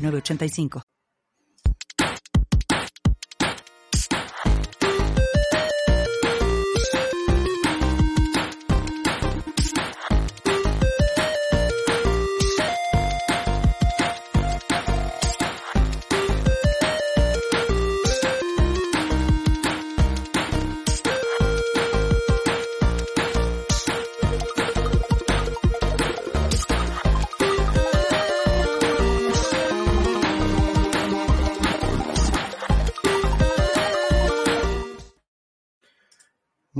[0.00, 0.89] 985.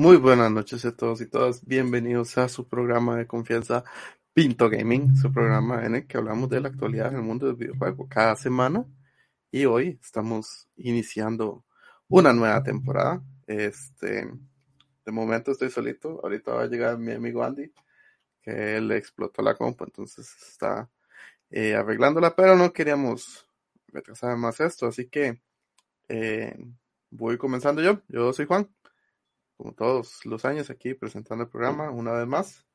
[0.01, 1.63] Muy buenas noches a todos y todas.
[1.67, 3.85] Bienvenidos a su programa de confianza
[4.33, 7.57] Pinto Gaming, su programa en el que hablamos de la actualidad en el mundo del
[7.57, 8.87] videojuego cada semana.
[9.51, 11.67] Y hoy estamos iniciando
[12.09, 13.23] una nueva temporada.
[13.47, 14.27] Este,
[15.05, 16.19] de momento estoy solito.
[16.23, 17.71] Ahorita va a llegar mi amigo Andy,
[18.41, 20.89] que él explotó la compu, entonces está
[21.51, 23.47] eh, arreglándola, pero no queríamos
[23.89, 25.43] retrasar más esto, así que
[26.09, 26.57] eh,
[27.11, 28.01] voy comenzando yo.
[28.09, 28.67] Yo soy Juan
[29.61, 32.67] como todos los años aquí presentando el programa una vez más.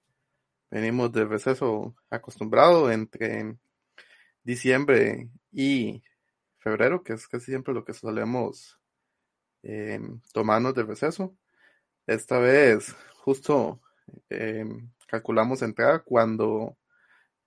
[0.70, 3.58] Venimos de receso acostumbrado entre
[4.44, 6.04] diciembre y
[6.60, 8.80] febrero, que es casi siempre lo que solemos
[9.64, 10.00] eh,
[10.32, 11.36] tomarnos de receso.
[12.06, 13.82] Esta vez justo
[14.30, 14.64] eh,
[15.08, 16.78] calculamos entrar cuando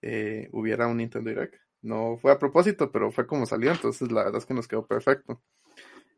[0.02, 1.55] eh, hubiera un Nintendo Direct.
[1.80, 4.84] No fue a propósito, pero fue como salió, entonces la verdad es que nos quedó
[4.84, 5.41] perfecto.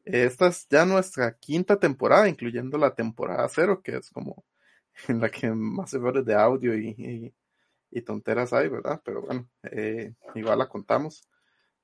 [0.04, 4.44] Esta es ya nuestra quinta temporada, incluyendo la temporada cero, que es como
[5.08, 7.34] en la que más errores de audio y,
[8.04, 9.00] tonteras hay, ¿verdad?
[9.04, 11.28] Pero bueno, eh, igual la contamos.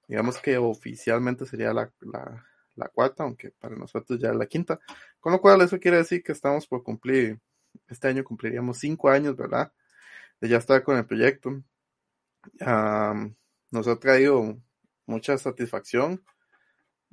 [0.08, 1.92] Digamos que oficialmente sería la,
[2.92, 4.78] cuarta, aunque para nosotros ya es la quinta.
[5.20, 7.38] Con lo cual eso quiere decir que estamos por cumplir,
[7.88, 9.72] este año cumpliríamos cinco años, ¿verdad?
[10.40, 11.62] De ya estar con el proyecto.
[13.70, 14.56] nos ha traído
[15.06, 16.22] mucha satisfacción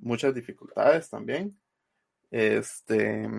[0.03, 1.57] muchas dificultades también.
[2.29, 3.29] Este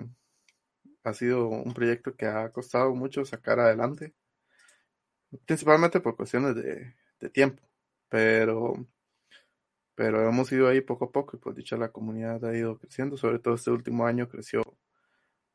[1.03, 4.13] ha sido un proyecto que ha costado mucho sacar adelante,
[5.45, 6.95] principalmente por cuestiones de,
[7.31, 7.63] tiempo,
[8.09, 8.73] pero,
[9.95, 13.17] pero hemos ido ahí poco a poco y por dicha la comunidad ha ido creciendo,
[13.17, 14.63] sobre todo este último año creció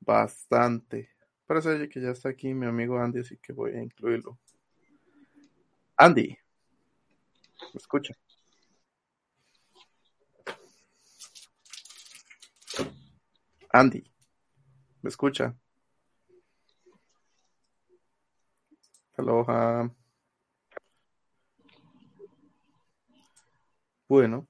[0.00, 1.10] bastante.
[1.46, 4.38] Parece que ya está aquí mi amigo Andy, así que voy a incluirlo.
[5.96, 6.28] Andy,
[7.72, 8.14] ¿me escucha?
[13.72, 14.02] Andy,
[15.02, 15.56] ¿me escucha?
[19.16, 19.90] Aloha.
[24.08, 24.48] Bueno,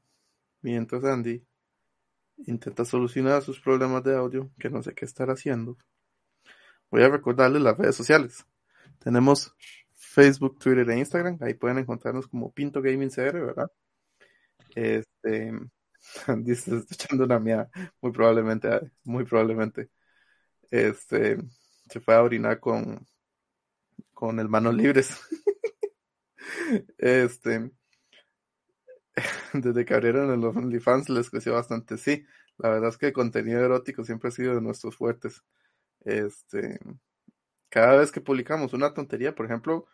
[0.62, 1.44] mientras Andy
[2.47, 5.76] intenta solucionar sus problemas de audio, que no sé qué estar haciendo,
[6.91, 8.47] voy a recordarles las redes sociales.
[8.98, 9.54] Tenemos
[9.94, 11.38] Facebook, Twitter e Instagram.
[11.42, 13.70] Ahí pueden encontrarnos como Pinto Gaming CR, ¿verdad?
[14.75, 15.52] Este,
[16.38, 18.69] Dice, echando una mía, muy probablemente,
[19.04, 19.91] muy probablemente.
[20.71, 21.38] Este,
[21.88, 23.06] se fue a orinar con,
[24.15, 25.16] con el manos libres.
[26.99, 27.70] este,
[29.54, 31.97] desde que abrieron los OnlyFans les creció bastante.
[31.99, 32.25] Sí,
[32.59, 35.43] la verdad es que el contenido erótico siempre ha sido de nuestros fuertes.
[36.00, 36.78] Este,
[37.69, 39.87] cada vez que publicamos una tontería, por ejemplo,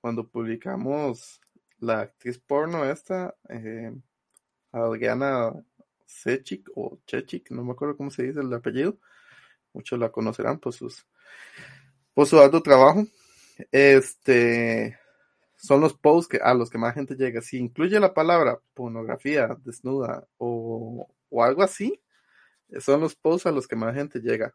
[0.00, 1.40] cuando publicamos
[1.78, 3.92] la actriz porno esta, eh,
[4.72, 5.52] Adriana
[6.06, 8.98] Sechik o Chechik, no me acuerdo cómo se dice el apellido.
[9.72, 11.06] Muchos la conocerán por sus
[12.14, 13.06] por su alto trabajo.
[13.70, 14.98] Este
[15.56, 17.42] son los posts que, a los que más gente llega.
[17.42, 22.00] Si incluye la palabra pornografía desnuda o, o algo así,
[22.80, 24.54] son los posts a los que más gente llega.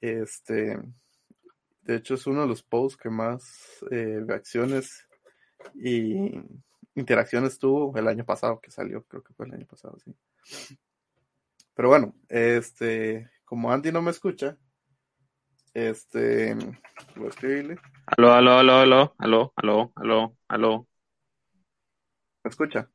[0.00, 0.78] Este,
[1.82, 5.06] de hecho, es uno de los posts que más eh, reacciones
[5.74, 6.32] y
[6.94, 10.14] interacciones tuvo el año pasado que salió, creo que fue el año pasado, sí.
[11.74, 14.56] Pero bueno, este, como Andy no me escucha,
[15.72, 16.54] este,
[17.16, 17.78] voy a escribirle.
[18.06, 20.88] Aló, aló, aló, aló, aló, aló, aló, aló.
[22.44, 22.88] ¿Me escucha?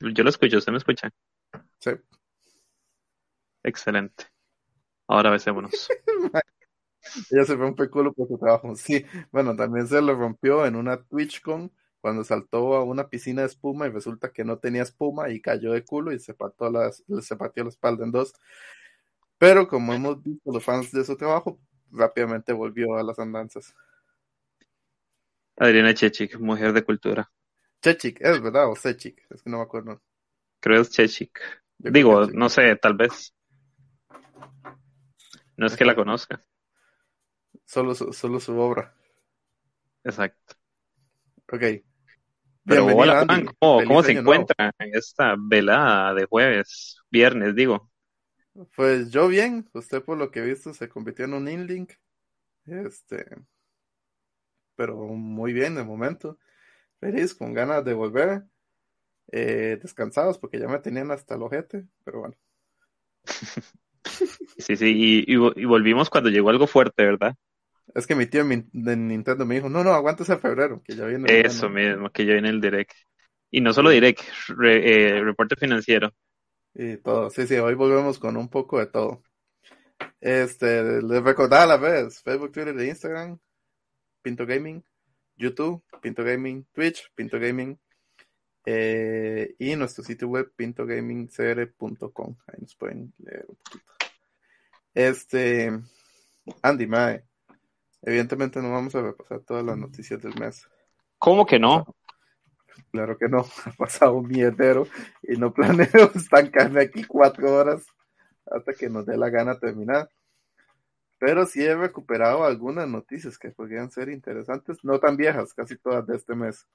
[0.00, 1.10] Yo lo escucho, ¿usted me escucha?
[1.80, 1.90] Sí.
[3.64, 4.26] Excelente.
[5.08, 5.72] Ahora besémonos.
[7.30, 8.76] Ella se rompe el culo por su trabajo.
[8.76, 11.72] Sí, bueno, también se lo rompió en una TwitchCon
[12.08, 15.72] cuando saltó a una piscina de espuma y resulta que no tenía espuma y cayó
[15.72, 18.32] de culo y se partió, las, se partió la espalda en dos.
[19.36, 21.60] Pero como hemos visto los fans de su trabajo,
[21.90, 23.74] rápidamente volvió a las andanzas.
[25.58, 27.30] Adriana Chechik, mujer de cultura.
[27.82, 30.00] Chechik, es verdad, o Sechik, es que no me acuerdo.
[30.60, 31.38] Creo es Chechik.
[31.76, 33.34] Digo, no sé, tal vez.
[35.58, 36.42] No es que la conozca.
[37.66, 38.94] Solo su, solo su obra.
[40.04, 40.54] Exacto.
[41.52, 41.87] Ok.
[42.68, 47.90] Pero hola, Juan, ¿cómo, ¿cómo se encuentra en esta velada de jueves, viernes, digo?
[48.76, 51.92] Pues yo bien, usted por lo que he visto se convirtió en un inlink.
[52.66, 53.24] Este,
[54.76, 56.38] pero muy bien de momento.
[57.00, 58.44] Feliz, con ganas de volver.
[59.30, 62.36] Eh, descansados porque ya me tenían hasta el ojete, pero bueno.
[64.58, 67.36] Sí, sí, y, y, volvimos cuando llegó algo fuerte, ¿verdad?
[67.94, 71.06] Es que mi tío de Nintendo me dijo, no, no, aguántese a febrero, que ya
[71.06, 71.40] viene.
[71.40, 72.92] Eso mismo, que ya viene el Direct.
[73.50, 74.20] Y no solo Direct,
[74.64, 76.12] eh, reporte financiero.
[76.74, 79.22] Y todo, sí, sí, hoy volvemos con un poco de todo.
[80.20, 83.38] Este, les recordaba a la vez, Facebook, Twitter e Instagram,
[84.22, 84.84] Pinto Gaming,
[85.36, 87.78] YouTube, Pinto Gaming, Twitch, Pinto Gaming,
[88.70, 92.36] eh, y nuestro sitio web, pintogamingcr.com.
[92.46, 93.92] Ahí nos pueden leer un poquito.
[94.92, 95.72] Este,
[96.62, 97.24] Andy Mae,
[98.02, 100.68] evidentemente no vamos a repasar todas las noticias del mes.
[101.18, 101.94] ¿Cómo que no?
[102.92, 104.86] Claro que no, ha pasado un mierdero
[105.22, 107.86] y no planeo estancarme aquí cuatro horas
[108.46, 110.10] hasta que nos dé la gana terminar.
[111.18, 116.06] Pero sí he recuperado algunas noticias que podrían ser interesantes, no tan viejas, casi todas
[116.06, 116.66] de este mes.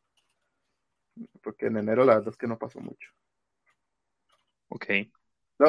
[1.41, 3.09] Porque en enero la verdad es que no pasó mucho.
[4.67, 4.85] Ok.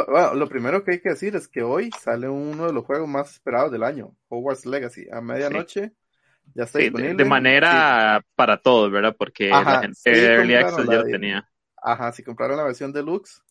[0.08, 3.08] Bueno, lo primero que hay que decir es que hoy sale uno de los juegos
[3.08, 5.92] más esperados del año, Hogwarts Legacy, a medianoche.
[6.54, 7.14] Ya está disponible.
[7.14, 9.16] De, manera para todos, ¿verdad?
[9.18, 11.48] Porque la gente Early Access ya lo tenía.
[11.82, 13.42] Ajá, si compraron la versión deluxe,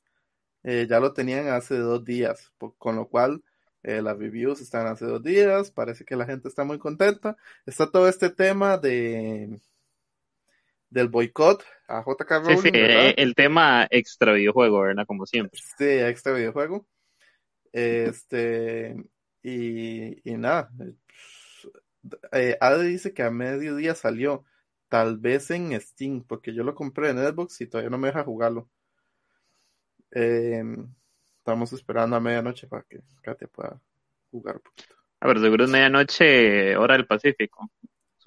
[0.64, 3.44] eh, ya lo tenían hace dos días, con lo cual
[3.84, 7.36] eh, las reviews están hace dos días, parece que la gente está muy contenta.
[7.66, 9.60] Está todo este tema de
[10.94, 12.58] del boicot a JK Rowling.
[12.58, 15.06] Sí, sí, eh, el tema extra videojuego, ¿verdad?
[15.08, 15.60] Como siempre.
[15.78, 16.86] Sí, extra videojuego.
[17.72, 18.96] Este,
[19.42, 20.70] y, y nada.
[22.32, 24.46] Eh, Ade dice que a mediodía salió.
[24.88, 28.24] Tal vez en Steam, porque yo lo compré en Xbox y todavía no me deja
[28.24, 28.70] jugarlo.
[30.12, 30.64] Eh,
[31.40, 33.82] estamos esperando a medianoche para que Katia pueda
[34.30, 34.96] jugar un poquito.
[35.20, 37.72] A ver, seguro es medianoche, hora del Pacífico,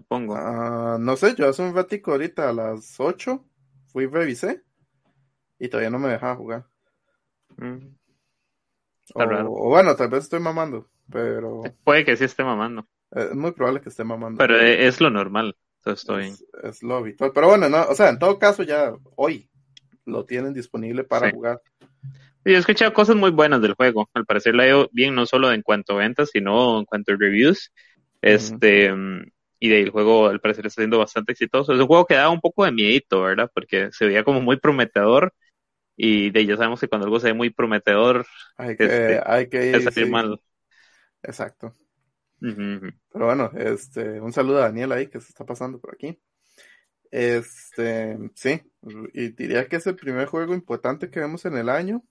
[0.06, 0.37] supongo.
[0.37, 3.44] Ah, no sé, yo hace un ratico ahorita a las 8
[3.87, 4.62] fui y revisé
[5.58, 6.67] y todavía no me dejaba jugar.
[7.56, 7.97] Mm.
[9.14, 11.62] O, bueno, tal vez estoy mamando, pero...
[11.85, 12.87] Puede que sí esté mamando.
[13.11, 14.38] Es muy probable que esté mamando.
[14.38, 15.56] Pero es lo normal.
[15.85, 16.35] Estoy...
[16.62, 17.31] Es, lo habitual.
[17.32, 19.49] Pero bueno, no, o sea, en todo caso ya hoy
[20.05, 21.61] lo tienen disponible para jugar.
[22.44, 24.09] Yo he escuchado cosas muy buenas del juego.
[24.12, 27.17] Al parecer la ido bien no solo en cuanto a ventas, sino en cuanto a
[27.17, 27.73] reviews.
[28.23, 28.93] Este,
[29.58, 31.73] y de ahí el juego al parecer está siendo bastante exitoso.
[31.73, 33.50] Es un juego que da un poco de miedito, ¿verdad?
[33.55, 35.32] Porque se veía como muy prometedor.
[35.97, 38.26] Y de ahí ya sabemos que cuando algo se ve muy prometedor,
[38.58, 40.41] hay que, este, hay que ir, mal.
[41.23, 41.75] Exacto.
[42.38, 46.19] Pero bueno, este, un saludo a Daniel ahí que se está pasando por aquí.
[47.11, 48.61] Este, sí,
[49.14, 52.02] y diría que es el primer juego importante que vemos en el año.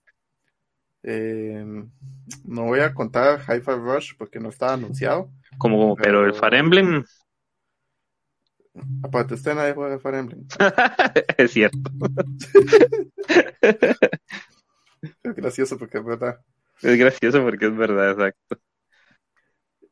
[1.04, 1.64] Eh,
[2.44, 5.30] no voy a contar Hi-Fi Rush porque no estaba anunciado.
[5.58, 7.04] Como, pero, el Fire Emblem.
[9.02, 10.46] Aparte, usted nadie juega Fire Emblem.
[11.38, 11.78] es cierto.
[15.22, 16.40] es gracioso porque es verdad.
[16.82, 18.58] Es gracioso porque es verdad, exacto.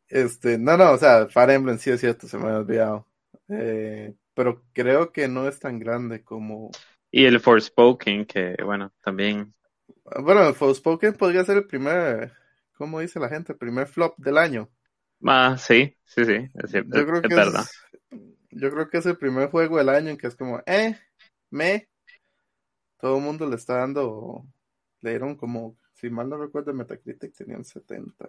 [0.09, 3.07] Este, no, no, o sea, Fire Emblem sí es cierto, se me ha olvidado.
[3.49, 6.71] Eh, pero creo que no es tan grande como.
[7.11, 9.55] Y el Forspoken, que bueno, también
[10.21, 12.33] bueno, Forspoken podría ser el primer,
[12.75, 13.53] ¿cómo dice la gente?
[13.53, 14.71] El primer flop del año.
[15.26, 16.99] Ah, sí, sí, sí, es cierto.
[16.99, 17.84] Yo creo, que es,
[18.55, 20.99] yo creo que es el primer juego del año en que es como, eh,
[21.51, 21.89] me.
[22.99, 24.47] Todo el mundo le está dando,
[25.01, 28.29] le dieron como, si mal no recuerdo, Metacritic tenían 70.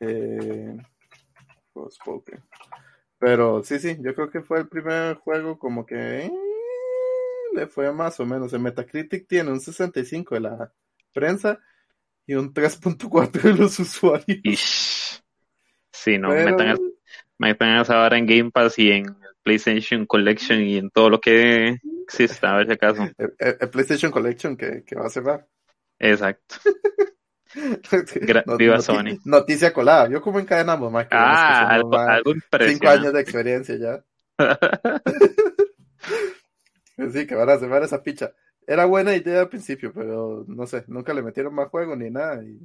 [0.00, 0.76] Eh,
[1.72, 2.42] Forspoken.
[3.18, 6.26] Pero sí, sí, yo creo que fue el primer juego como que...
[6.26, 6.32] Eh,
[7.54, 8.52] le fue más o menos.
[8.52, 10.72] El Metacritic tiene un 65 de la
[11.12, 11.58] prensa
[12.26, 15.22] y un 3.4 de los usuarios.
[15.92, 16.50] Sí, no, Pero...
[16.50, 16.76] metan,
[17.44, 21.78] metan esa ahora en Game Pass y en PlayStation Collection y en todo lo que
[22.02, 23.02] exista, a ver si acaso.
[23.38, 25.46] El, PlayStation Collection que, que, va a cerrar.
[25.98, 26.56] Exacto.
[28.58, 29.20] Viva Sony.
[29.24, 30.08] Noticia colada.
[30.08, 31.96] Yo como encadenamos más que ah, algo,
[32.66, 34.02] cinco años de experiencia ya.
[37.12, 38.32] sí, que van a hacer esa picha.
[38.66, 42.42] Era buena idea al principio, pero no sé, nunca le metieron más juego ni nada.
[42.42, 42.58] Y...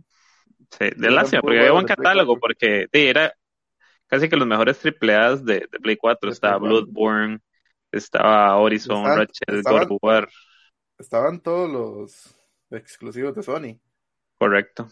[0.71, 3.35] Sí, de lástima, porque había buen catálogo, porque sí, era
[4.09, 6.31] casi que los mejores triple A de, de Play 4.
[6.31, 7.39] Estaba Bloodborne,
[7.91, 10.29] estaba Horizon, Ratchet, God of War.
[10.97, 12.35] Estaban todos los
[12.71, 13.79] exclusivos de Sony.
[14.37, 14.87] Correcto.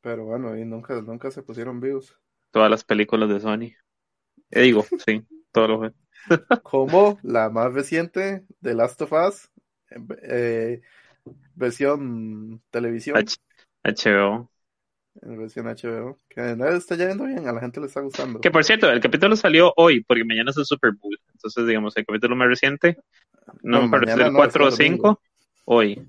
[0.00, 2.16] Pero bueno, y nunca, nunca se pusieron vivos.
[2.50, 3.72] Todas las películas de Sony.
[4.50, 5.92] Eh, digo, sí, todos los
[6.62, 9.50] Como la más reciente, The Last of Us,
[10.22, 10.80] eh,
[11.54, 13.24] versión televisión.
[13.84, 14.50] HBO.
[15.22, 16.18] En versión HBO.
[16.28, 18.40] Que está yendo bien, a la gente le está gustando.
[18.40, 21.18] Que por cierto, el capítulo salió hoy, porque mañana es el Super Bowl.
[21.32, 22.98] Entonces, digamos, el capítulo más reciente,
[23.62, 25.22] no, me parece el 4 o 5,
[25.64, 26.08] hoy.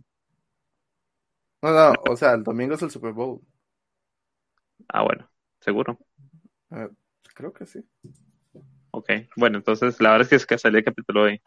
[1.62, 3.42] No, no, o sea, el domingo es el Super Bowl.
[4.88, 6.00] Ah, bueno, seguro.
[6.70, 6.90] Uh,
[7.34, 7.84] creo que sí.
[8.92, 11.42] Ok, bueno, entonces la verdad es que, es que salió el capítulo hoy.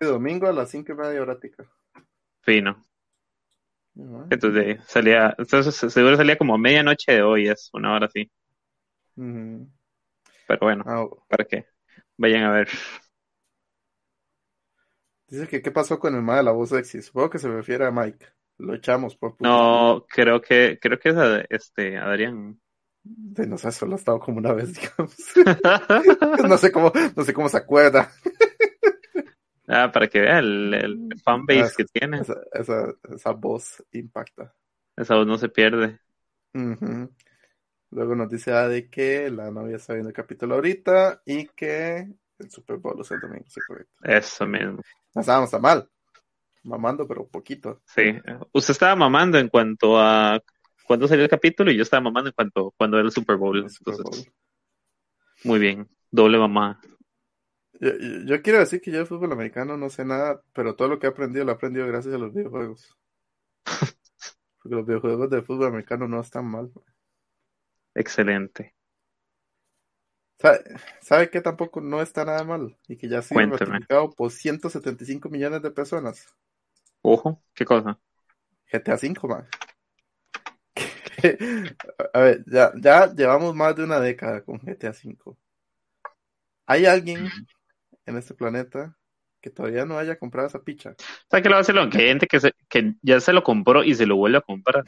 [0.00, 1.64] El domingo a las 5 y media horática.
[2.42, 2.82] Fino.
[4.30, 8.30] Entonces salía, entonces seguro salía como medianoche de hoy, es una hora así.
[9.16, 11.66] Pero bueno, ah, para que
[12.16, 12.68] vayan a ver.
[15.26, 17.02] Dice que qué pasó con el mal de la voz sexy.
[17.02, 18.24] Supongo que se refiere a Mike.
[18.58, 22.60] Lo echamos por No, creo que, creo que es a, este, Adrián.
[23.02, 25.16] De no sé, solo ha estado como una vez, digamos.
[26.48, 28.10] no sé cómo, no sé cómo se acuerda.
[29.68, 32.20] Ah, para que vea el, el fanbase ah, que tiene.
[32.20, 34.54] Esa, esa, esa, voz impacta.
[34.96, 36.00] Esa voz no se pierde.
[37.90, 42.08] Luego nos dice Adi que la novia está viendo el capítulo ahorita y que
[42.38, 43.94] el Super Bowl es el domingo, sí, correcto.
[44.02, 44.80] Eso mismo.
[45.14, 45.88] No estábamos tan mal
[46.68, 47.82] mamando, pero poquito.
[47.86, 48.14] Sí,
[48.52, 50.40] usted estaba mamando en cuanto a
[50.84, 53.66] cuando salió el capítulo y yo estaba mamando en cuanto cuando era el Super Bowl.
[55.44, 56.80] Muy bien, doble mamá.
[57.80, 61.06] Yo, quiero decir que yo de fútbol americano no sé nada, pero todo lo que
[61.06, 62.96] he aprendido lo he aprendido gracias a los videojuegos.
[64.62, 66.72] Porque los videojuegos de fútbol americano no están mal.
[67.94, 68.74] Excelente.
[70.40, 70.60] ¿Sabe,
[71.00, 72.76] ¿Sabe que tampoco no está nada mal?
[72.88, 76.26] Y que ya ha sido ratificado por 175 millones de personas.
[77.02, 77.98] Ojo, ¿qué cosa?
[78.72, 79.48] GTA V, man.
[82.12, 85.36] A ver, ya, ya llevamos más de una década con GTA V.
[86.66, 87.28] ¿Hay alguien
[88.08, 88.96] en este planeta
[89.40, 90.94] que todavía no haya comprado esa picha?
[91.30, 92.38] ¿Sabes qué lo hace lo que hay gente que,
[92.68, 94.84] que ya se lo compró y se lo vuelve a comprar?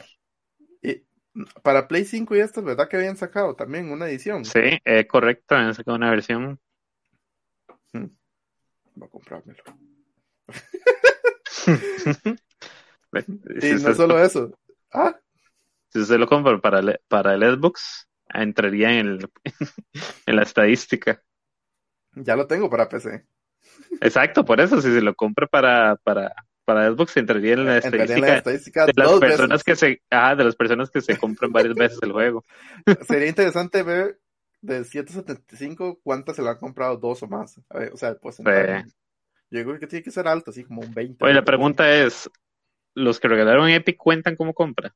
[0.82, 1.04] Y
[1.62, 4.44] para Play 5 y esto, ¿verdad que habían sacado también una edición?
[4.44, 6.58] Sí, eh, correcto, habían sacado una versión.
[7.92, 8.06] Hmm.
[8.94, 9.62] Voy a comprármelo.
[13.62, 14.58] y no solo eso.
[14.92, 15.16] Ah.
[15.90, 19.30] Si usted lo compra para el, para el Xbox, entraría en, el,
[20.26, 21.22] en la estadística.
[22.14, 23.24] Ya lo tengo para PC.
[24.00, 28.86] Exacto, por eso, si se lo compra para, para, para Xbox, entraría en la estadística,
[28.86, 32.12] de las personas que se, ah, de las personas que se compran varias veces el
[32.12, 32.44] juego.
[33.08, 34.18] Sería interesante ver
[34.62, 37.60] de 175 cuántas se lo han comprado dos o más.
[37.92, 41.24] o sea, pues yo creo que tiene que ser alto, así como un 20.
[41.24, 42.30] Oye, la pregunta es,
[42.94, 44.94] ¿los que regalaron Epic cuentan como compra?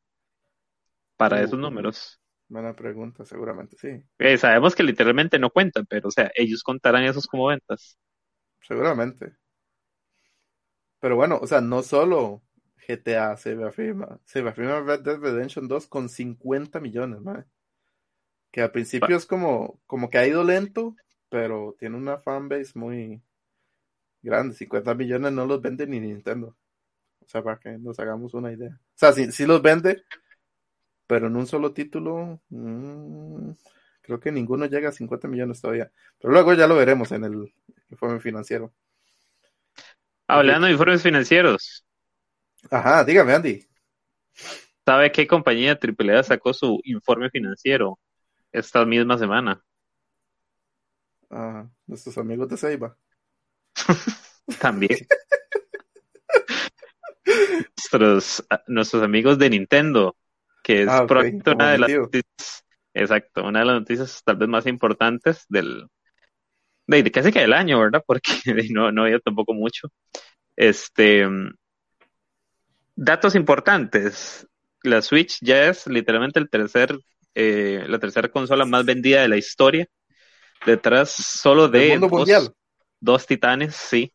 [1.16, 2.20] Para esos uh, números.
[2.48, 4.04] Buena pregunta, seguramente sí.
[4.18, 7.98] Eh, sabemos que literalmente no cuentan, pero o sea, ellos contarán esos como ventas.
[8.60, 9.36] Seguramente.
[11.00, 12.42] Pero bueno, o sea, no solo
[12.86, 17.20] GTA se reafirma, se reafirma Red Dead Redemption 2 con 50 millones.
[18.50, 20.94] Que al principio es como, como que ha ido lento,
[21.28, 23.22] pero tiene una fanbase muy,
[24.24, 26.56] grandes, 50 millones no los vende ni Nintendo.
[27.20, 28.70] O sea, para que nos hagamos una idea.
[28.70, 30.02] O sea, sí, los vende,
[31.06, 33.50] pero en un solo título, mm,
[34.00, 35.90] creo que ninguno llega a 50 millones todavía.
[36.18, 37.54] Pero luego ya lo veremos en el
[37.90, 38.72] informe financiero.
[40.26, 41.84] Hablando de informes financieros.
[42.70, 43.66] Ajá, dígame, Andy.
[44.84, 47.98] ¿Sabe qué compañía AAA sacó su informe financiero
[48.52, 49.62] esta misma semana?
[51.30, 52.96] Ah, nuestros amigos de Seiba.
[54.60, 55.06] También.
[57.76, 60.16] nuestros, nuestros amigos de Nintendo,
[60.64, 64.66] que es ah, una de las noticias, exacto, una de las noticias tal vez más
[64.66, 65.86] importantes del,
[66.86, 68.02] de, casi que del año, ¿verdad?
[68.06, 68.32] Porque
[68.70, 69.88] no, no había tampoco mucho.
[70.56, 71.26] Este,
[72.96, 74.48] datos importantes.
[74.82, 76.98] La Switch ya es literalmente el tercer,
[77.34, 79.86] eh, la tercera consola más vendida de la historia.
[80.64, 81.98] Detrás solo de
[83.00, 84.14] dos titanes, sí,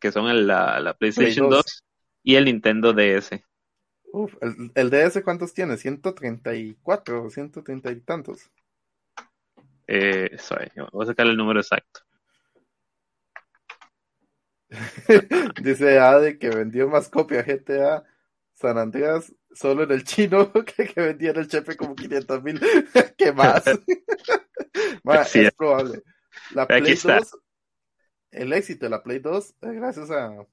[0.00, 1.84] que son la, la PlayStation 2.
[2.22, 3.38] y el Nintendo DS.
[4.16, 5.74] Uf, ¿el, DS cuántos tiene?
[5.74, 8.48] ¿134 o 130 y tantos?
[9.88, 12.02] Eh, sorry, voy a sacar el número exacto.
[15.60, 18.04] Dice Ade que vendió más copias GTA
[18.52, 22.60] San Andreas solo en el chino que, que vendía en el chefe como 500 mil.
[23.18, 23.64] ¿Qué más?
[25.26, 25.40] Sí.
[25.40, 26.02] es probable.
[26.52, 27.18] La Play está.
[27.18, 27.36] 2,
[28.30, 30.46] el éxito de la Play 2 es gracias a,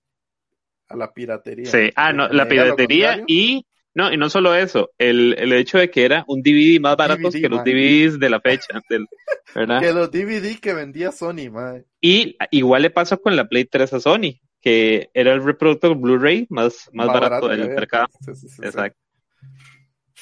[0.91, 1.65] a la piratería.
[1.65, 5.91] Sí, ah, no, la piratería y no, y no solo eso, el, el hecho de
[5.91, 7.63] que era un DVD más barato DVD, que los.
[7.63, 9.07] DVDs de la fecha, del-
[9.53, 9.81] ¿verdad?
[9.81, 11.86] Que los DVD que vendía Sony, madre.
[12.00, 16.48] Y igual le pasó con la Play 3 a Sony, que era el reproductor Blu-ray
[16.50, 18.07] más, más, barato, del mercado.
[18.21, 18.62] Sí, sí, sí, sí.
[18.63, 18.98] Exacto.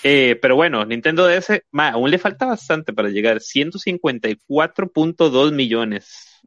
[0.01, 6.41] Eh, pero bueno, Nintendo DS, ma, aún le falta bastante para llegar, 154.2 millones.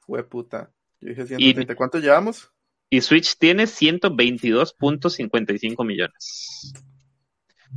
[0.00, 0.70] Fue puta.
[1.00, 1.74] Yo dije 130.
[1.76, 2.52] ¿Cuánto llevamos?
[2.90, 6.72] Y Switch tiene 122.55 millones.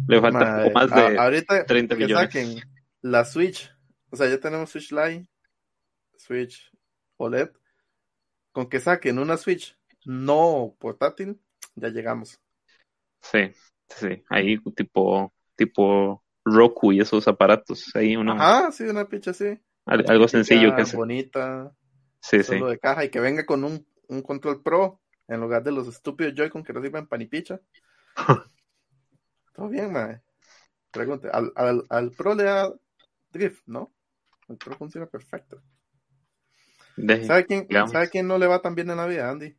[0.07, 2.25] Le falta Madre, poco más a- de ahorita 30 que millones.
[2.25, 2.59] saquen
[3.01, 3.69] la Switch,
[4.09, 5.29] o sea, ya tenemos Switch Lite,
[6.17, 6.71] Switch
[7.17, 7.51] OLED,
[8.51, 11.39] con que saquen una Switch no portátil,
[11.75, 12.39] ya llegamos.
[13.21, 13.51] Sí,
[13.87, 19.59] sí, ahí tipo, tipo Roku y esos aparatos, ahí uno, Ajá, sí, una picha así.
[19.85, 20.97] al- algo sencillo que hace.
[20.97, 21.71] Bonita,
[22.19, 22.43] Sí, sí.
[22.45, 25.01] solo de caja y que venga con un, un control pro
[25.33, 27.59] en lugar de los estúpidos Joy-Con que reciben panipicha.
[29.55, 30.21] Todo bien, mae.
[30.91, 32.73] Pregunte, al, al, al pro le da
[33.31, 33.93] drift, ¿no?
[34.49, 35.63] El pro funciona perfecto.
[36.97, 37.71] De- ¿Sabe quién.
[37.87, 39.57] ¿Sabe quién no le va tan bien en la vida, Andy?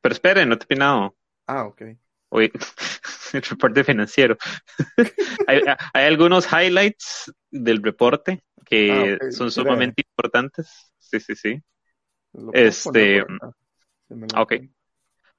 [0.00, 1.14] Pero espere, no te he opinado.
[1.46, 1.82] Ah, ok.
[2.30, 2.50] Oye,
[3.32, 4.36] el reporte financiero.
[5.46, 5.62] hay,
[5.94, 10.92] hay algunos highlights del reporte que Ah, ok, son sumamente importantes.
[10.98, 11.62] Sí, sí, sí.
[12.32, 13.28] Lo Este, poner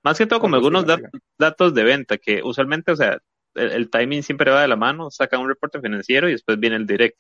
[0.04, 1.04] Más que todo, como No, algunos dat-
[1.38, 3.20] datos de venta, que usualmente, o sea,
[3.56, 6.78] el, el timing siempre va de la mano, saca un reporte financiero y después viene
[6.78, 7.18] el direct,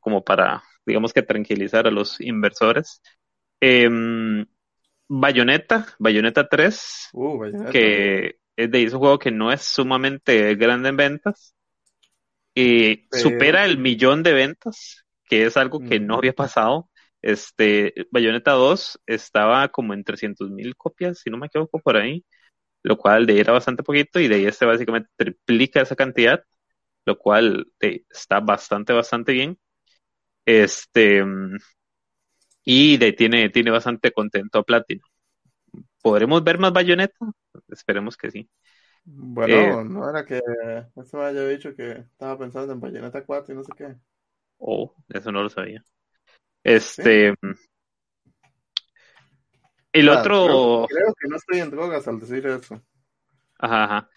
[0.00, 3.02] como para, digamos que tranquilizar a los inversores.
[3.60, 4.46] Em,
[5.08, 10.90] Bayonetta, Bayonetta 3, Uh, que es de es un juego que no es sumamente grande
[10.90, 11.54] en ventas
[12.54, 16.90] y supera el millón de ventas, que es algo que no había pasado.
[17.22, 22.24] Este, Bayonetta 2 estaba como en 300 mil copias, si no me equivoco por ahí,
[22.82, 26.44] lo cual de ahí era bastante poquito y de ahí este básicamente triplica esa cantidad,
[27.06, 29.58] lo cual de- está bastante, bastante bien.
[30.46, 31.22] Este,
[32.64, 35.02] y de ahí tiene, tiene bastante contento a Platino.
[36.02, 37.16] ¿Podremos ver más Bayonetta?
[37.68, 38.50] Esperemos que sí.
[39.04, 40.40] Bueno, eh, no era que
[40.96, 43.96] este me haya dicho que estaba pensando en Bayonetta 4 y no sé qué.
[44.58, 45.84] Oh, eso no lo sabía.
[46.64, 47.34] Este.
[49.92, 50.46] El Ah, otro.
[50.46, 52.80] Creo, creo que no estoy en drogas al decir eso.
[53.58, 54.10] Ajá, ajá.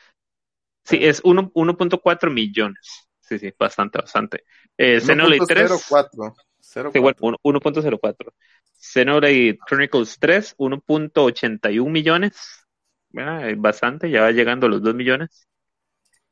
[0.83, 3.07] Sí, es uno- 1.4 millones.
[3.19, 4.43] Sí, sí, bastante, bastante.
[4.77, 5.71] Eh, Xenoblade 3.
[5.71, 6.35] 1.04.
[6.59, 8.33] Sí, bueno, uno- 1.04.
[8.77, 12.67] Xenoblade Chronicles 3, 1.81 millones.
[13.09, 15.47] Bueno, eh, bastante, ya va llegando a los 2 millones.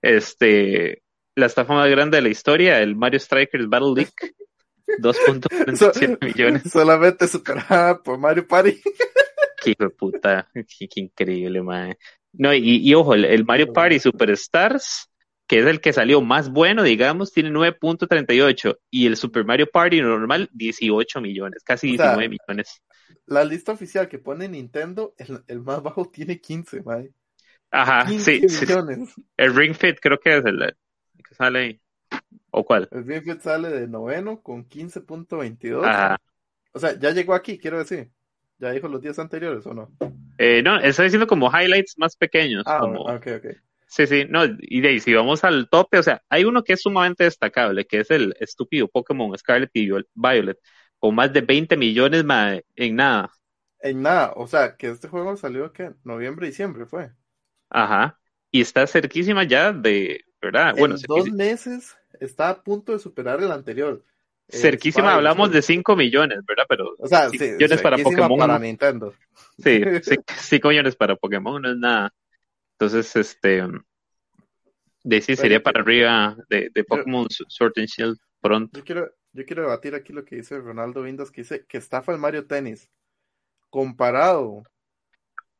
[0.01, 1.01] Este,
[1.35, 4.11] la estafa más grande de la historia, el Mario Strikers Battle League,
[4.99, 6.63] 2.47 millones.
[6.71, 8.79] Solamente superada por Mario Party.
[9.63, 11.97] Qué hijo de puta, qué, qué increíble, mae.
[12.33, 15.09] No, y, y ojo, el, el Mario Party Superstars,
[15.47, 20.01] que es el que salió más bueno, digamos, tiene 9.38 y el Super Mario Party
[20.01, 22.81] normal 18 millones, casi O sea, 19 millones.
[23.25, 27.13] La lista oficial que pone Nintendo, el, el más bajo tiene 15, mae.
[27.71, 29.13] Ajá, 15 sí, millones.
[29.37, 30.75] El Ring Fit creo que es el
[31.27, 31.81] que sale ahí.
[32.51, 32.91] ¿O cuál?
[32.91, 35.89] El Greenfield sale de noveno con 15.22.
[35.89, 36.17] Ajá.
[36.73, 38.11] O sea, ya llegó aquí, quiero decir.
[38.59, 39.91] Ya dijo los días anteriores, ¿o no?
[40.37, 42.65] Eh, no, está diciendo como highlights más pequeños.
[42.65, 43.13] Ah, como...
[43.15, 43.45] ok, ok.
[43.87, 46.73] Sí, sí, no, y de ahí, si vamos al tope, o sea, hay uno que
[46.73, 50.57] es sumamente destacable, que es el estúpido Pokémon Scarlet y Viol- Violet,
[50.99, 53.31] con más de 20 millones ma, en nada.
[53.81, 57.13] En nada, o sea, que este juego salió que noviembre, diciembre fue.
[57.69, 58.19] Ajá.
[58.51, 60.69] Y está cerquísima ya de, ¿verdad?
[60.69, 64.03] Ah, Bueno, en dos cerquísima, meses está a punto de superar el anterior.
[64.49, 65.53] Eh, cerquísima Spy, hablamos sí.
[65.55, 66.65] de 5 millones, ¿verdad?
[66.67, 68.37] Pero O sea, 5 sí, millones para Pokémon.
[68.37, 69.13] para Nintendo.
[69.57, 69.81] Sí,
[70.39, 72.13] 5 millones para Pokémon no es nada.
[72.77, 73.63] Entonces, este,
[75.03, 78.77] de sí sería para yo- arriba de, de Pokémon Sword and Shield pronto.
[78.79, 82.11] Yo quiero, yo quiero debatir aquí lo que dice Ronaldo Windows, que dice que estafa
[82.11, 82.89] el Mario Tennis.
[83.69, 84.63] Comparado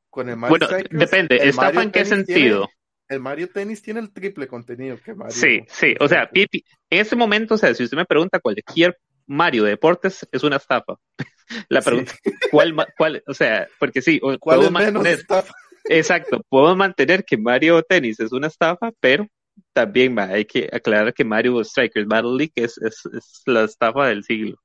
[0.10, 2.66] con el Mario Bueno, depende, el ¿estafa Mario en qué sentido?
[2.68, 2.83] tiene-
[3.14, 5.34] el Mario Tennis tiene el triple contenido que Mario.
[5.34, 6.30] Sí, sí, o sea.
[6.30, 10.44] Pipi, en este momento, o sea, si usted me pregunta cualquier Mario de deportes, es
[10.44, 10.96] una estafa.
[11.70, 11.86] La Sí.
[11.90, 12.14] pregunta,
[12.52, 15.54] ¿cuál, ma- cuál, o sea, porque sí, ¿Cuál es menos estafa?
[15.86, 19.28] exacto, podemos mantener que Mario Tennis es una estafa, pero
[19.74, 23.04] también hay que aclarar que Mario Strikers Battle League es, es,
[23.46, 24.58] la estafa del siglo.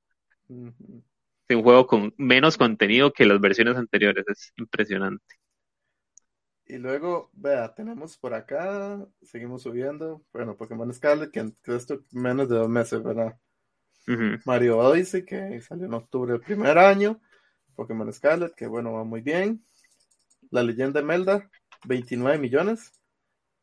[0.48, 5.24] Es un juego con menos contenido que las versiones anteriores, es impresionante.
[6.70, 12.56] Y luego, vea, tenemos por acá, seguimos subiendo, bueno, Pokémon Scarlet, que, esto menos de
[12.56, 13.38] dos meses, ¿verdad?
[14.44, 17.22] Mario Odyssey, que salió en octubre del primer año,
[17.74, 19.64] Pokémon Scarlet, que bueno, va muy bien.
[20.50, 21.50] La leyenda de Melda,
[21.86, 22.92] 29 millones,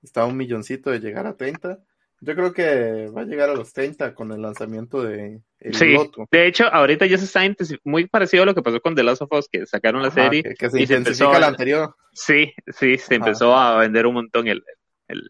[0.02, 1.84] está a un milloncito de llegar a 30.
[2.26, 5.96] Yo creo que va a llegar a los 30 con el lanzamiento de el Sí,
[6.32, 7.42] de hecho, ahorita ya se está
[7.84, 10.42] muy parecido a lo que pasó con The Last of Us, que sacaron la serie.
[10.58, 11.96] Que, se y se empezó, la anterior.
[12.14, 14.64] Sí, sí, se empezó a vender un montón el,
[15.08, 15.30] el,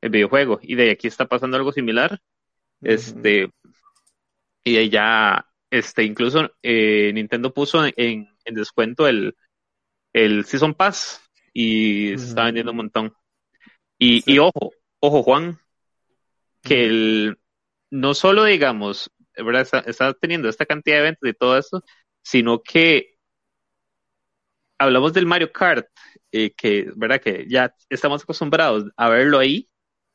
[0.00, 0.58] el, videojuego.
[0.62, 2.18] Y de aquí está pasando algo similar.
[2.80, 3.50] Este,
[4.64, 9.36] y de ya, este, incluso eh, Nintendo puso en, en, descuento el,
[10.14, 11.20] el Season Pass
[11.52, 13.12] y se está vendiendo un montón.
[13.98, 15.59] Y, y ojo, ojo, Juan,
[16.62, 17.38] que el,
[17.90, 19.84] no solo, digamos, ¿verdad?
[19.86, 21.84] Está, teniendo esta cantidad de eventos y todo eso,
[22.22, 23.16] sino que
[24.78, 25.86] hablamos del Mario Kart,
[26.32, 27.20] eh, que, ¿verdad?
[27.20, 29.68] Que ya estamos acostumbrados a verlo ahí,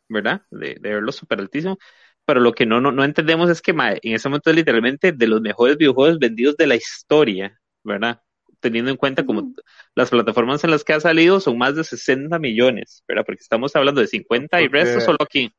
[0.09, 0.41] ¿verdad?
[0.49, 1.77] De, verlo súper altísimo,
[2.25, 5.41] pero lo que no, no, entendemos es que en ese momento es literalmente de los
[5.41, 8.21] mejores videojuegos vendidos de la historia, ¿verdad?
[8.59, 9.53] Teniendo en cuenta como
[9.93, 13.23] las plataformas en las que ha salido son más de 60 millones, ¿verdad?
[13.25, 15.53] Porque estamos hablando de 50 y resto solo aquí.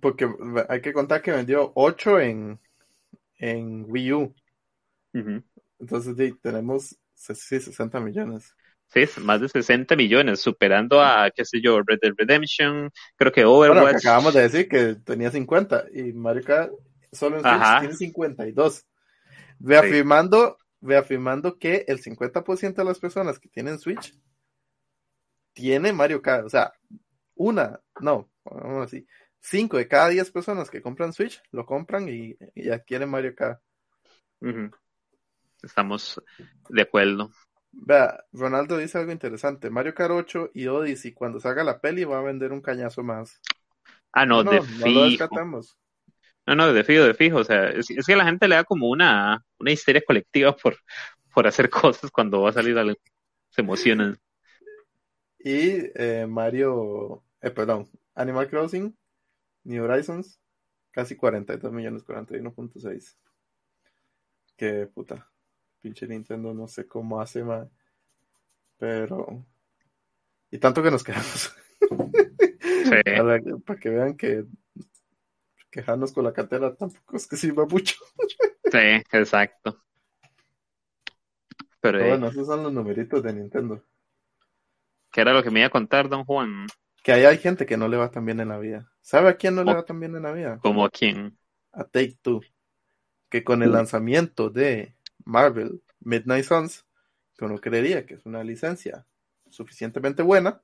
[0.00, 0.28] Porque
[0.68, 2.60] hay que contar que vendió 8 en,
[3.38, 4.34] en Wii U.
[5.78, 8.54] Entonces tenemos 60 millones.
[8.88, 13.44] Sí, más de 60 millones, superando a, qué sé yo, Red Dead Redemption, creo que
[13.44, 13.96] Overwatch.
[13.96, 16.72] acabamos de decir que tenía 50 y Mario Kart
[17.12, 18.86] solo en Switch tiene 52.
[19.58, 24.14] Reafirmando, reafirmando que el 50% de las personas que tienen Switch
[25.52, 26.46] tiene Mario Kart.
[26.46, 26.72] O sea,
[27.34, 29.06] una, no, vamos así,
[29.40, 33.60] 5 de cada 10 personas que compran Switch lo compran y, y adquieren Mario Kart.
[35.62, 36.20] Estamos
[36.68, 37.30] de acuerdo.
[37.72, 39.70] Vea, Ronaldo dice algo interesante.
[39.70, 43.40] Mario Kart 8 y Odyssey, cuando salga la peli, va a vender un cañazo más.
[44.12, 45.28] Ah, no, de fijo.
[46.46, 47.38] No, no, de fijo, de fijo.
[47.38, 50.78] O sea, es, que a la gente le da como una, una histeria colectiva por,
[51.34, 52.96] por hacer cosas cuando va a salir algo.
[53.50, 54.18] Se emocionan.
[55.38, 58.96] Y eh, Mario, eh, perdón, Animal Crossing
[59.66, 60.40] New Horizons,
[60.92, 63.16] casi 42 millones, 41.6.
[64.56, 65.28] Que puta,
[65.80, 67.68] pinche Nintendo, no sé cómo hace, más
[68.78, 69.44] Pero.
[70.50, 71.54] Y tanto que nos quedamos.
[73.66, 74.46] para, que vean que
[75.70, 77.96] quejarnos con la cartera tampoco es que sirva mucho.
[78.64, 79.82] sí, exacto.
[81.80, 83.82] Pero, eh, bueno, esos son los numeritos de Nintendo.
[85.12, 86.66] ¿Qué era lo que me iba a contar, don Juan?
[87.06, 88.90] Que ahí hay gente que no le va tan bien en la vida.
[89.00, 90.58] ¿Sabe a quién no le va tan bien en la vida?
[90.60, 91.38] ¿Como a quién?
[91.70, 92.40] A Take Two.
[93.28, 96.84] Que con el lanzamiento de Marvel Midnight Suns,
[97.38, 99.06] que uno creería que es una licencia
[99.48, 100.60] suficientemente buena,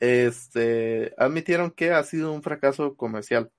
[0.00, 3.50] este, admitieron que ha sido un fracaso comercial.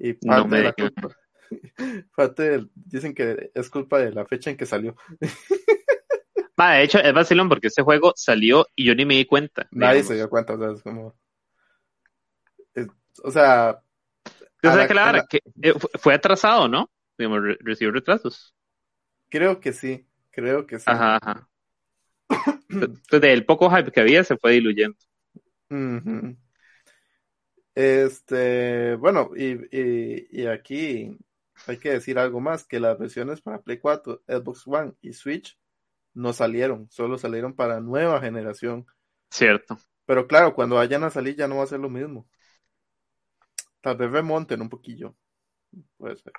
[0.00, 1.16] Y parte de la culpa,
[2.16, 4.96] parte dicen que es culpa de la fecha en que salió.
[6.56, 9.66] de hecho, es vacilón porque este juego salió y yo ni me di cuenta.
[9.70, 11.14] Nadie se dio cuenta, o sea, es como.
[13.22, 13.82] o sea.
[15.28, 16.90] que eh, fue atrasado, ¿no?
[17.18, 18.54] Digamos, recibió retrasos.
[19.28, 20.84] Creo que sí, creo que sí.
[20.86, 21.48] Ajá, ajá.
[22.68, 24.96] Entonces, del poco hype que había se fue diluyendo.
[27.74, 31.16] Este, bueno, y, y, y, aquí
[31.66, 35.58] hay que decir algo más, que las versiones para Play 4, Xbox One y Switch
[36.14, 38.86] no salieron, solo salieron para nueva generación.
[39.30, 39.78] Cierto.
[40.06, 42.26] Pero claro, cuando vayan a salir ya no va a ser lo mismo.
[43.80, 45.16] Tal vez remonten un poquillo.
[45.96, 46.32] Puede ser.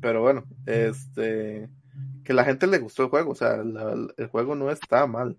[0.00, 1.68] Pero bueno, este.
[2.24, 3.32] Que la gente le gustó el juego.
[3.32, 5.38] O sea, el juego no está mal.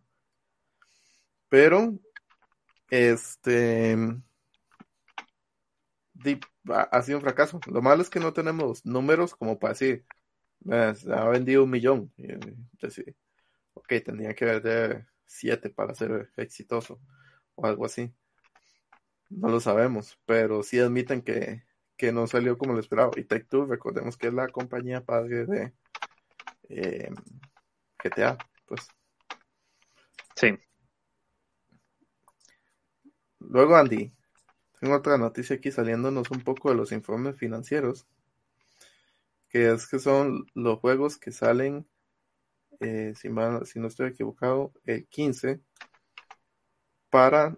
[1.50, 1.98] Pero.
[2.90, 3.96] Este.
[6.70, 7.60] ha sido un fracaso.
[7.68, 10.06] Lo malo es que no tenemos números como para decir,
[10.70, 12.12] ha vendido un millón.
[12.18, 13.16] Entonces,
[13.74, 17.00] ok, tendría que vender siete para ser exitoso
[17.56, 18.12] o algo así.
[19.30, 21.64] No lo sabemos, pero sí admiten que,
[21.98, 23.12] que no salió como lo esperaba.
[23.18, 25.74] Y Take Two, recordemos que es la compañía padre de
[26.70, 27.10] eh,
[28.04, 28.88] GTA, pues.
[30.36, 30.58] Sí.
[33.40, 34.14] Luego, Andy,
[34.80, 38.08] tengo otra noticia aquí saliéndonos un poco de los informes financieros
[39.50, 41.88] que es que son los juegos que salen,
[42.80, 45.62] eh, si, no estoy equivocado, el 15
[47.10, 47.58] para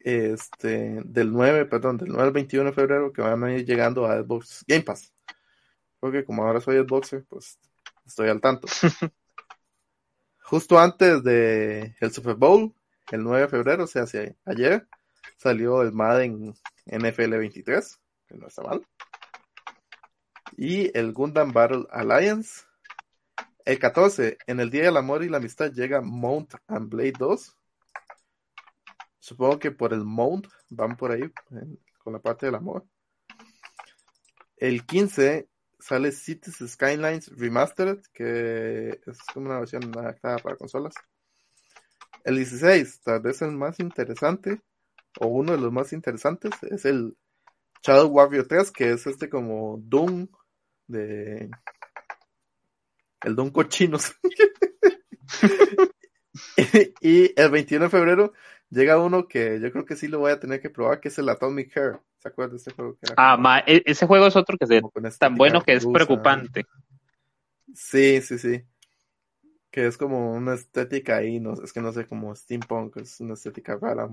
[0.00, 4.06] este, del 9, perdón, del 9 al 21 de febrero que van a ir llegando
[4.06, 5.12] a Xbox Game Pass.
[5.98, 7.58] Porque como ahora soy Xboxer, pues
[8.04, 8.68] estoy al tanto.
[10.42, 12.74] Justo antes de el Super Bowl,
[13.10, 14.86] el 9 de febrero, o sea, hace ayer,
[15.38, 16.54] salió el Madden
[16.86, 18.86] NFL 23, que no está mal.
[20.56, 22.62] Y el Gundam Battle Alliance.
[23.64, 27.56] El 14, en el Día del Amor y la Amistad, llega Mount and Blade 2.
[29.18, 31.22] Supongo que por el Mount van por ahí,
[31.98, 32.84] con la parte del amor.
[34.56, 40.94] El 15 sale Cities Skylines Remastered, que es una versión adaptada para consolas.
[42.22, 44.60] El 16, tal vez el más interesante,
[45.20, 47.16] o uno de los más interesantes, es el
[47.82, 50.28] Shadow Warrior 3, que es este como Doom
[50.86, 51.50] de...
[53.22, 54.14] El Doom cochinos.
[57.00, 58.32] y el 21 de febrero
[58.70, 61.18] llega uno que yo creo que sí lo voy a tener que probar, que es
[61.18, 62.00] el Atomic Hair.
[62.18, 62.98] ¿Se acuerdan de ese juego?
[63.16, 66.66] ah, e, ese juego es otro que es tan bueno que es preocupante.
[67.74, 68.62] Sí, sí, sí.
[69.70, 73.34] Que es como una estética ahí, no, es que no sé, como steampunk, es una
[73.34, 74.08] estética rara,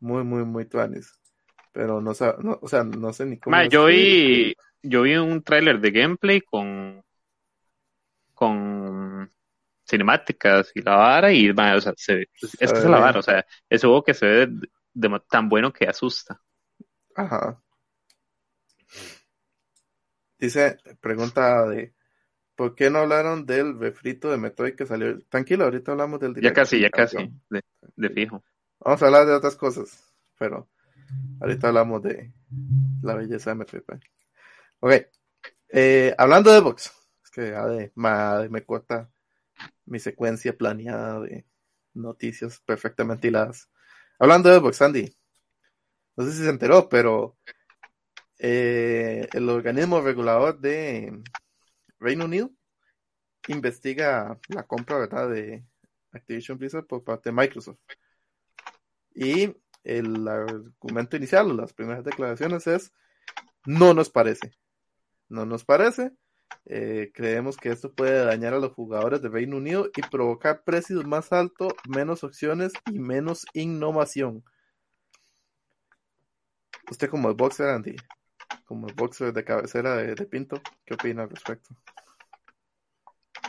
[0.00, 1.12] muy, muy, muy tuanis.
[1.72, 3.62] Pero no, no o sea, no sé ni cómo.
[3.64, 7.02] yo vi, yo vi un tráiler de gameplay con,
[8.34, 9.30] con
[9.84, 13.44] cinemáticas y la vara y, o sea, se, es que es la vara, o sea,
[13.68, 14.48] es juego que se ve
[15.28, 16.40] tan bueno que asusta.
[17.14, 17.60] Ajá.
[20.38, 21.92] Dice, pregunta de,
[22.54, 25.20] ¿por qué no hablaron del refrito de Metroid que salió?
[25.28, 27.18] Tranquilo, ahorita hablamos del Ya casi, ya casi,
[27.50, 28.42] de, fijo.
[28.78, 30.02] Vamos a hablar de otras cosas,
[30.38, 30.68] pero
[31.40, 32.32] ahorita hablamos de
[33.02, 33.82] la belleza de Metroid.
[34.82, 34.92] Ok,
[35.68, 39.10] eh, hablando de Xbox, es que ya de, me corta
[39.84, 41.44] mi secuencia planeada de
[41.92, 43.68] noticias perfectamente hiladas.
[44.18, 45.14] Hablando de Xbox, Andy,
[46.16, 47.36] no sé si se enteró, pero
[48.38, 51.22] eh, el organismo regulador de
[51.98, 52.50] Reino Unido
[53.48, 55.28] investiga la compra ¿verdad?
[55.28, 55.62] de
[56.12, 57.80] Activision Blizzard por parte de Microsoft.
[59.14, 62.94] Y el argumento inicial, las primeras declaraciones es,
[63.66, 64.52] no nos parece.
[65.30, 66.12] No nos parece.
[66.66, 71.06] Eh, creemos que esto puede dañar a los jugadores de Reino Unido y provocar precios
[71.06, 74.44] más altos, menos opciones y menos innovación.
[76.90, 77.94] Usted como el boxer, Andy,
[78.64, 81.74] como el boxer de cabecera de, Pinto, ¿qué opina al respecto?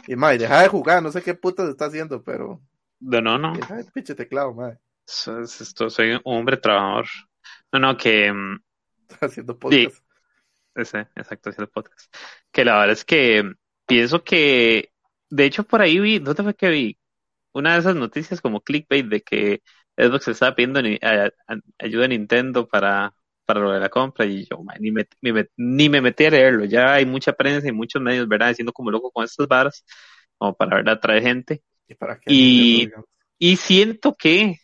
[0.08, 2.62] Y May, deja de jugar, no sé qué putas está haciendo, pero.
[3.00, 3.54] No, no, no.
[3.54, 4.74] Deja de pinche teclado, May.
[5.06, 7.08] Esto, soy un hombre trabajador.
[7.72, 8.32] No, no, que.
[8.32, 8.60] Mm,
[9.10, 9.96] está haciendo podcast.
[9.96, 10.11] Sí.
[10.76, 12.14] Ese, exacto, haciendo podcast.
[12.52, 13.44] Que la verdad es que
[13.86, 14.92] pienso que.
[15.30, 17.00] De hecho, por ahí vi, ¿dónde fue que vi?
[17.54, 19.62] Una de esas noticias como clickbait de que
[19.98, 20.80] Xbox estaba pidiendo
[21.80, 23.14] ayuda a Nintendo para
[23.46, 25.08] para lo de la compra y yo ni, me,
[25.58, 26.64] ni, me, metí a leerlo.
[26.64, 28.50] Ya hay mucha prensa y muchos medios, ¿verdad?
[28.50, 29.84] Diciendo como loco con estas varas,
[30.38, 31.00] como para, ¿verdad?
[31.02, 31.62] Traer gente.
[32.28, 32.90] ¿Y,
[33.38, 34.61] y, siento que,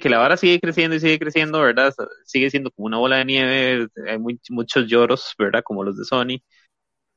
[0.00, 1.94] que la vara sigue creciendo y sigue creciendo, ¿verdad?
[2.24, 4.18] Sigue siendo como una bola de nieve, hay
[4.50, 5.62] muchos lloros, ¿verdad?
[5.64, 6.42] Como los de Sony.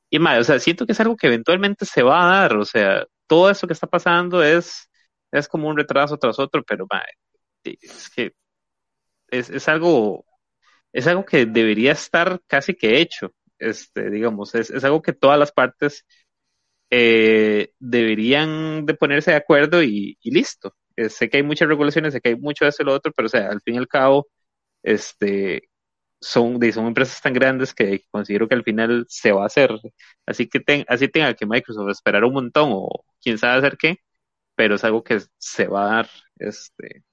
[0.09, 2.65] Y más, o sea, siento que es algo que eventualmente se va a dar, o
[2.65, 4.89] sea, todo eso que está pasando es,
[5.31, 6.87] es como un retraso tras otro, pero
[7.63, 8.33] es que
[9.29, 10.25] es, es algo
[10.93, 13.33] es algo que debería estar casi que hecho.
[13.59, 16.05] Este, digamos, es, es algo que todas las partes
[16.89, 20.75] eh, deberían de ponerse de acuerdo y, listo.
[20.99, 23.11] Eh, sé que hay muchas regulaciones, sé que hay mucho de eso y lo otro,
[23.15, 24.27] pero o sea, al fin y al cabo,
[24.83, 25.69] este,
[26.21, 29.71] son, son empresas tan grandes que considero que al final se va a hacer.
[30.25, 33.97] Así que ten, así tenga que Microsoft esperar un montón o quién sabe hacer qué,
[34.55, 36.09] pero es algo que se va a dar.
[36.37, 37.03] Este,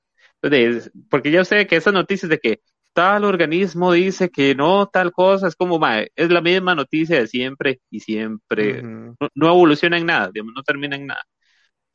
[1.11, 2.61] porque ya sé que esas noticias de que
[2.92, 7.81] tal organismo dice que no, tal cosa, es como, es la misma noticia de siempre
[7.90, 11.22] y siempre, no, evoluciona en nada, digamos, no termina en nada.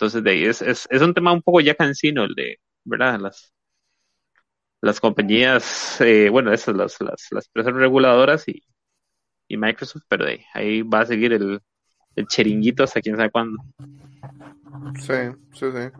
[0.01, 3.19] Entonces, de ahí es, es, es, un tema un poco ya cansino el de, ¿verdad?
[3.19, 3.53] Las,
[4.81, 8.63] las compañías, eh, bueno, esas, las, las, empresas reguladoras y,
[9.47, 11.61] y Microsoft, pero de ahí, va a seguir el,
[12.15, 13.63] el cheringuito hasta quién sabe cuándo.
[14.95, 15.13] Sí,
[15.53, 15.91] sí, sí.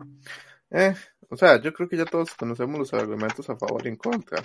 [0.72, 0.94] Eh,
[1.28, 4.42] o sea, yo creo que ya todos conocemos los argumentos a favor y en contra.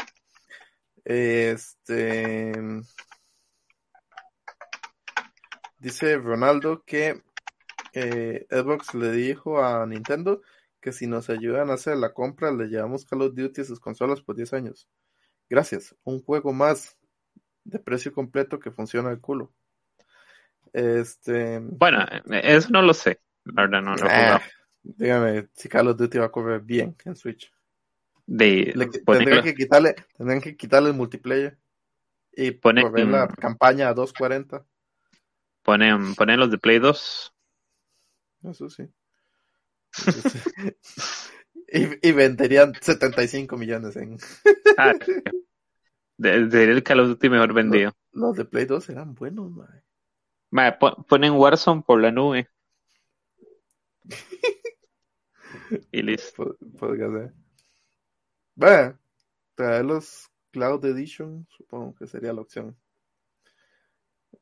[1.04, 2.54] Este.
[5.80, 7.24] Dice Ronaldo que
[7.98, 10.42] eh, Xbox le dijo a Nintendo
[10.80, 13.80] que si nos ayudan a hacer la compra le llevamos Call of Duty a sus
[13.80, 14.88] consolas por 10 años.
[15.50, 15.96] Gracias.
[16.04, 16.98] Un juego más
[17.64, 19.52] de precio completo que funciona el culo.
[20.74, 21.60] Este.
[21.62, 22.06] Bueno,
[22.44, 23.20] eso no lo sé.
[23.46, 24.40] La verdad, no, no eh,
[24.84, 27.52] Dígame si Call of Duty va a correr bien en Switch.
[28.26, 31.58] De, Le- tendrían, que quitarle, tendrían que quitarle el multiplayer
[32.34, 34.64] y poner la campaña a 2.40.
[35.64, 37.34] ponen, ponen los de Play 2.
[38.44, 38.88] Eso sí.
[40.08, 40.40] Eso sí.
[41.72, 44.18] y, y venderían 75 millones en.
[44.78, 44.94] Ah,
[46.18, 47.94] de, de el Call of Duty mejor vendido.
[48.12, 49.52] Los de Play 2 eran buenos.
[50.52, 52.50] Mae, pon- ponen Warzone por la nube.
[55.92, 56.44] y listo.
[56.44, 57.34] Pod- Podría ser.
[58.56, 59.00] Bueno,
[59.56, 62.76] traer los Cloud Edition, supongo que sería la opción.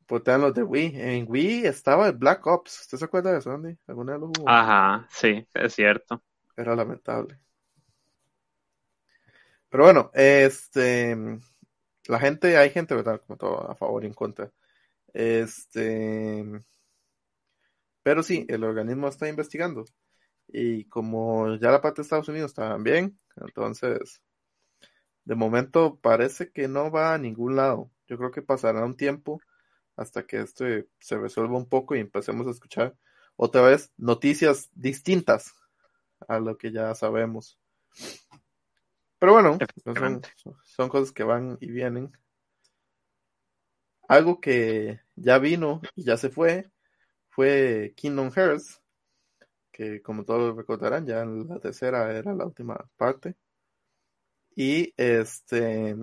[0.05, 0.93] Traen los de Wii.
[0.95, 2.81] En Wii estaba el Black Ops.
[2.81, 3.77] ¿Usted se acuerda de eso, Andy?
[3.87, 4.49] ¿Alguna vez lo jugó?
[4.49, 6.23] Ajá, sí, es cierto.
[6.55, 7.39] Era lamentable.
[9.69, 11.17] Pero bueno, este,
[12.07, 13.21] la gente, hay gente, ¿verdad?
[13.25, 14.51] Como todo, a favor y en contra.
[15.13, 16.45] Este,
[18.03, 19.85] pero sí, el organismo está investigando.
[20.47, 24.21] Y como ya la parte de Estados Unidos está bien, entonces,
[25.23, 27.91] de momento parece que no va a ningún lado.
[28.07, 29.41] Yo creo que pasará un tiempo
[29.95, 30.65] hasta que esto
[30.99, 32.95] se resuelva un poco y empecemos a escuchar
[33.35, 35.53] otra vez noticias distintas
[36.27, 37.59] a lo que ya sabemos.
[39.19, 40.21] Pero bueno, pues son,
[40.63, 42.11] son cosas que van y vienen.
[44.07, 46.69] Algo que ya vino y ya se fue
[47.35, 48.81] fue Kingdom Hearts,
[49.69, 53.35] que como todos recordarán, ya la tercera era la última parte.
[54.55, 55.97] Y este,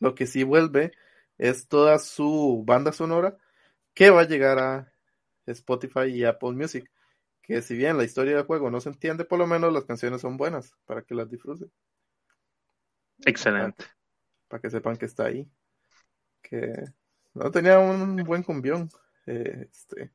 [0.00, 0.90] lo que sí vuelve
[1.38, 3.36] es toda su banda sonora
[3.94, 4.92] que va a llegar a
[5.46, 6.90] Spotify y Apple Music.
[7.42, 10.20] Que si bien la historia del juego no se entiende, por lo menos las canciones
[10.20, 11.70] son buenas para que las disfruten,
[13.26, 13.84] Excelente.
[14.48, 15.48] para que sepan que está ahí.
[16.42, 16.72] Que
[17.34, 18.90] no tenía un buen cumbión.
[19.26, 20.12] eh, este,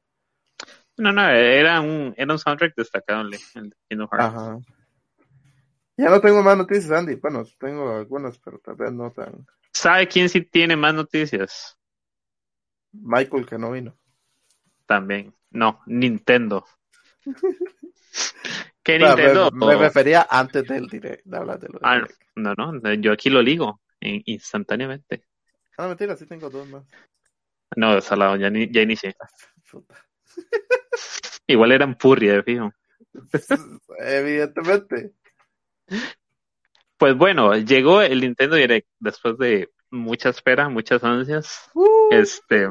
[0.97, 4.25] No, no, era un, era un soundtrack destacable, el de Kingdom Hearts.
[4.25, 4.59] ajá.
[5.97, 7.15] Ya no tengo más noticias, Andy.
[7.15, 9.45] Bueno, tengo algunas, pero tal vez no tan.
[9.73, 11.77] ¿Sabe quién sí tiene más noticias?
[12.93, 13.97] Michael que no vino.
[14.85, 15.33] También.
[15.49, 16.65] No, Nintendo.
[18.83, 19.51] ¿Qué Pero Nintendo?
[19.51, 22.05] me, me refería antes del direct, de hablar de lo Ah,
[22.35, 25.25] no, no, yo aquí lo ligo in- instantáneamente.
[25.77, 26.83] Ah, mentira, sí tengo dos más.
[27.75, 29.15] No, salado, ya, ni, ya inicié.
[29.71, 29.95] Puta.
[31.47, 32.71] Igual eran purria, de fijo.
[33.99, 35.13] Evidentemente.
[37.03, 41.69] Pues bueno, llegó el Nintendo Direct después de mucha espera, muchas ansias.
[42.09, 42.69] Este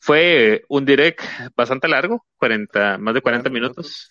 [0.00, 1.20] fue un Direct
[1.54, 4.10] bastante largo, 40, más de 40 minutos.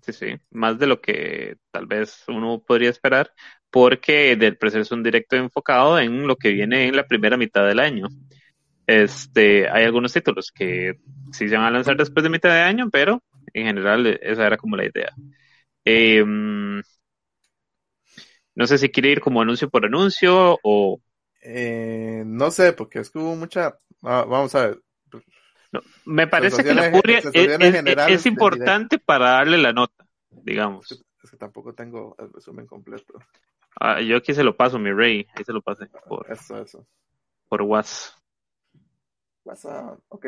[0.00, 0.12] Sí.
[0.14, 3.30] Sí, más de lo que tal vez uno podría esperar,
[3.70, 7.66] porque del parecer es un directo enfocado en lo que viene en la primera mitad
[7.66, 8.08] del año.
[8.86, 10.94] Este, hay algunos títulos que
[11.32, 14.56] sí se van a lanzar después de mitad de año, pero en general esa era
[14.56, 15.12] como la idea.
[15.84, 16.24] Eh,
[18.54, 21.00] no sé si quiere ir como anuncio por anuncio o
[21.44, 23.78] Eh, no sé, porque es que hubo mucha.
[24.02, 24.82] ah, vamos a ver.
[25.72, 25.80] no.
[26.04, 30.06] Me parece que la furia es, es- generales es del importante para darle la nota,
[30.30, 31.04] digamos.
[31.22, 33.14] Es que tampoco tengo el resumen completo.
[33.80, 36.86] Ah, yo aquí se lo paso, mi rey, ahí se lo pasé por, Eso, eso.
[37.48, 38.18] por WhatsApp.
[39.44, 40.00] WhatsApp.
[40.08, 40.26] Ok.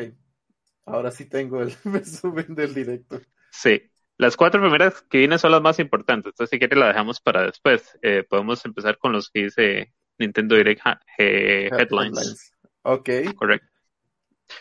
[0.86, 3.20] Ahora sí tengo el resumen del directo.
[3.50, 7.20] Sí, las cuatro primeras que vienen son las más importantes, entonces si quiere la dejamos
[7.20, 7.98] para después.
[8.02, 10.82] Eh, podemos empezar con los que dice Nintendo Direct
[11.18, 12.52] eh, Headlines.
[12.82, 13.10] Ok.
[13.36, 13.66] Correcto.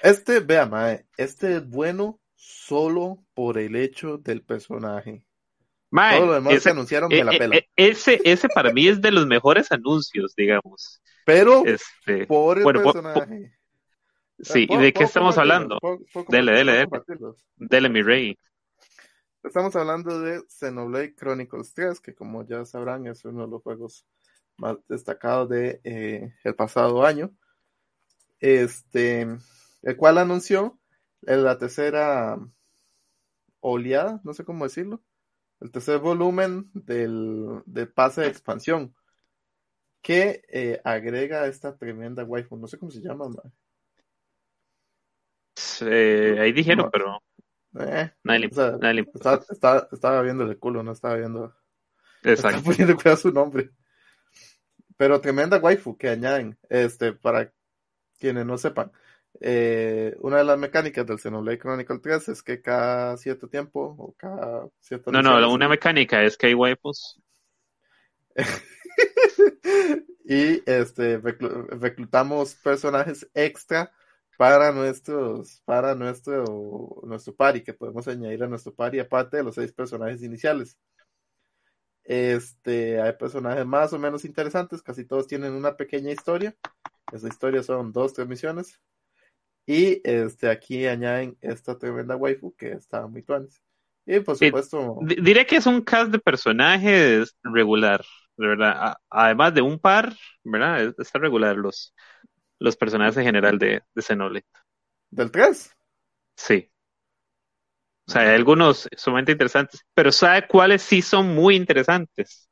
[0.01, 5.25] Este, vea, mae, este es bueno solo por el hecho del personaje.
[5.91, 7.55] Mae, Todo lo demás ese, que anunciaron me la eh, pela.
[7.57, 11.01] eh, ese, ese para mí es de los mejores anuncios, digamos.
[11.25, 13.53] Pero Este, por el bueno, po- personaje.
[14.39, 15.77] sí, ¿y ¿Puedo- de qué estamos hablando?
[15.79, 17.21] ¿Puedo- puedo Dele, dele, ¿Puedo dele.
[17.57, 18.37] Dele, mi rey.
[19.43, 24.07] Estamos hablando de Xenoblade Chronicles 3, que como ya sabrán es uno de los juegos
[24.57, 27.35] más destacados de eh, el pasado año.
[28.39, 29.27] Este,
[29.81, 30.79] el cual anunció
[31.23, 32.37] en la tercera
[33.59, 35.01] oleada, no sé cómo decirlo,
[35.59, 38.95] el tercer volumen del, del pase de expansión,
[40.01, 43.43] que eh, agrega esta tremenda waifu, no sé cómo se llama, ma.
[45.81, 46.91] Eh, ahí dijeron, No.
[46.91, 47.21] pero
[47.79, 49.33] Eh, nadie le, o sea, nadie le importa.
[49.33, 51.55] estaba, estaba, estaba viendo el culo, no estaba viendo
[52.23, 52.57] Exacto.
[52.57, 53.71] Está poniendo cuidado su nombre.
[54.95, 57.51] Pero tremenda waifu que añaden, este, para
[58.19, 58.91] quienes no sepan.
[59.41, 64.13] Eh, una de las mecánicas del Xenoblade Chronicle 3 es que cada cierto tiempo o
[64.13, 67.19] cada cierto No, no, una mecánica es que hay waifus.
[70.25, 73.91] y este reclu- reclutamos personajes extra
[74.37, 79.55] para nuestros, para nuestro, nuestro party, que podemos añadir a nuestro party, aparte de los
[79.55, 80.77] seis personajes iniciales.
[82.03, 86.55] Este, hay personajes más o menos interesantes, casi todos tienen una pequeña historia.
[87.11, 88.79] Esa historia son dos, tres misiones.
[89.65, 93.61] Y este, aquí añaden esta tremenda waifu que está muy tuanes.
[94.05, 94.99] Y por supuesto.
[95.01, 98.03] diré que es un cast de personajes regular,
[98.35, 98.95] de verdad.
[99.09, 100.13] además de un par,
[100.43, 100.93] ¿verdad?
[100.97, 101.93] Está regular los,
[102.63, 104.45] los personajes en general de, de Xenoblade.
[105.11, 105.69] ¿Del 3?
[106.37, 106.71] Sí.
[108.07, 112.49] O sea, hay algunos sumamente interesantes, pero ¿sabe cuáles sí son muy interesantes?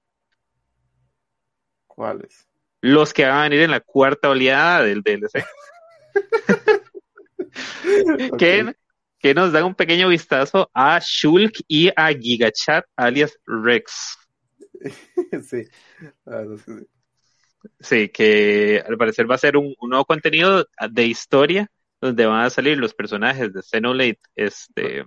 [1.87, 2.45] ¿Cuáles?
[2.81, 5.45] Los que van a venir en la cuarta oleada del DLC.
[8.37, 8.75] que,
[9.17, 14.17] que, nos dan un pequeño vistazo a Shulk y a Gigachat, alias Rex.
[15.49, 15.69] sí.
[17.79, 18.09] Sí.
[18.09, 22.77] que al parecer va a ser un, nuevo contenido de historia donde van a salir
[22.77, 25.05] los personajes de Xenoblade, este...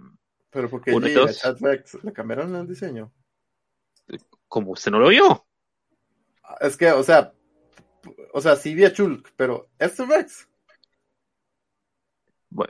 [0.50, 3.12] Pero porque Gigachat Rex, ¿le cambiaron el diseño?
[4.46, 5.44] Como usted no lo vio.
[6.60, 7.32] Es que, o sea,
[8.32, 10.48] o sea, sí vi a Shulk, pero ¿este Rex?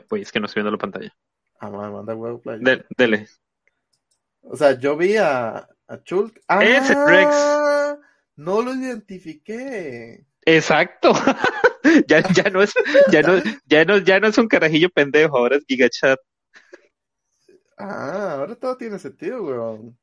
[0.07, 1.15] Pues es que no estoy viendo la pantalla.
[1.59, 2.41] Ah, manda huevo,
[2.97, 3.27] dele.
[4.41, 6.41] O sea, yo vi a, a Chulk.
[6.47, 6.63] ¡Ah!
[6.63, 7.35] Ese Rex.
[8.35, 10.25] No lo identifiqué.
[10.41, 11.13] Exacto.
[12.07, 12.73] ya, ya no es,
[13.11, 16.19] ya no, ya no, ya no es un carajillo pendejo, ahora es Gigachat.
[17.77, 19.97] Ah, ahora todo tiene sentido, weón.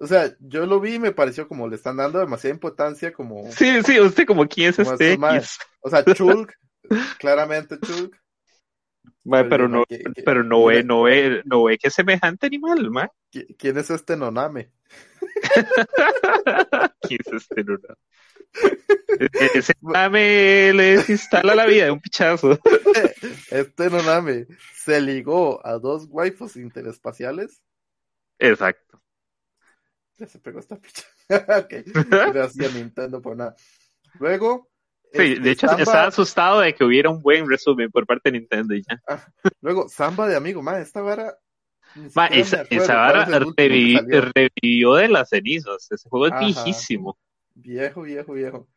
[0.00, 3.50] O sea, yo lo vi y me pareció como le están dando demasiada importancia como...
[3.52, 5.16] Sí, sí, usted como quién es este
[5.80, 6.52] O sea, Chulk,
[7.18, 8.16] claramente Chulk,
[9.24, 9.84] pero, no,
[10.24, 13.08] pero no ve, no ve, no ve que es semejante animal, ma.
[13.30, 14.72] ¿Quién es este Noname?
[17.02, 17.96] ¿Quién es este Noname?
[19.18, 22.58] E-, ese Noname le desinstala la vida de un pichazo.
[23.50, 27.62] Este Noname se ligó a dos waifus interespaciales.
[28.38, 29.02] Exacto.
[30.18, 31.04] Ya se pegó esta picha.
[31.28, 33.54] Gracias Nintendo por nada.
[34.18, 34.72] Luego,
[35.14, 38.74] Sí, de hecho estaba asustado de que hubiera un buen resumen por parte de Nintendo
[38.74, 39.00] y ya.
[39.06, 39.26] Ah,
[39.60, 41.36] luego, Samba de amigo, ma, esta vara.
[42.14, 42.64] Ma, esa,
[42.94, 45.90] vara revivió, de las cenizas.
[45.90, 47.18] Ese juego es viejísimo.
[47.54, 48.68] Viejo, viejo, viejo.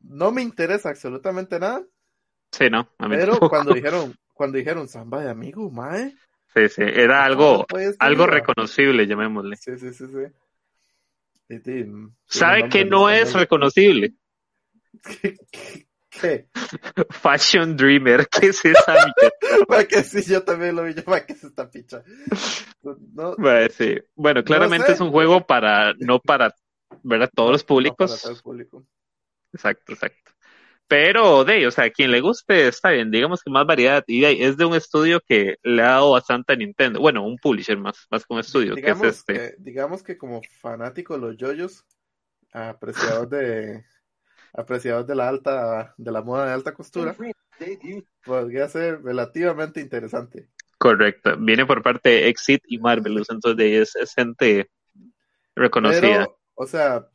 [0.00, 1.82] No me interesa absolutamente nada.
[2.50, 2.88] Sí, no.
[2.98, 6.14] pero cuando dijeron, cuando dijeron Samba de amigo, mae.
[6.54, 7.64] Sí, sí, era algo,
[7.98, 9.56] algo reconocible, llamémosle.
[9.56, 10.26] Sí, sí, sí, sí.
[12.26, 14.14] ¿Sabe que no es reconocible?
[15.02, 15.86] ¿Qué?
[17.10, 19.88] Fashion Dreamer, ¿qué es esa mierda?
[19.88, 22.02] que sí, yo también lo vi, yo, ¿qué es esta picha?
[22.82, 23.98] No, bueno, sí.
[24.14, 26.54] bueno, claramente es un juego para, no para,
[27.02, 27.30] ¿verdad?
[27.34, 28.24] Todos los públicos.
[29.52, 30.32] Exacto, exacto.
[30.90, 34.02] Pero, de, o sea, a quien le guste, está bien, digamos que más variedad.
[34.08, 36.98] Y de, es de un estudio que le ha dado bastante a Nintendo.
[36.98, 38.74] Bueno, un publisher más, más que un estudio.
[38.74, 39.32] Digamos, que, es este.
[39.34, 41.84] que, digamos que como fanático de los yoyos,
[42.52, 43.84] apreciador de,
[44.52, 47.14] apreciador de la alta, de la moda de alta costura,
[48.24, 50.48] podría ser relativamente interesante.
[50.78, 51.36] Correcto.
[51.38, 54.70] Viene por parte de Exit y Marvelous, entonces es, gente
[55.54, 56.28] reconocida.
[56.54, 57.06] o sea,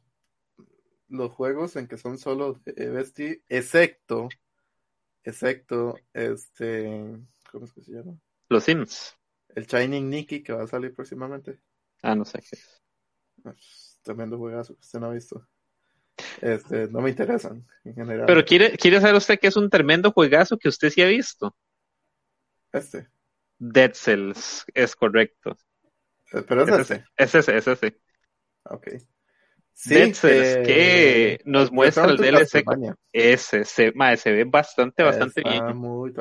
[1.09, 4.29] los juegos en que son solo de excepto,
[5.23, 7.17] excepto, este,
[7.51, 8.19] ¿cómo es que se llama?
[8.49, 9.15] Los Sims.
[9.55, 11.59] El Shining Nikki que va a salir próximamente.
[12.01, 12.81] Ah, no sé qué es.
[14.03, 15.47] Tremendo juegazo que usted no ha visto.
[16.41, 18.25] Este, no me interesan en general.
[18.25, 21.55] Pero quiere, quiere saber usted que es un tremendo juegazo que usted sí ha visto.
[22.71, 23.07] Este.
[23.57, 25.57] Dead Cells, es correcto.
[26.33, 27.05] Eh, pero es, ese.
[27.15, 27.99] Es ese, es ese.
[28.63, 28.87] Ok.
[29.85, 32.63] Dead Cells, que nos muestra el DLC.
[33.11, 35.75] Ese, se, se ve bastante, bastante bien.
[35.75, 36.13] Muy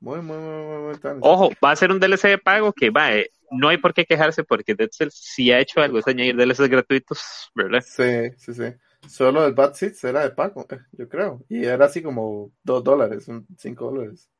[0.00, 3.30] Muy, muy, muy, muy, Ojo, va a ser un DLC de pago que va, eh,
[3.50, 6.68] no hay por qué quejarse porque Dead Cells sí ha hecho algo, es añadir DLCs
[6.68, 7.82] gratuitos, ¿verdad?
[7.86, 8.74] Sí, sí, sí.
[9.08, 11.44] Solo el Bad Seeds era de pago, eh, yo creo.
[11.48, 13.26] Y era así como dos dólares,
[13.56, 14.30] cinco dólares.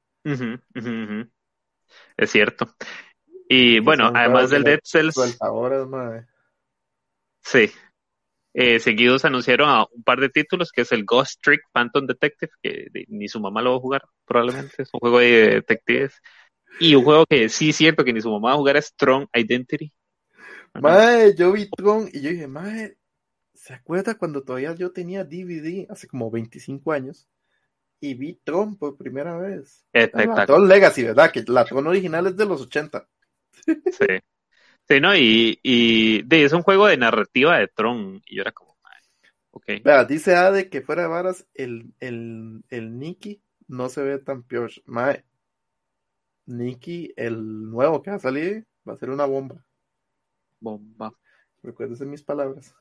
[2.17, 2.75] Es cierto.
[3.49, 5.39] Y bueno, además del Dead Cells.
[7.43, 7.71] Sí.
[8.57, 12.53] Eh, seguidos anunciaron a un par de títulos, que es el Ghost Trick Phantom Detective,
[12.63, 14.83] que ni su mamá lo va a jugar, probablemente.
[14.83, 16.21] Es un juego de detectives.
[16.81, 18.87] Y un juego que sí es cierto que ni su mamá va a jugar es
[18.87, 19.93] Strong Identity.
[20.81, 22.97] Mae, yo vi Tron y yo dije, mae,
[23.65, 27.27] ¿Se acuerda cuando todavía yo tenía DVD hace como 25 años?
[27.99, 29.87] Y vi Tron por primera vez.
[29.91, 30.47] Espectacular.
[30.47, 31.31] Tron Legacy, ¿verdad?
[31.33, 33.09] Que la Tron original es de los 80.
[33.65, 34.07] Sí.
[34.87, 35.17] Sí, ¿no?
[35.17, 38.21] Y, y es un juego de narrativa de Tron.
[38.27, 38.77] Y yo era como,
[39.53, 39.65] ok.
[39.83, 44.43] Vea, dice Ade que fuera de varas el, el, el Nicky no se ve tan
[44.43, 44.73] peor.
[44.85, 45.25] Mae,
[46.45, 49.65] Nicky, el nuevo que va a salir, va a ser una bomba.
[50.61, 51.15] Bomba.
[51.63, 52.75] Recuérdese mis palabras.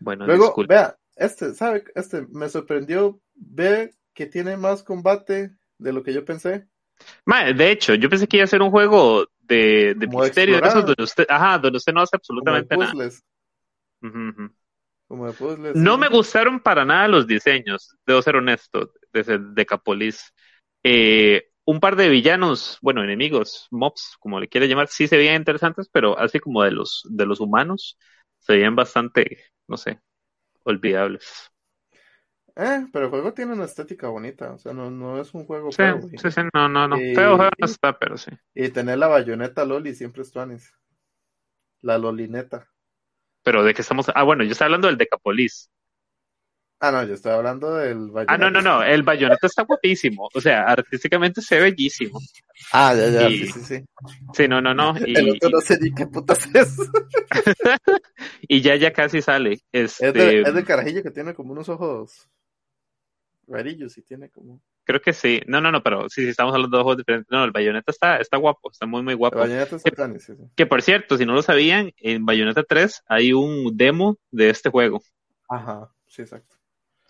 [0.00, 0.74] Bueno, Luego, disculpe.
[0.74, 1.84] vea, este, ¿sabe?
[1.94, 6.66] Este, me sorprendió ver que tiene más combate de lo que yo pensé.
[7.54, 10.86] De hecho, yo pensé que iba a ser un juego de, Como misterio, de esos
[10.86, 12.92] donde usted, ajá, donde usted no hace Como absolutamente nada.
[12.92, 13.22] puzzles.
[14.02, 14.50] Ujú, ujú.
[15.08, 15.76] Como de puzzles.
[15.76, 16.00] No sí.
[16.00, 20.32] me gustaron para nada los diseños, debo ser honesto, desde Decapolis.
[20.82, 25.36] Eh, un par de villanos, bueno, enemigos, mobs, como le quiere llamar, sí se veían
[25.36, 27.98] interesantes, pero así como de los, de los humanos,
[28.38, 29.38] se veían bastante,
[29.70, 30.00] no sé,
[30.64, 31.50] olvidables.
[32.56, 34.52] Eh, pero el juego tiene una estética bonita.
[34.52, 37.00] O sea, no, no es un juego Sí, feo, sí, sí, no, no, no.
[37.02, 38.30] Y- Feo, feo no está, pero sí.
[38.54, 40.72] Y tener la bayoneta Loli siempre es tuanis.
[41.82, 42.66] La Lolineta.
[43.42, 45.70] Pero de que estamos, ah, bueno, yo estaba hablando del Decapolis.
[46.82, 48.32] Ah, no, yo estoy hablando del bayoneta.
[48.32, 52.18] Ah, no, no, no, el bayoneta está guapísimo, o sea, artísticamente se ve bellísimo.
[52.72, 53.84] Ah, ya, ya, Y- sí, sí, sí.
[54.32, 56.76] Sí, no, no, no, El y, otro no sé ni qué putas es.
[58.48, 59.60] y ya, ya casi sale.
[59.72, 62.28] Es de, Este, es de carajillo que tiene como unos ojos
[63.46, 64.62] rarillos y tiene como...
[64.84, 65.42] creo que sí.
[65.46, 67.30] No, no, no, pero sí, sí, estamos hablando de juegos diferentes.
[67.30, 69.38] No, el bayoneta está, está guapo, está muy, muy El guapo.
[69.38, 70.44] bayoneta está sí, sí.
[70.56, 74.70] Que por cierto, si no lo sabían, en Bayonetta 3 hay un demo de este
[74.70, 75.02] juego.
[75.48, 76.59] Ajá, sí, exacto.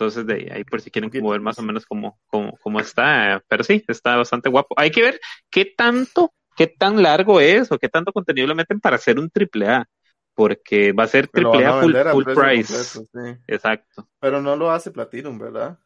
[0.00, 2.80] Entonces, de ahí, por si quieren Poquito, como ver más o menos cómo, cómo, cómo
[2.80, 3.42] está.
[3.48, 4.74] Pero sí, está bastante guapo.
[4.78, 5.20] Hay que ver
[5.50, 9.30] qué tanto, qué tan largo es o qué tanto contenido le meten para hacer un
[9.30, 9.86] triple A.
[10.34, 12.52] Porque va a ser triple A full, a price.
[12.54, 13.38] completo, sí.
[13.46, 14.08] Exacto.
[14.20, 15.78] Pero no lo hace Platinum, ¿verdad?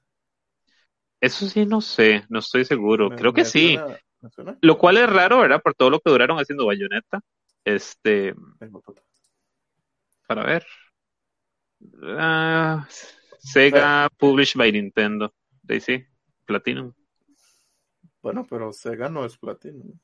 [1.21, 3.11] Eso sí, no sé, no estoy seguro.
[3.11, 3.79] Me- Creo que me sí.
[3.79, 4.59] suena- me suena.
[4.63, 5.63] Lo cual es raro, ¿verdad?
[5.63, 7.21] Por todo lo que duraron haciendo Bayonetta.
[7.65, 8.35] Este,
[10.27, 10.65] para ver.
[12.19, 12.87] Ah,
[13.45, 15.33] Sega Published by Nintendo.
[15.63, 16.05] De sí,
[16.45, 16.93] Platinum.
[18.23, 19.99] Bueno, pero Sega no es Platinum.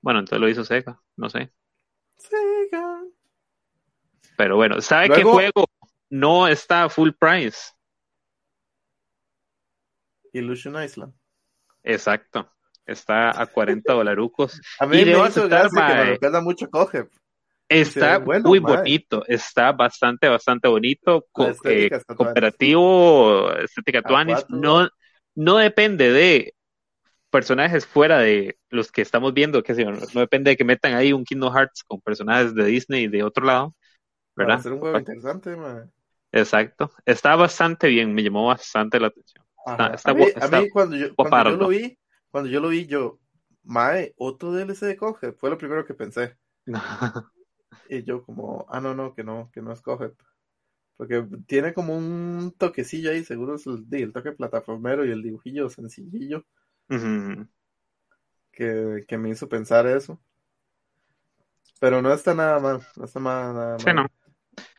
[0.00, 1.52] Bueno, entonces lo hizo Sega, no sé.
[2.16, 3.02] Sega.
[4.36, 5.66] Pero bueno, ¿sabe Luego- qué juego
[6.10, 7.58] no está a full price?
[10.32, 11.12] Illusion Island.
[11.82, 12.50] Exacto.
[12.86, 14.60] Está a 40 dolarucos.
[14.80, 17.12] A mí Y me hizo gracia que me mucho a Cogep.
[17.80, 18.88] Está bueno, muy mae.
[18.88, 21.26] bonito, está bastante, bastante bonito.
[21.32, 22.46] co- estética eh, está tuanis.
[22.46, 24.44] cooperativo, estética tuanis.
[24.48, 24.88] No,
[25.34, 26.54] no depende de
[27.30, 29.74] personajes fuera de los que estamos viendo, que
[30.14, 33.46] no depende de que metan ahí un Kingdom Hearts con personajes de Disney de otro
[33.46, 33.74] lado,
[34.38, 34.56] Para ¿verdad?
[34.56, 35.88] hacer un juego interesante, mae.
[36.32, 36.90] Exacto.
[37.04, 39.44] Está bastante bien, me llamó bastante la atención.
[39.64, 39.94] Ajá.
[39.94, 41.98] está a mí, gu- a está mí cuando, yo, cuando yo lo vi,
[42.30, 43.18] cuando yo lo vi, yo,
[43.64, 45.36] mae, otro DLC de Cogep.
[45.38, 46.36] Fue lo primero que pensé.
[47.88, 50.14] Y yo como, ah, no, no, que no, que no es Cogep.
[50.96, 55.68] Porque tiene como un toquecillo ahí, seguro es el, el toque plataformero y el dibujillo
[55.68, 56.44] sencillillo
[56.88, 57.48] Ujú.
[58.52, 60.20] que, que me hizo pensar eso.
[61.80, 63.94] Pero no está nada mal, no está nada, nada Sí, mal.
[63.96, 64.06] no.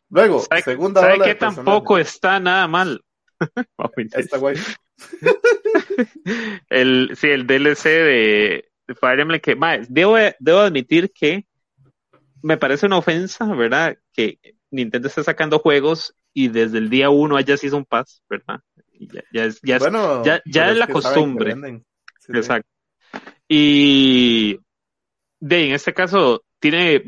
[0.09, 3.03] Luego, ¿Sabe, segunda sabe ola que tampoco está nada mal?
[4.13, 4.55] Está guay.
[6.69, 11.45] el, sí, el DLC de, Fire Emblem que, mae, debo, debo admitir que
[12.43, 13.97] me parece una ofensa, ¿verdad?
[14.13, 14.37] Que
[14.69, 18.59] Nintendo esté sacando juegos y desde el día uno haya Season Pass, ¿verdad?
[18.91, 19.81] Y ya, ya es, ya es-
[20.45, 21.55] ya- es la costumbre.
[22.19, 22.69] Sí, exacto.
[23.47, 24.59] Y
[25.39, 27.03] de en este caso tiene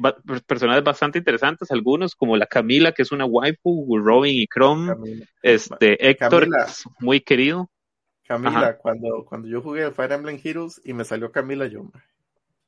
[0.46, 5.26] personajes bastante interesantes, algunos como la Camila, que es una waifu, Robin y Chrome, Camila,
[5.42, 6.66] este Héctor, Camila.
[6.66, 7.70] que es muy querido.
[8.28, 8.78] Camila, Ajá.
[8.78, 11.90] cuando, cuando yo jugué Fire Emblem Heroes y me salió Camila, yo,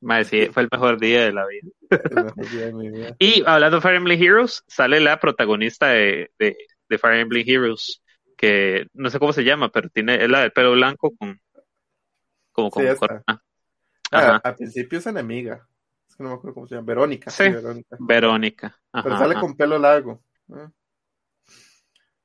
[0.00, 1.70] Mae, sí, fue el mejor día de la vida.
[1.90, 2.88] de mi.
[3.18, 6.56] Y hablando de Fire Emblem Heroes, sale la protagonista de, de,
[6.88, 8.02] de Fire Emblem Heroes,
[8.36, 11.40] que no sé cómo se llama, pero tiene, es la del pelo blanco con
[12.52, 13.22] como con Sí, corona.
[14.10, 15.68] Ah, al principio es enemiga.
[16.08, 16.86] Es que no me acuerdo cómo se llama.
[16.86, 17.30] Verónica.
[17.30, 17.44] Sí.
[17.44, 17.96] Verónica.
[18.00, 18.80] Verónica.
[18.92, 19.40] Pero sale ajá.
[19.40, 20.22] con pelo largo.
[20.52, 20.70] Ah,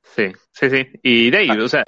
[0.02, 0.86] Sí, sí, sí.
[1.02, 1.84] Y de ahí, o sea,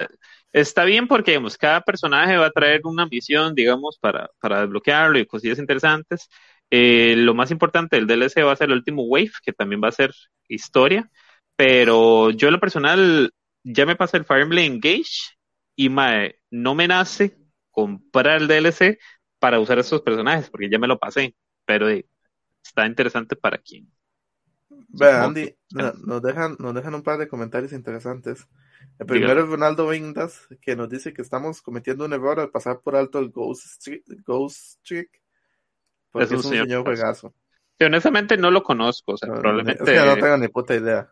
[0.53, 5.19] está bien porque, digamos, cada personaje va a traer una misión, digamos, para, para desbloquearlo
[5.19, 6.29] y cosillas interesantes.
[6.69, 9.89] Eh, lo más importante del DLC va a ser el último Wave, que también va
[9.89, 10.13] a ser
[10.47, 11.09] historia.
[11.55, 13.31] Pero yo, en lo personal,
[13.63, 15.35] ya me pasé el Fire Emblem Engage
[15.75, 17.37] y mae, no me nace
[17.71, 18.99] comprar el DLC
[19.39, 21.35] para usar esos personajes, porque ya me lo pasé.
[21.65, 22.07] Pero eh,
[22.63, 23.91] está interesante para quien.
[24.99, 28.47] Andy, nos dejan, nos dejan un par de comentarios interesantes.
[28.99, 32.81] El primero es Ronaldo Vindas, que nos dice que estamos cometiendo un error al pasar
[32.81, 33.87] por alto el Ghost
[34.25, 35.09] Ghost Trick,
[36.11, 37.33] porque Es es un un, señor juegazo.
[37.77, 39.83] Sí, honestamente no lo conozco, o sea, No, probablemente...
[39.83, 41.09] Es que no tengo ni puta idea.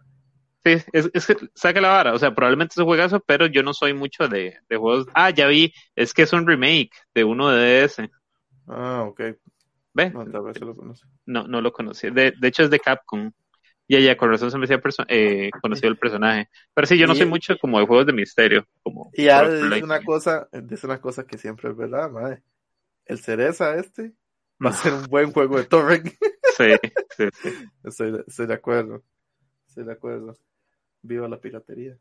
[0.64, 3.62] Sí, es, es que saca la vara, o sea, probablemente es un juegazo, pero yo
[3.62, 5.06] no soy mucho de, de juegos.
[5.14, 8.10] Ah, ya vi, es que es un remake de uno de DS.
[8.68, 9.22] Ah, ok.
[9.94, 10.10] ¿Ve?
[10.10, 11.06] No, tal vez se lo conoce.
[11.26, 12.10] No, no lo conocí.
[12.10, 13.32] De, de hecho es de Capcom.
[13.88, 16.50] Ya, ya, con razón se me decía perso- eh, conocido el personaje.
[16.74, 18.66] Pero sí, yo no Y- soy mucho como de juegos de misterio.
[18.82, 22.42] Como Y ya dice una cosa, dice una cosa que siempre es verdad, madre.
[23.06, 24.14] El cereza este
[24.64, 26.08] va a ser un buen juego de torrent.
[26.58, 26.66] Sí,
[27.18, 27.50] sí, sí.
[27.84, 29.04] Estoy, de- estoy de acuerdo.
[29.68, 30.36] Estoy de acuerdo.
[31.04, 31.96] Viva la piratería.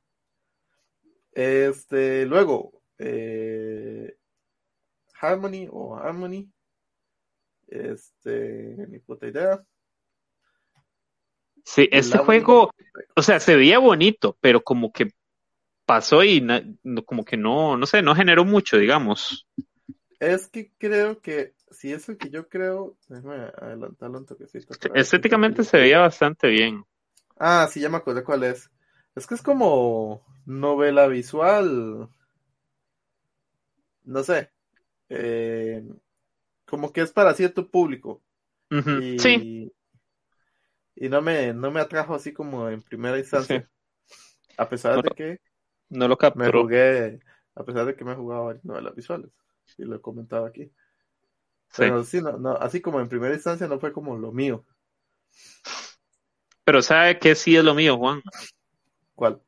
[1.33, 4.17] Este, luego, eh,
[5.21, 6.49] Harmony o Harmony.
[7.67, 9.63] Este, ni puta idea.
[11.65, 12.71] Sí, este juego,
[13.17, 15.11] o sea, se veía bonito, pero como que
[15.87, 16.65] pasó y na-
[17.07, 19.47] como que no, no sé, no generó mucho, digamos.
[20.19, 24.75] Es que creo que, si es el que yo creo, déjame adelantarlo un toquecito.
[24.91, 26.85] ver Estéticamente se veía bastante bien.
[27.39, 28.71] Ah, sí, ya me acordé cuál es.
[29.15, 32.09] Es que es como novela visual.
[34.05, 34.51] No sé.
[35.11, 35.85] Eh,
[36.67, 38.23] como que es para cierto público.
[38.93, 39.47] Y, Sí,
[40.97, 43.69] y no me, no me atrajo así como en primera instancia.
[44.57, 45.41] A pesar de que
[45.89, 47.19] no lo me jugué,
[47.57, 49.33] a pesar de que me jugaba varias novelas visuales.
[49.77, 50.67] Y lo he comentado aquí.
[51.71, 51.79] Sí.
[51.79, 54.65] Pero sí, no, no, así como en primera instancia no fue como lo mío.
[56.65, 58.23] Pero ¿sabe qué sí es lo mío, Juan?
[59.17, 59.43] ¿Cuál?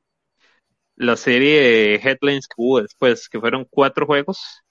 [0.96, 4.62] La serie de Headlines que hubo después, que fueron cuatro juegos.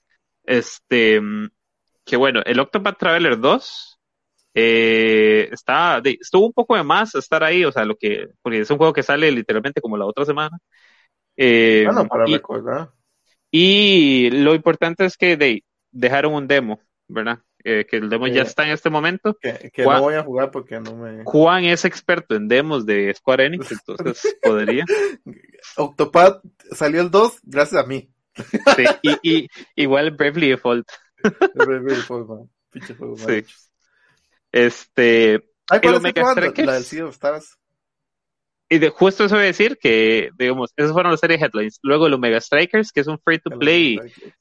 [0.44, 1.48] Este, mm,
[2.04, 3.95] que bueno, el Octopath Traveler 2
[4.58, 8.60] eh, está, de- estuvo un poco de más estar ahí, o sea, lo que, porque
[8.60, 10.58] es un juego que sale literalmente como la otra semana.
[11.36, 12.90] Eh, Bueno, para y, recordar.
[13.50, 17.40] y lo importante es que de, dejaron un demo, ¿verdad?
[17.68, 19.36] Eh, que el demo ya Eh, está en este momento.
[19.40, 21.22] Que, que Juan- no voy a jugar porque no me.
[21.24, 24.84] Juan es experto en demos de Square Enix, entonces podría.
[25.76, 26.40] Octopath
[26.72, 28.08] salió el 2 gracias a mí.
[28.76, 30.88] Sí, y, y igual Bravely Default.
[32.70, 33.44] Pinche juego Sí.
[34.56, 35.34] Este,
[35.68, 36.40] Ay, ¿Y ¿cuál los estoy Mega jugando?
[36.42, 36.66] Strikers?
[36.66, 37.58] La del Sea of Stars.
[38.68, 41.78] y de, justo eso voy a decir que, digamos, esas fueron las series headlines.
[41.82, 43.98] Luego los Mega Strikers, que es un free to play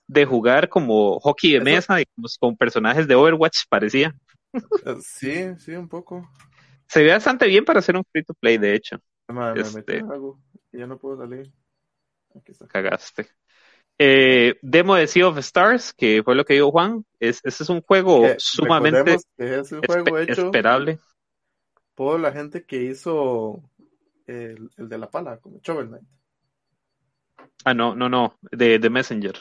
[0.08, 4.16] de jugar como hockey de mesa, digamos, con personajes de Overwatch, parecía.
[5.02, 6.30] Sí, sí, un poco.
[6.88, 8.98] Se ve bastante bien para hacer un free to play, de hecho.
[9.28, 10.40] Me Este- metí en algo
[10.72, 11.52] ya no puedo salir.
[12.36, 12.68] Aquí está.
[12.68, 13.28] Cagaste.
[13.98, 17.06] Eh, demo de Sea of Stars, que fue lo que dijo Juan.
[17.20, 21.00] Es, este es un juego sumamente recordemos que es un juego espe- hecho esperable.
[21.96, 23.64] por la gente que hizo
[24.28, 26.04] el, el de la pala, como Shovel Knight.
[27.64, 29.40] Ah, no, no, no, de, de Messenger.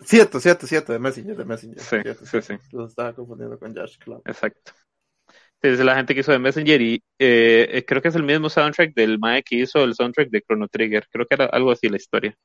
[0.00, 1.80] Cierto, cierto, cierto, de Messenger, de Messenger.
[1.80, 2.54] Sí, cierto, sí, sí.
[2.72, 4.22] Los estaba confundiendo con Josh Club.
[4.24, 4.72] Exacto.
[5.60, 8.50] Es la gente que hizo de Messenger y eh, eh, creo que es el mismo
[8.50, 11.06] soundtrack del Mae que hizo el soundtrack de Chrono Trigger.
[11.08, 12.36] Creo que era algo así la historia.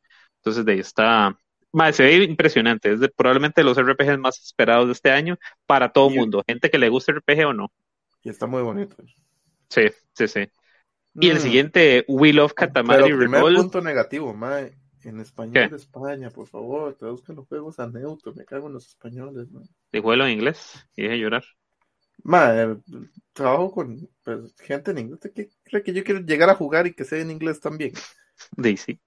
[0.42, 1.38] Entonces de ahí está.
[1.74, 2.92] Mae, se ve impresionante.
[2.94, 6.44] Es de, probablemente de los RPGs más esperados de este año para todo el mundo.
[6.48, 7.72] Gente que le guste RPG o no.
[8.22, 8.96] Y está muy bonito.
[9.70, 10.48] Sí, sí, sí.
[11.20, 14.78] Y el Mm, siguiente, We Love Katamari Pero primer punto negativo, mae.
[15.04, 15.70] En español ¿Qué?
[15.70, 18.34] de España, por favor, traduzcan los juegos a neutro.
[18.34, 19.68] Me cago en los españoles, mae.
[19.92, 21.44] Dijo en inglés y dije llorar.
[22.24, 22.78] Mae,
[23.34, 25.20] trabajo con pues, gente en inglés.
[25.34, 27.94] ¿Qué cree que yo quiero llegar a jugar y que sea en inglés también?
[28.58, 29.00] Daisy.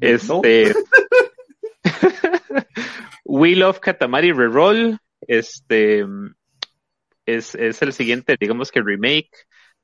[0.00, 0.72] Este.
[3.24, 4.98] We Love Katamari Reroll.
[5.20, 6.04] Este.
[7.26, 9.30] Es, es el siguiente, digamos que remake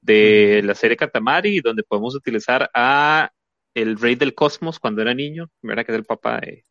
[0.00, 3.30] de la serie Katamari, donde podemos utilizar a
[3.74, 5.84] el rey del cosmos cuando era niño, ¿verdad?
[5.84, 6.64] Que es el papá de-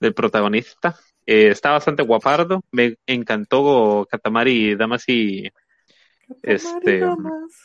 [0.00, 0.96] del protagonista.
[1.26, 2.62] Eh, está bastante guapardo.
[2.72, 5.50] Me encantó Katamari Damacy,
[6.42, 7.02] Este,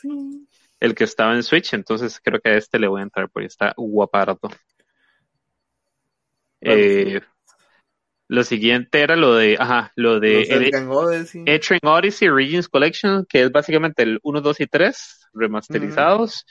[0.00, 0.46] Sí.
[0.82, 3.46] El que estaba en Switch, entonces creo que a este le voy a entrar porque
[3.46, 4.50] está guapardo.
[6.60, 7.20] Eh,
[8.26, 11.44] lo siguiente era lo de, ajá, lo de Elgan Odyssey.
[11.46, 16.44] Etrian Odyssey Origins Collection, que es básicamente el 1, 2 y 3 remasterizados.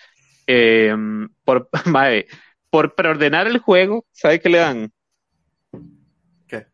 [0.47, 0.95] Eh,
[1.43, 2.27] por, mae,
[2.69, 4.93] por preordenar el juego, ¿sabe qué le dan?
[6.47, 6.67] ¿Qué?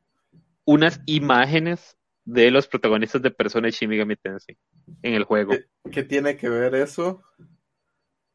[0.64, 1.97] Unas imágenes
[2.28, 4.58] de los protagonistas de Persona y Shin Megami Tensei
[5.02, 5.52] en el juego.
[5.52, 7.24] ¿Qué, qué tiene que ver eso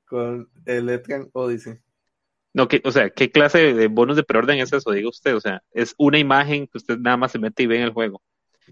[0.07, 1.79] con el Elgan Odyssey?
[2.55, 4.91] No, que, o sea, ¿qué clase de bonos de preorden es eso?
[4.93, 7.77] Diga usted, o sea, es una imagen que usted nada más se mete y ve
[7.77, 8.23] en el juego.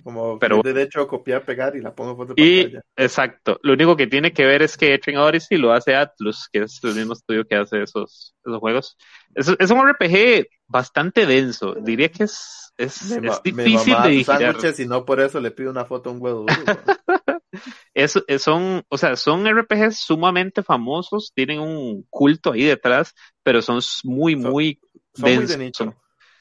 [0.03, 2.83] Como Pero- el derecho a copiar, pegar y la pongo foto de Y, pantalla.
[2.97, 6.61] exacto, lo único que tiene que ver es que Etrian Odyssey lo hace Atlus, que
[6.65, 8.97] es el mismo estudio que hace esos, esos juegos.
[9.35, 14.57] Es, es un RPG bastante denso, diría que es, es, es difícil de digerir.
[14.79, 16.55] y no por eso le pido una foto a un huevo duro.
[16.65, 17.39] güey.
[17.95, 23.81] es, son, o sea, son RPGs sumamente famosos, tienen un culto ahí detrás, pero son
[24.05, 24.79] muy, muy
[25.15, 25.95] son muy de nicho.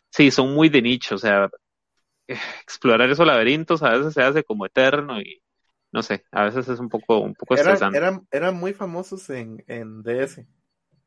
[0.10, 1.50] sí, son muy de nicho, o sea,
[2.64, 5.42] explorar esos laberintos a veces se hace como eterno y
[5.92, 7.98] no sé, a veces es un poco, un poco estresante.
[7.98, 10.46] Eran, eran muy famosos en, en DS.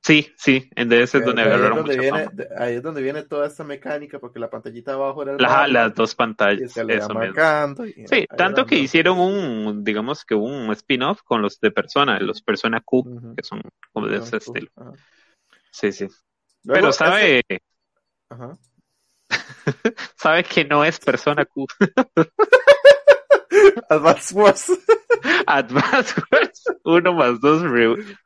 [0.01, 2.27] Sí, sí, en DS es donde agarraron donde viene,
[2.59, 6.77] Ahí es donde viene toda esta mecánica, porque la pantallita abajo era las dos pantallas.
[6.77, 12.19] eso marcando, sí, tanto que hicieron un, digamos que un spin-off con los de Persona,
[12.19, 13.63] los Persona Q, que son
[13.93, 14.71] como de ese estilo.
[15.71, 16.09] Sí, sí.
[16.65, 17.45] Pero sabe...
[18.29, 18.59] Ajá.
[20.17, 21.67] sabe que no es Persona Q.
[23.89, 24.73] Advance Wars.
[25.47, 27.63] Advance Wars 1 más 2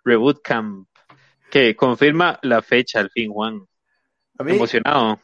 [0.05, 0.89] Reboot Camp.
[1.51, 3.67] Que confirma la fecha al fin, Juan.
[4.39, 5.21] A mí, Emocionado.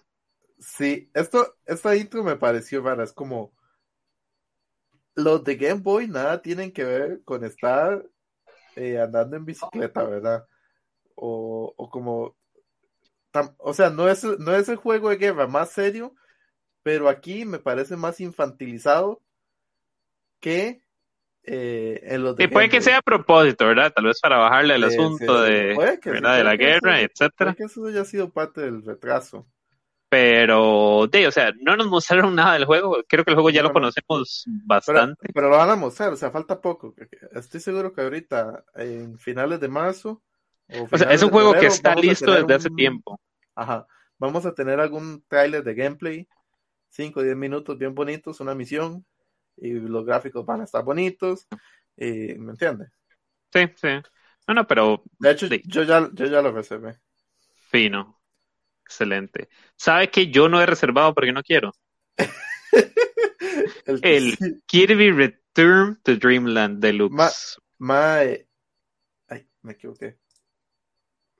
[0.58, 3.04] Sí, esto, esta intro me pareció rara.
[3.04, 3.52] Es como.
[5.14, 8.02] Los de Game Boy nada tienen que ver con estar
[8.76, 10.46] eh, andando en bicicleta, ¿verdad?
[11.14, 12.36] O, o como.
[13.58, 16.14] O sea, no es, no es el juego de guerra más serio,
[16.82, 19.22] pero aquí me parece más infantilizado
[20.40, 20.82] que
[21.44, 23.92] eh, en los de puede que sea a propósito, ¿verdad?
[23.92, 26.36] Tal vez para bajarle el asunto de, ¿verdad?
[26.36, 27.54] de la guerra, etcétera.
[27.54, 29.46] que eso haya sido parte del retraso.
[30.08, 33.02] Pero, de, o sea, no nos mostraron nada del juego.
[33.08, 35.30] Creo que el juego ya lo conocemos bastante.
[35.32, 36.94] Pero, lo van a mostrar, o sea, falta poco.
[37.32, 40.22] Estoy seguro que ahorita, en finales de marzo.
[40.90, 43.20] O, sea, es un juego que está listo desde hace tiempo.
[43.54, 43.86] Ajá.
[44.18, 46.28] Vamos a tener algún tráiler de gameplay,
[46.88, 49.04] 5 o 10 minutos bien bonitos, una misión,
[49.56, 51.46] y los gráficos van a estar bonitos,
[51.96, 52.90] y, ¿me entiendes?
[53.52, 53.88] Sí, sí.
[54.46, 55.02] No, pero...
[55.18, 57.00] De hecho, yo, ya, yo ya lo reservé.
[57.70, 58.20] Fino.
[58.84, 59.48] Excelente.
[59.76, 61.72] ¿Sabe que yo no he reservado porque no quiero?
[64.02, 67.58] el, Kirby Return to Dreamland Deluxe.
[67.78, 68.46] Ma, ay,
[69.62, 70.18] me equivoqué.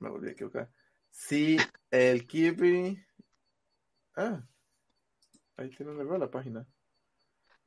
[0.03, 0.69] Me volví a equivocar.
[1.09, 1.55] Sí,
[1.89, 3.01] el Kirby.
[4.17, 4.43] Ah,
[5.55, 6.67] ahí tiene la página.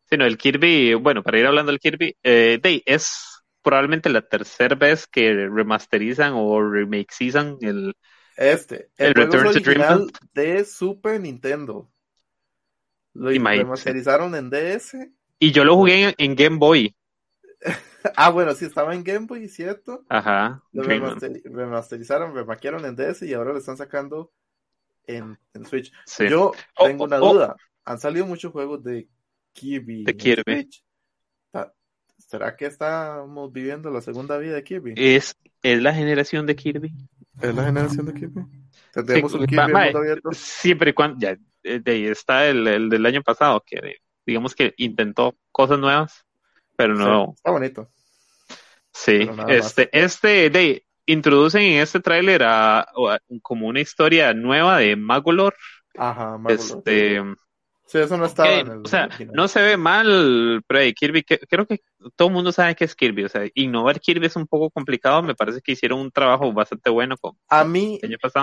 [0.04, 4.76] Sí, no, el Kirby, bueno, para ir hablando del Kirby, eh, es probablemente la tercera
[4.76, 7.96] vez que remasterizan o remakesizan el,
[8.36, 11.90] este, el, Return to Dreamland de Super Nintendo.
[13.14, 14.94] Lo remasterizaron en DS.
[15.38, 16.94] Y yo lo jugué en, Game Boy.
[18.16, 20.04] ah, bueno, sí, estaba en Game Boy, ¿cierto?
[20.08, 20.62] Ajá.
[20.72, 24.32] Lo remasterizaron, remaquearon en DS y ahora lo están sacando
[25.06, 25.92] en, Switch.
[26.28, 27.34] Yo oh, tengo una oh, oh.
[27.34, 27.56] duda.
[27.84, 29.08] Han salido muchos juegos de
[29.52, 30.04] Kirby.
[30.04, 30.68] De Kirby.
[32.18, 34.94] ¿Será que estamos viviendo la segunda vida de Kirby?
[34.96, 36.92] Es, es la generación de Kirby.
[37.40, 38.42] Es la generación de Kirby.
[38.92, 40.30] Tenemos un Kirby mundo abierto.
[40.32, 44.74] Siempre y cuando, ya, de ahí está el, el, del año pasado, que digamos que
[44.76, 46.25] intentó cosas nuevas,
[46.76, 47.32] pero no.
[47.34, 47.88] está bonito.
[48.92, 52.86] Sí, este, este, de introducen en este tráiler a,
[53.42, 55.54] como una historia nueva de Magolor.
[55.96, 56.52] Ajá, Magolor.
[56.52, 57.22] Este,
[57.86, 61.66] Sí, eso no estaba en el O sea, no se ve mal, pero Kirby, creo
[61.66, 61.82] que
[62.16, 63.24] todo el mundo sabe que es Kirby.
[63.24, 65.22] O sea, innovar Kirby es un poco complicado.
[65.22, 68.00] Me parece que hicieron un trabajo bastante bueno con A mí,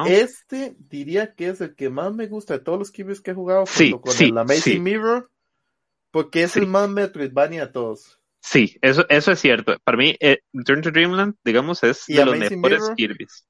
[0.08, 3.34] este diría que es el que más me gusta de todos los Kirby que he
[3.34, 5.30] jugado sí, con el Amazing Mirror,
[6.10, 8.22] porque es el más Metroidvania de todos.
[8.44, 9.78] Sí, eso, eso es cierto.
[9.86, 13.48] Para mí, eh, Return to Dreamland, digamos, es de los mejores Kirby's.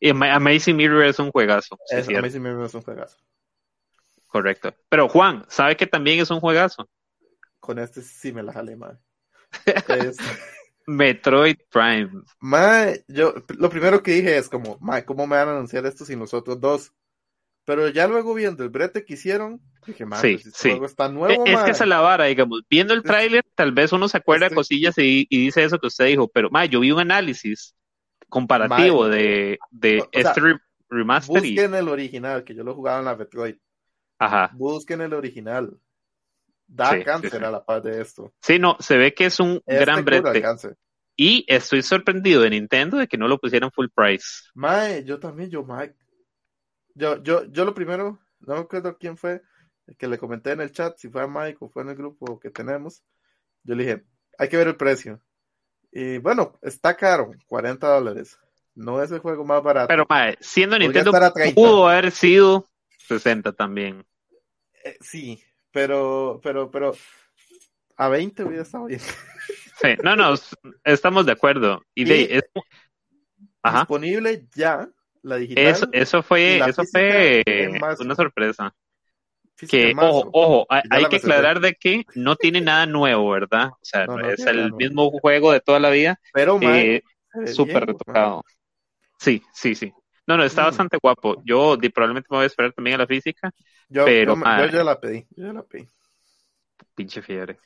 [0.00, 1.78] Y Amazing Mirror es un juegazo.
[1.92, 3.18] Amazing Mirror es un juegazo.
[4.26, 4.74] Correcto.
[4.88, 6.88] Pero Juan, ¿sabe que también es un juegazo?
[7.60, 8.98] Con este sí me la jalé, mal.
[10.86, 12.10] Metroid Prime.
[12.40, 16.06] Mae, yo lo primero que dije es como, mae, ¿cómo me van a anunciar esto
[16.06, 16.94] sin los otros dos?
[17.66, 21.52] Pero ya luego viendo el brete que hicieron, dije, sí, pues, este está nuevo, e,
[21.52, 24.56] Es, que es la vara, digamos, viendo el tráiler, tal vez uno se acuerda este
[24.56, 27.74] cosillas y, dice eso que usted dijo, pero mae, yo vi un análisis
[28.28, 30.58] comparativo de, de este
[30.88, 31.40] remaster.
[31.40, 33.56] Busquen el original, que yo lo jugaba en la Metroid.
[34.18, 34.50] Ajá.
[34.54, 35.78] Busquen el original.
[36.66, 38.32] Da cáncer a la par de esto.
[38.40, 40.42] Sí, no, se ve que es un gran brete.
[41.16, 44.48] Y estoy sorprendido de Nintendo de que no lo pusieran full price.
[44.54, 45.94] Mae, yo también, yo, Mike.
[46.94, 49.42] Yo, yo, yo lo primero, no me acuerdo quién fue,
[49.98, 52.38] que le comenté en el chat, si fue a Mike o fue en el grupo
[52.38, 53.02] que tenemos.
[53.62, 54.04] Yo le dije,
[54.38, 55.20] hay que ver el precio.
[55.92, 58.38] Y bueno, está caro, 40 dólares.
[58.74, 59.88] No es el juego más barato.
[59.88, 61.12] Pero, mae, siendo Nintendo,
[61.54, 62.68] pudo haber sido
[63.06, 64.04] 60 también.
[64.84, 66.92] Eh, sí, pero, pero, pero
[67.96, 69.00] a 20 hubiera estado bien.
[69.82, 70.34] Sí, no, no,
[70.84, 71.82] estamos de acuerdo.
[71.96, 72.44] Y, de, es,
[73.72, 74.88] disponible ya
[75.20, 75.64] la digital.
[75.64, 77.42] Eso, eso fue, eso fue
[77.98, 78.72] una sorpresa.
[79.68, 83.68] Que, ojo, ojo, hay, que aclarar de que no tiene nada nuevo, ¿verdad?
[83.70, 84.78] O sea, No, no no es el nuevo.
[84.78, 87.02] mismo juego de toda la vida, Pero, eh,
[87.46, 88.42] súper retocado.
[89.18, 89.92] Sí, sí, sí.
[90.26, 90.66] No, no, está Mm.
[90.66, 91.42] bastante guapo.
[91.44, 93.50] Yo probablemente me voy a esperar también a la física.
[93.88, 95.88] Yo, Pero, yo, yo ya la pedí, yo ya la pedí.
[96.94, 97.58] Pinche fiebre.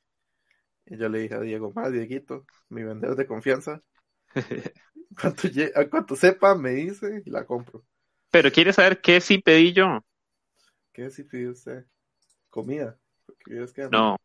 [0.87, 3.83] Y yo le dije a Diego, más Dieguito, mi vendedor de confianza,
[5.21, 5.49] cuanto,
[5.91, 7.85] cuanto sepa, me dice y la compro.
[8.31, 10.01] Pero ¿quieres saber qué sí pedí yo?
[10.99, 11.87] ¿Qué si pidió usted?
[12.51, 12.99] Comida.
[13.47, 14.17] Es que- No.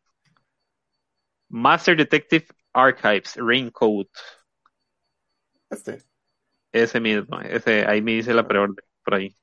[1.48, 4.08] Master Detective Archives, Raincoat.
[5.70, 6.02] Este,
[6.72, 9.38] Ese mismo, ese, ahí me dice la preorden, por ahí.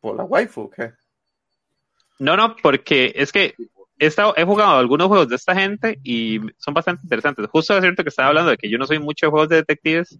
[0.00, 0.92] por la waifu, ¿qué?
[2.20, 3.56] No, no, porque es que
[3.98, 7.48] he, estado, he jugado algunos juegos de esta gente y son bastante interesantes.
[7.50, 9.56] Justo es cierto que estaba hablando de que yo no soy mucho de juegos de
[9.56, 10.16] detectives.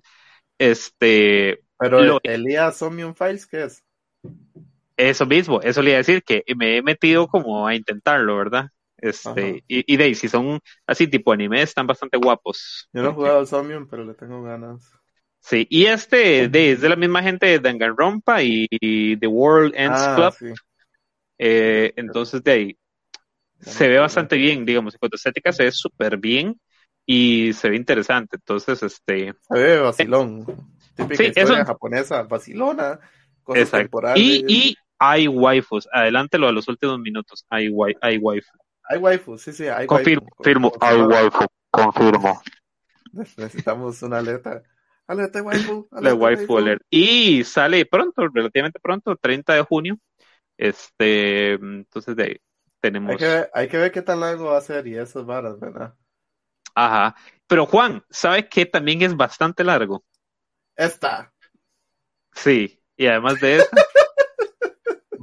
[0.59, 3.84] Este, Pero Lo- Elías Somnium Files, ¿qué es?
[5.11, 8.66] Eso mismo, eso le iba a decir que me he metido como a intentarlo, ¿verdad?
[8.96, 12.88] Este, y, y de ahí, si son así tipo anime, están bastante guapos.
[12.92, 14.90] Yo no he jugado al Somnium, pero le tengo ganas.
[15.40, 19.74] Sí, y este de, es de la misma gente de Danganronpa y, y The World
[19.76, 20.34] Ends Ah, Club.
[20.38, 20.55] sí.
[21.38, 22.78] Eh, entonces de ahí
[23.61, 26.61] Ya se ve bastante bien, digamos, en cuanto a estética se ve súper bien
[27.07, 28.36] y se ve interesante.
[28.36, 30.46] Entonces, este, Se ve vacilón.
[30.96, 33.00] Típica Sí, historia eso- japonesa, vacilona.
[33.42, 33.88] Cosas.
[34.14, 38.53] Y, y hay waifus, adelántelo a los últimos minutos, hay, wai- hay waifu.
[38.84, 40.36] Hay waifu, sí, sí, hay Confirmo, waifu.
[40.36, 42.42] confirmo, hay waifu, confirmo.
[43.12, 44.62] Necesitamos una alerta.
[45.09, 45.88] Alerta waifu.
[45.92, 46.82] La alerta waifu alert.
[46.90, 49.98] Y sale pronto, relativamente pronto, 30 de junio.
[50.57, 52.36] Este, entonces de ahí
[52.80, 53.11] tenemos.
[53.11, 55.59] Hay que, ver, hay que ver qué tan largo va a ser y esas varas,
[55.59, 55.94] ¿verdad?
[56.74, 57.16] Ajá.
[57.48, 60.05] Pero Juan, ¿sabes qué también es bastante largo?
[60.76, 61.32] Esta.
[62.34, 63.66] Sí, y además de eso,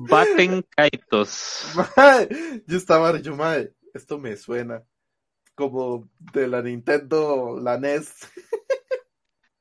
[0.10, 1.34] Baten Kaitos.
[1.76, 2.28] Mae,
[2.68, 4.84] yo estaba, yo, mae, esto me suena
[5.56, 8.14] como de la Nintendo, la NES.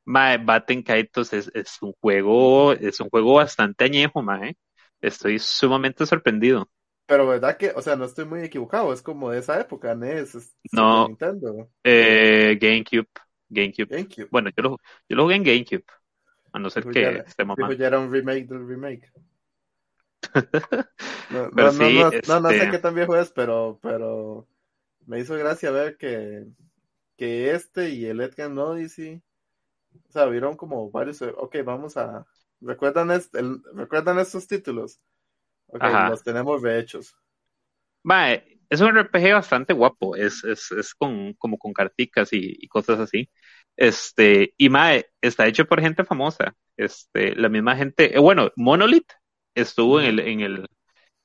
[0.05, 4.57] Mae, Baten Kaitos es, es un juego, es un juego bastante añejo, mae.
[5.01, 6.69] Estoy sumamente sorprendido.
[7.07, 10.35] Pero verdad que, o sea, no estoy muy equivocado, es como de esa época, NES,
[10.35, 11.07] es No.
[11.09, 13.09] Nintendo, Eh, GameCube,
[13.49, 13.89] GameCube.
[13.89, 14.29] GameCube.
[14.31, 14.71] Bueno, yo lo,
[15.09, 15.85] yo lo jugué en GameCube.
[16.53, 17.75] A no ser que ya- esté mamá.
[17.75, 19.13] Ya era un remake del remake.
[21.29, 23.79] No, Pero no, no, sí, no, no, no sé este- qué tan viejo es, pero,
[23.83, 24.49] pero
[25.07, 26.47] me hizo gracia ver que,
[27.17, 29.23] que este y el Edgar Odyssey,
[30.09, 32.27] o sea, vieron como varios, ok, vamos a,
[32.61, 35.01] ¿recuerdan, este, el- ¿recuerdan estos títulos?
[35.69, 36.05] Ok, Ajá.
[36.05, 37.17] los tenemos rehechos.
[38.05, 42.69] Mae, es un RPG bastante guapo, es, es, es con, como con carticas y, y
[42.69, 43.31] cosas así.
[43.77, 46.55] Este, y Mae, está hecho por gente famosa.
[46.77, 49.11] Este, la misma gente, eh, bueno, Monolith
[49.61, 50.67] estuvo en el, en el,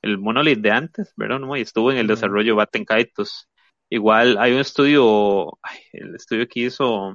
[0.02, 1.40] el Monolith de antes, ¿verdad?
[1.40, 3.50] No, y estuvo en el desarrollo de Batten Kaitos.
[3.90, 7.14] Igual hay un estudio, ay, el estudio que hizo,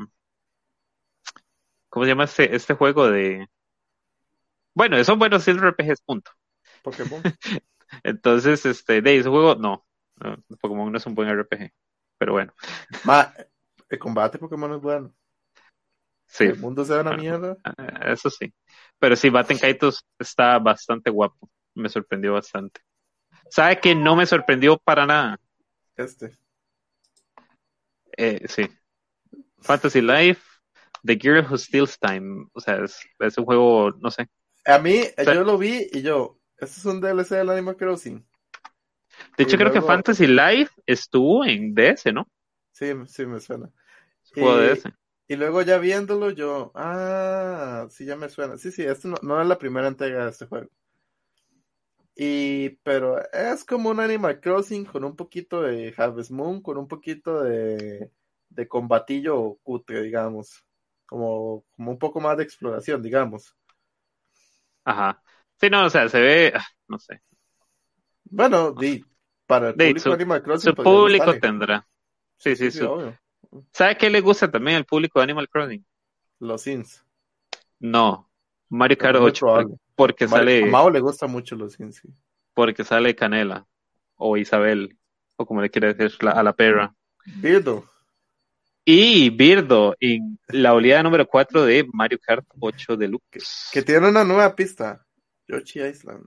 [1.90, 3.48] ¿cómo se llama este, este juego de?
[4.74, 6.32] Bueno, son buenos RPGs, punto.
[6.84, 7.26] Pokémon.
[8.04, 9.86] Entonces, este, de ese juego, no,
[10.18, 11.72] no, Pokémon no es un buen RPG,
[12.18, 12.54] pero bueno,
[13.04, 13.34] Ma,
[13.90, 15.14] el combate Pokémon es bueno.
[16.28, 17.24] sí, El mundo se da una Bueno.
[17.24, 17.58] mierda.
[17.66, 18.54] eh, eso sí.
[19.00, 22.82] Pero sí, Batten Kaitos está bastante guapo, me sorprendió bastante.
[23.50, 25.40] ¿Sabe que no me sorprendió para nada?
[25.96, 26.32] Este.
[28.18, 28.68] Eh, sí.
[29.62, 30.42] Fantasy Life,
[31.04, 34.28] The Girl Who Steals Time, o sea, es, es un juego, no sé.
[34.66, 38.26] A mí, sea- yo lo vi y yo, ¿esto es un DLC del Animal Crossing?
[39.38, 42.28] De hecho, Y creo que Fantasy Life estuvo en DS, ¿no?
[42.72, 43.70] Sí, sí me suena.
[44.34, 44.84] Juego Y- de DS.
[45.30, 48.58] Y luego ya viéndolo, yo, ah, sí, ya me suena.
[48.58, 50.70] Sí, sí, esto no, no es la primera entrega de este juego.
[52.16, 56.88] Y, pero es como un Animal Crossing con un poquito de Harvest Moon, con un
[56.88, 58.12] poquito de,
[58.50, 60.66] de combatillo cutre, digamos.
[61.06, 63.56] Como, como un poco más de exploración, digamos.
[64.84, 65.22] Ajá.
[65.60, 67.22] Sí, no, o sea, se ve, ah, no sé.
[68.32, 69.04] Bueno, di,
[69.46, 71.88] para el público su- Animal Crossing, Su pues, público tendrá.
[72.38, 72.94] Sí, sí, Sí, su-.
[73.74, 75.86] ¿Sabe qué le gusta también al público de Animal Crossing?
[76.40, 77.04] Los Sims.
[77.80, 78.30] No,
[78.70, 79.76] Mario Kart Muy 8, probable.
[79.96, 82.10] porque Mario- sale, A Mao le gusta mucho los Sims, sí.
[82.54, 83.66] porque sale Canela,
[84.16, 84.98] o Isabel,
[85.38, 86.94] o como le quiere decir la- a la perra.
[87.42, 87.86] Birdo.
[88.86, 93.70] Y Birdo en la oleada número 4 de Mario Kart 8 Deluxe.
[93.72, 95.06] Que tiene una nueva pista.
[95.48, 96.26] Yoshi Island.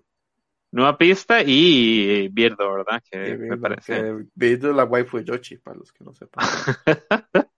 [0.72, 3.02] Nueva pista y Birdo, ¿verdad?
[3.10, 3.94] Que me parece.
[3.94, 6.46] que Birdo es la waifu de Yoshi, para los que no sepan.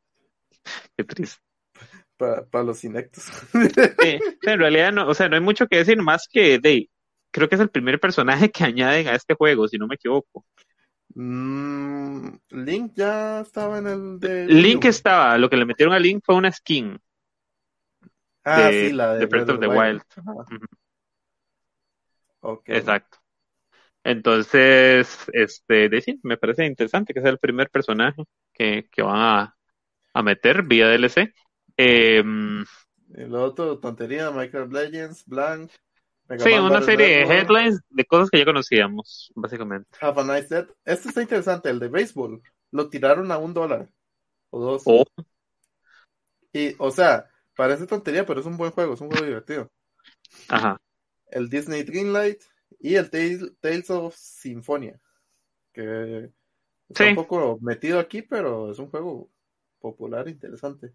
[0.97, 1.41] Qué triste.
[2.17, 3.25] para, para los inectos.
[3.53, 6.91] Sí, en realidad no, o sea, no hay mucho que decir más que de
[7.35, 10.45] creo que es el primer personaje que añaden a este juego, si no me equivoco.
[11.15, 14.47] Mm, Link ya estaba en el de.
[14.47, 16.99] Link estaba, lo que le metieron a Link fue una skin.
[18.45, 20.03] Ah, sí, la de, Breath of the Wild.
[22.67, 23.19] Exacto.
[24.05, 28.23] Entonces, este, de, me parece interesante que sea el primer personaje
[28.53, 29.55] que, que van
[30.15, 31.33] a, meter vía DLC.
[31.77, 32.23] Eh,
[33.15, 35.71] el otro, tontería, Minecraft Legends, Blank.
[36.39, 39.89] sí, una serie de headlines de cosas que ya conocíamos, básicamente.
[40.01, 40.67] Have a nice.
[40.85, 42.43] Este está interesante, el de béisbol.
[42.73, 43.89] Lo tiraron a un dólar
[44.51, 44.83] o dos.
[44.85, 45.05] Oh.
[46.53, 47.27] Y, o sea,
[47.57, 49.71] parece tontería, pero es un buen juego, es un juego divertido.
[50.49, 50.79] Ajá.
[51.35, 52.41] El Disney Dreamlight
[52.79, 55.01] y el Tales, of Symphonia.
[55.73, 56.31] Que
[56.89, 59.29] está un poco metido aquí, pero es un juego
[59.81, 60.93] popular, interesante.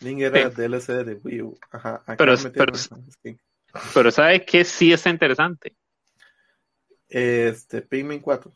[0.00, 1.58] Link era DLC de Wii U.
[1.70, 2.72] Ajá, pero, pero,
[3.94, 5.74] pero ¿sabe qué sí está interesante?
[7.08, 8.54] Este, Pikmin 4.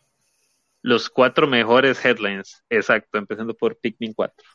[0.82, 4.46] Los cuatro mejores headlines, exacto, empezando por Pikmin 4.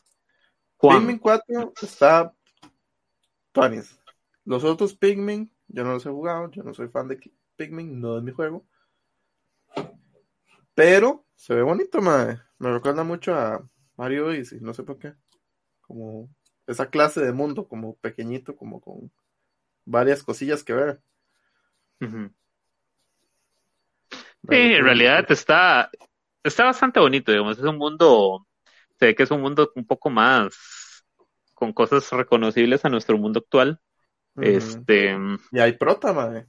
[0.80, 2.32] Pikmin 4 está
[3.60, 4.00] Tuanis.
[4.44, 7.20] Los otros Pikmin, yo no los he jugado, yo no soy fan de
[7.56, 8.66] Pikmin, no es mi juego.
[10.74, 12.40] Pero se ve bonito, madre.
[12.58, 13.62] Me recuerda mucho a
[13.96, 15.14] Mario Odyssey, no sé por qué.
[15.82, 16.30] Como
[16.66, 19.12] esa clase de mundo, como pequeñito, como con
[19.84, 21.02] varias cosillas que ver.
[22.00, 22.16] Sí,
[24.48, 25.90] en realidad está,
[26.42, 28.46] está bastante bonito, digamos, es un mundo,
[28.98, 30.79] se ve que es un mundo un poco más
[31.60, 33.78] con cosas reconocibles a nuestro mundo actual.
[34.36, 35.16] Este
[35.52, 36.46] y hay prota, madre.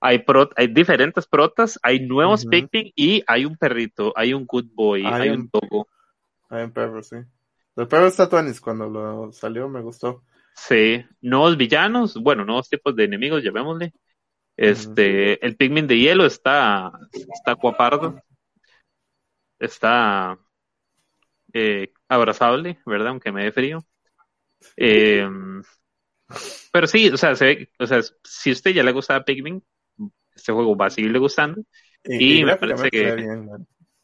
[0.00, 0.24] Hay,
[0.56, 2.50] hay diferentes protas, hay nuevos uh
[2.96, 5.86] y hay un perrito, hay un good boy, hay, un dogo.
[6.50, 7.16] Hay un perro, sí.
[7.76, 8.28] El perro está
[8.60, 10.24] cuando lo salió me gustó.
[10.54, 13.92] Sí, nuevos villanos, bueno, nuevos tipos de enemigos, llamémosle.
[14.56, 16.92] Este, el Pikmin de hielo está,
[17.32, 18.20] está guapardo.
[19.60, 20.36] Está
[21.52, 23.08] eh, abrazable, ¿verdad?
[23.08, 23.84] Aunque me dé frío.
[24.76, 25.28] Eh,
[26.72, 29.62] pero sí, o sea, se ve, o sea, si a usted ya le gustaba Pikmin,
[30.34, 31.62] este juego va a seguirle gustando.
[32.04, 33.48] Y, me parece que.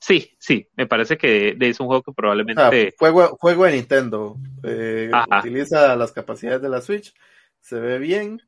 [0.01, 2.95] Sí, sí, me parece que es un juego que probablemente...
[2.97, 7.13] juego, juego de Nintendo, eh, utiliza las capacidades de la Switch,
[7.61, 8.41] se ve bien,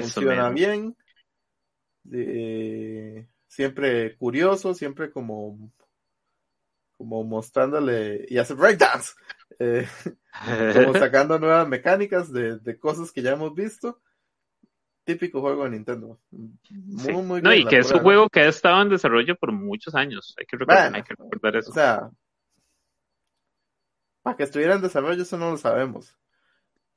[0.00, 0.96] funciona bien,
[2.12, 5.72] eh, siempre curioso, siempre como,
[7.02, 9.14] como mostrándole, y hace breakdance,
[9.58, 9.88] eh,
[10.74, 14.00] como sacando nuevas mecánicas de, de cosas que ya hemos visto
[15.02, 16.20] típico juego de Nintendo.
[16.30, 19.96] Muy, muy no, y que es un juego que ha estado en desarrollo por muchos
[19.96, 20.32] años.
[20.38, 21.72] Hay que recordar, eso.
[21.72, 22.08] O sea,
[24.22, 26.16] para que estuviera en desarrollo, eso no lo sabemos.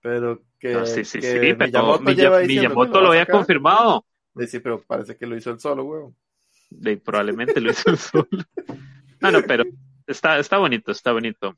[0.01, 0.85] Pero que.
[0.85, 4.05] sí, sí, sí, pero Miyamoto, lo, había confirmado.
[4.47, 6.15] Sí, pero parece que lo hizo el solo, weón.
[7.03, 8.27] probablemente lo hizo el solo.
[9.21, 9.63] Bueno, pero
[10.07, 11.57] está, está bonito, está bonito.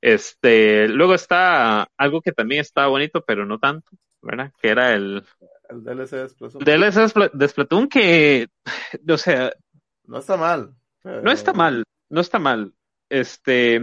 [0.00, 3.90] Este, luego está algo que también está bonito, pero no tanto,
[4.22, 4.52] ¿verdad?
[4.60, 5.24] Que era el,
[5.68, 6.64] el DLC de Splatoon.
[6.64, 8.48] DLC de Splatoon que,
[9.08, 9.52] o sea...
[10.04, 10.74] No está mal.
[11.04, 12.72] No está mal, no está mal.
[13.08, 13.80] Este,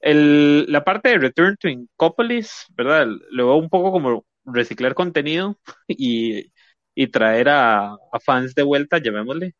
[0.00, 3.06] el, la parte de Return to Incopolis, ¿verdad?
[3.34, 6.52] Veo un poco como reciclar contenido y,
[6.94, 9.54] y traer a, a, fans de vuelta, llamémosle.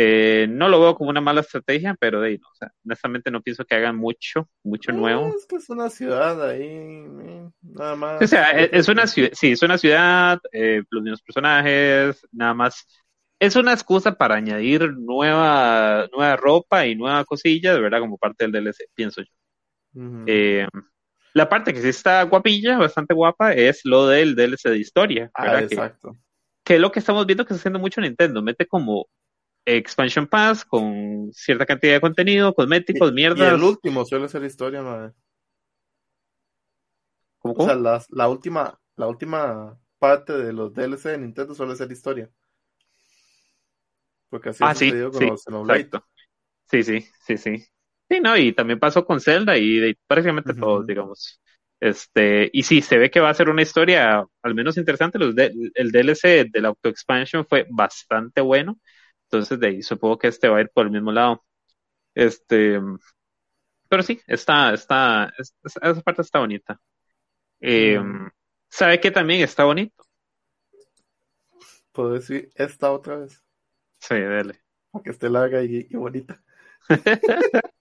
[0.00, 3.32] Eh, no lo veo como una mala estrategia, pero de ahí, no, o sea, honestamente
[3.32, 5.26] no pienso que hagan mucho, mucho nuevo.
[5.36, 7.04] Es que es una ciudad ahí,
[7.62, 8.22] nada más.
[8.22, 12.54] O sea, e, es, una ciudad, sí, es una ciudad, eh, los mismos personajes, nada
[12.54, 12.86] más.
[13.40, 18.46] Es una excusa para añadir nueva, nueva ropa y nueva cosilla, de verdad, como parte
[18.48, 20.22] del DLC, pienso yo.
[20.28, 20.68] eh,
[21.34, 25.30] la parte que sí está guapilla, bastante guapa, es lo del DLC de historia.
[25.34, 26.12] Ah, exacto.
[26.12, 26.18] Que,
[26.62, 29.08] que es lo que estamos viendo que está haciendo mucho Nintendo, mete como
[29.76, 33.52] Expansion Pass con cierta cantidad de contenido, cosméticos, mierdas.
[33.52, 35.12] Y el último suele ser historia, madre.
[37.38, 41.76] ¿Cómo, O sea, la, la, última, la última parte de los DLC de Nintendo suele
[41.76, 42.30] ser historia.
[44.30, 45.90] Porque así ah, sí, con sí,
[46.70, 47.64] Sí, sí, sí, sí.
[48.10, 51.40] Sí, no, y también pasó con Zelda y de, prácticamente todos, digamos.
[51.80, 55.18] Este, y sí, se ve que va a ser una historia al menos interesante.
[55.18, 58.78] Los el DLC del Auto Expansion fue bastante bueno.
[59.30, 61.44] Entonces, de ahí supongo que este va a ir por el mismo lado.
[62.14, 62.80] Este,
[63.88, 66.80] pero sí, está, está, esa parte está bonita.
[67.60, 68.00] Eh,
[68.68, 70.04] ¿Sabe qué también está bonito?
[71.92, 73.42] Puedo decir esta otra vez.
[74.00, 74.60] Sí, dale.
[74.90, 76.42] Para que esté larga y, bonita.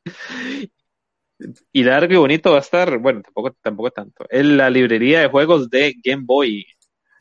[1.71, 4.25] y largo y bonito va a estar, bueno, tampoco, tampoco tanto.
[4.29, 6.65] En la librería de juegos de Game Boy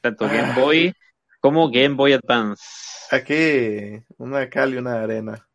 [0.01, 0.93] tanto Game Boy
[1.47, 2.61] como Game Boy Advance.
[3.13, 5.49] Aquí, una de cal y una de arena.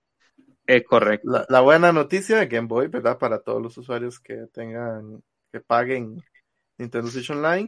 [0.65, 1.29] Es correcto.
[1.29, 3.17] La, la, buena noticia de Game Boy, ¿verdad?
[3.17, 5.21] Para todos los usuarios que tengan,
[5.51, 6.23] que paguen
[6.77, 7.67] Nintendo Switch Online.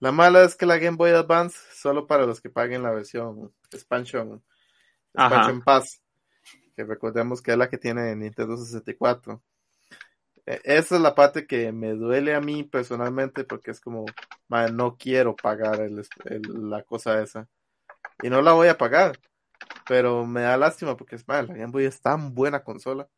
[0.00, 3.54] La mala es que la Game Boy Advance solo para los que paguen la versión
[3.70, 4.42] Expansion,
[5.14, 6.02] Expansion Pass,
[6.74, 9.40] que recordemos que es la que tiene Nintendo 64.
[10.46, 14.06] E, esa es la parte que me duele a mí personalmente porque es como,
[14.72, 16.02] no quiero pagar el,
[16.70, 17.48] la cosa esa.
[18.22, 19.18] Y no la voy a pagar.
[19.88, 23.08] Pero me da lástima porque es, man, la Game Boy es tan buena consola.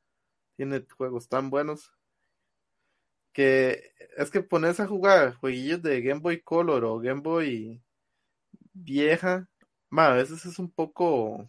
[0.57, 1.93] Tiene juegos tan buenos.
[3.33, 7.83] Que es que ponerse a jugar jueguillos de Game Boy Color o Game Boy
[8.73, 9.49] vieja,
[9.91, 11.49] man, a veces es un poco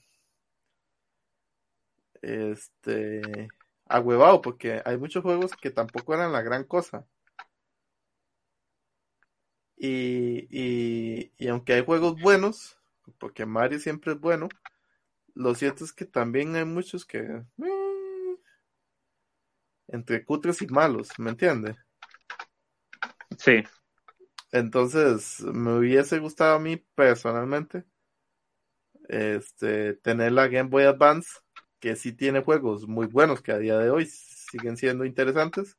[2.22, 3.48] este
[3.90, 7.06] agüevado porque hay muchos juegos que tampoco eran la gran cosa.
[9.76, 12.80] Y, y, y, aunque hay juegos buenos,
[13.20, 14.50] porque Mario siempre es bueno,
[15.36, 18.38] lo cierto es que también hay muchos que eh,
[19.88, 21.76] entre cutres y malos, ¿me entiende?
[23.38, 23.64] Sí.
[24.52, 27.86] Entonces, me hubiese gustado a mí personalmente
[29.08, 31.30] este tener la Game Boy Advance
[31.80, 35.78] que sí tiene juegos muy buenos que a día de hoy siguen siendo interesantes,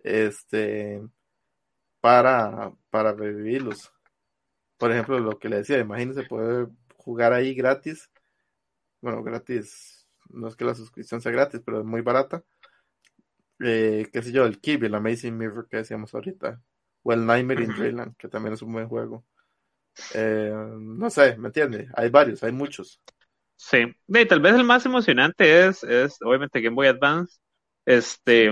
[0.00, 1.02] este,
[2.00, 3.92] para, para revivirlos.
[4.76, 8.10] Por ejemplo, lo que le decía, imagínense poder jugar ahí gratis,
[9.00, 12.42] bueno, gratis, no es que la suscripción sea gratis, pero es muy barata.
[13.60, 16.60] Eh, qué sé yo, el Kirby, el Amazing Mirror que decíamos ahorita,
[17.02, 19.24] o el Nightmare in Dreamland, que también es un buen juego.
[20.14, 21.88] Eh, no sé, ¿me entiende?
[21.94, 23.00] Hay varios, hay muchos.
[23.56, 23.78] Sí,
[24.08, 27.38] y tal vez el más emocionante es, es obviamente Game Boy Advance.
[27.86, 28.50] Este,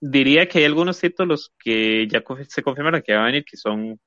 [0.00, 4.00] diría que hay algunos títulos que ya se confirmaron que van a venir que son,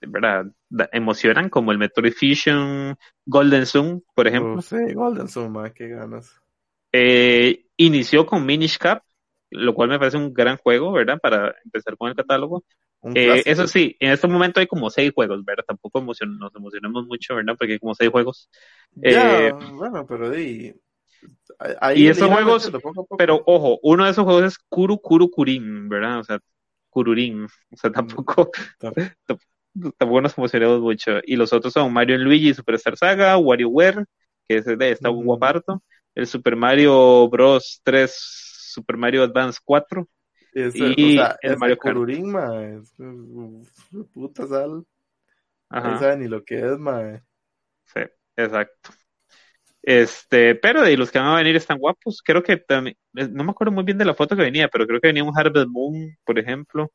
[0.00, 0.46] ¿verdad?
[0.92, 2.96] Emocionan, como el Metroid Fusion,
[3.26, 4.60] Golden Sun, por ejemplo.
[4.62, 6.40] sí, Golden Sun, man, qué ganas.
[6.92, 9.02] Eh, inició con Minish Cap,
[9.50, 11.18] lo cual me parece un gran juego, ¿verdad?
[11.20, 12.64] Para empezar con el catálogo.
[13.14, 15.64] Eh, eso sí, en este momento hay como seis juegos, ¿verdad?
[15.66, 17.54] Tampoco emocion nos emocionamos mucho, ¿verdad?
[17.58, 18.48] Porque hay como seis juegos.
[18.94, 20.74] Ya, eh, bueno, pero di,
[21.80, 23.16] ahí y esos juegos, poco poco.
[23.16, 26.20] pero ojo, uno de esos juegos es Kuru Kuru Kurin, ¿verdad?
[26.20, 26.38] O sea,
[26.88, 27.44] Kururin.
[27.44, 28.50] O sea, tampoco,
[29.98, 31.18] tampoco nos emocionamos mucho.
[31.24, 34.04] Y los otros son Mario Luigi, Superstar Saga, WarioWare,
[34.48, 35.24] que es de esta mm.
[35.24, 35.82] guaparto,
[36.14, 37.80] el Super Mario Bros.
[37.82, 38.12] 3,
[38.74, 40.08] Super Mario Advance 4,
[40.54, 42.94] y o sea, el Mario Kururin, mae, es,
[44.12, 44.84] puta sal.
[45.68, 45.90] Ajá.
[45.90, 47.22] No sabe ni lo que es, mae.
[47.84, 48.00] Sí,
[48.36, 48.90] exacto.
[49.82, 52.22] Este, pero de los que van a venir están guapos.
[52.22, 54.86] Creo que también, eh, no me acuerdo muy bien de la foto que venía, pero
[54.86, 56.92] creo que venía un Harvest Moon, por ejemplo.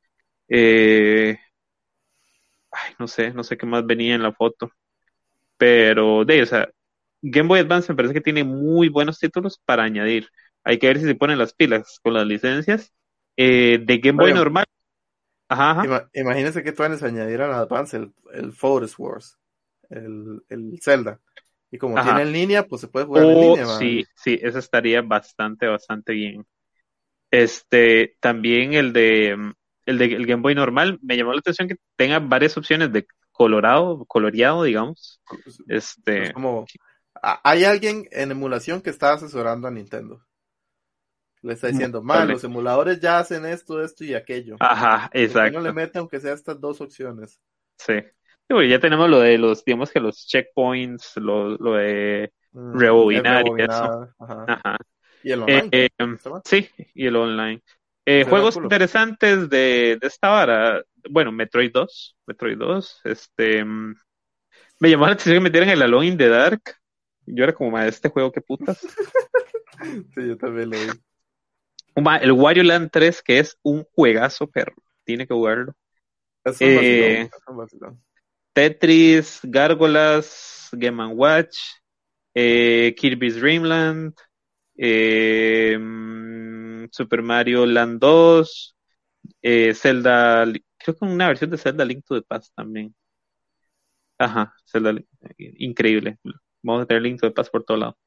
[0.47, 1.37] Eh,
[2.71, 4.71] ay, no sé, no sé qué más venía en la foto.
[5.57, 6.69] Pero de, o sea,
[7.21, 10.29] Game Boy Advance me parece que tiene muy buenos títulos para añadir.
[10.63, 12.93] Hay que ver si se ponen las pilas con las licencias
[13.41, 14.65] eh, de Game Boy normal.
[15.47, 16.09] Ajá, ajá.
[16.13, 19.39] imagínense que tú a añadir al Advance el, el Forest Wars,
[19.89, 21.21] el, el Zelda.
[21.71, 23.65] Y como tiene en línea, pues se puede jugar en oh, línea.
[23.77, 26.45] Sí, sí, eso estaría bastante, bastante bien.
[27.31, 29.37] Este, también el de
[29.85, 33.07] el de el Game Boy normal, me llamó la atención que tenga varias opciones de
[33.31, 35.21] colorado, coloreado, digamos.
[35.69, 36.65] Este, como
[37.21, 40.25] hay alguien en emulación que está asesorando a Nintendo.
[41.41, 44.57] Le está diciendo, mal, los emuladores ya hacen esto, esto y aquello.
[44.59, 45.59] Ajá, exacto.
[45.59, 47.39] No le mete aunque sea estas dos opciones.
[47.77, 47.93] Sí.
[48.49, 53.61] ya tenemos lo de los, digamos que los checkpoints, lo, lo de mm, rebobinar y
[53.61, 54.09] eso.
[54.19, 54.77] Ajá.
[55.23, 55.69] Y el online.
[55.71, 57.61] Eh, eh, sí, y el online.
[58.05, 60.83] Eh, juegos interesantes de, de esta vara.
[61.09, 62.17] Bueno, Metroid 2.
[62.25, 63.01] Metroid 2.
[63.05, 63.63] Este.
[63.63, 63.95] Mm,
[64.79, 66.61] me llamó la atención que metieran el Alone in the Dark.
[67.25, 68.79] Yo era como, este juego, qué putas.
[70.15, 70.87] sí, yo también lo vi.
[71.95, 74.75] El Wario Land 3, que es un juegazo, perro.
[75.03, 75.73] Tiene que jugarlo.
[76.59, 77.29] Eh,
[78.53, 81.57] Tetris, Gárgolas, Game Watch,
[82.33, 84.13] eh, Kirby's Dreamland,
[84.77, 88.75] eh, mm, Super Mario Land 2,
[89.73, 90.45] Zelda,
[90.77, 92.95] creo que una versión de Zelda Link to the Past también.
[94.17, 94.93] Ajá, Zelda,
[95.37, 96.17] increíble.
[96.61, 97.97] Vamos a tener Link to the Past por todo lado.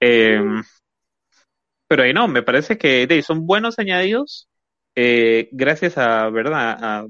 [0.00, 0.40] Eh,
[1.88, 4.48] pero ahí no, me parece que son buenos añadidos
[5.00, 6.76] eh, gracias a, ¿verdad?
[6.80, 7.06] A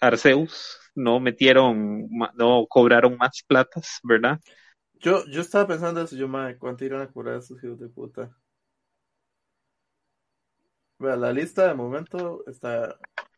[0.00, 4.38] Arceus, no metieron, no cobraron más platas, ¿verdad?
[4.92, 8.30] Yo, yo estaba pensando eso, yo, madre, ¿cuánto irán a cobrar esos hijos de puta?
[11.00, 12.96] Vea, la lista de momento está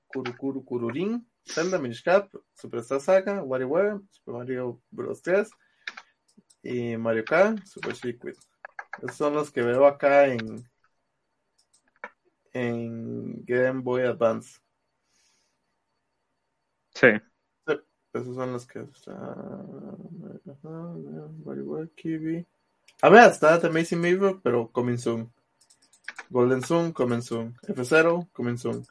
[0.09, 5.23] Kurukuru Kururin, Zelda Minish Cap, Superstar Saga, WarioWare, Super Mario Bros.
[5.23, 5.48] 3
[6.62, 8.36] y Mario Kart, Super Circuit.
[9.02, 10.68] Esos son los que veo acá en,
[12.52, 14.59] en Game Boy Advance.
[16.94, 17.09] Sí.
[18.12, 18.82] Esos son los que
[21.97, 22.47] Kiwi.
[23.02, 25.31] A ver, está The Amazing Mirror, pero coming soon.
[26.31, 27.55] Golden Sun, coming soon.
[27.68, 28.86] F0, coming soon.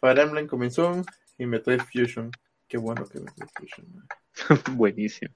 [0.00, 1.04] Fire Emblem, coming soon.
[1.38, 2.32] Y Metroid Fusion.
[2.66, 4.08] Qué bueno que Metroid Fusion.
[4.76, 5.34] Buenísimo.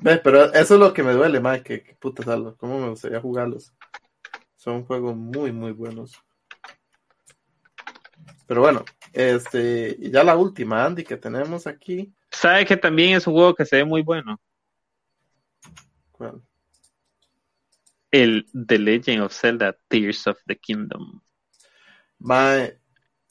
[0.00, 2.56] Ve, pero eso es lo que me duele, más que, que puta salvo.
[2.56, 3.74] Cómo me gustaría jugarlos.
[4.56, 6.12] Son juegos muy, muy buenos.
[8.46, 12.14] Pero bueno, este, y ya la última, Andy, que tenemos aquí.
[12.30, 14.40] ¿Sabe que también es un juego que se ve muy bueno?
[16.12, 16.42] ¿Cuál?
[18.10, 21.20] El The Legend of Zelda Tears of the Kingdom.
[22.18, 22.80] Mae,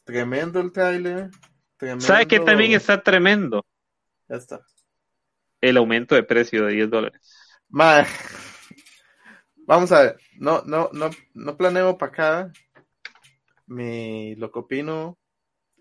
[0.03, 1.31] tremendo el trailer.
[1.77, 2.05] Tremendo...
[2.05, 3.65] ¿Sabe que también está tremendo?
[4.29, 4.61] Ya está.
[5.61, 7.21] El aumento de precio de 10 dólares.
[7.69, 8.05] Mae,
[9.65, 10.17] vamos a ver.
[10.37, 12.51] No, no, no, no planeo para acá.
[13.65, 15.17] Mi lo que opino.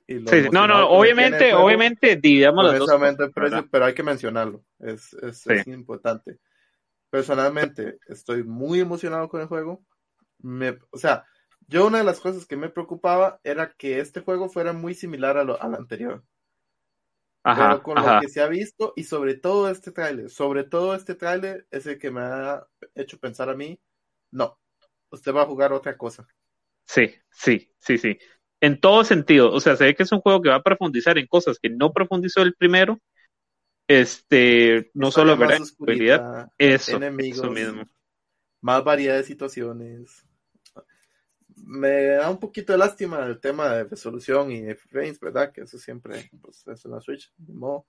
[0.06, 0.48] Y lo Sí, sí.
[0.52, 2.88] No, no, tiene obviamente, obviamente dividamos las dos.
[2.88, 4.64] ese aumento de cosas, precio, pero hay que mencionarlo.
[4.78, 5.52] Es, es, Sí.
[5.52, 6.38] es importante.
[7.10, 9.84] Personalmente, estoy muy emocionado con el juego.
[10.38, 11.24] Me, o sea,
[11.68, 15.36] yo una de las cosas que me preocupaba era que este juego fuera muy similar
[15.38, 16.22] a lo, al anterior.
[17.48, 18.16] Ajá, Pero con ajá.
[18.16, 21.86] lo que se ha visto y sobre todo este tráiler, sobre todo este tráiler es
[21.86, 22.66] el que me ha
[22.96, 23.80] hecho pensar a mí,
[24.32, 24.58] no,
[25.10, 26.26] usted va a jugar otra cosa.
[26.84, 28.18] Sí, sí, sí, sí.
[28.60, 29.52] En todo sentido.
[29.52, 31.70] O sea, se ve que es un juego que va a profundizar en cosas que
[31.70, 32.98] no profundizó el primero.
[33.86, 35.60] Este, no solo, ¿verdad?
[36.58, 37.84] Eso, enemigos, eso mismo.
[38.60, 40.25] más variedad de situaciones.
[41.68, 45.52] Me da un poquito de lástima el tema de resolución y de frames, ¿verdad?
[45.52, 47.84] Que eso siempre pues, es una Switch, de.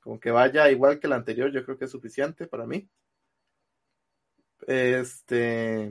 [0.00, 2.88] Como que vaya igual que el anterior, yo creo que es suficiente para mí.
[4.66, 5.90] Este.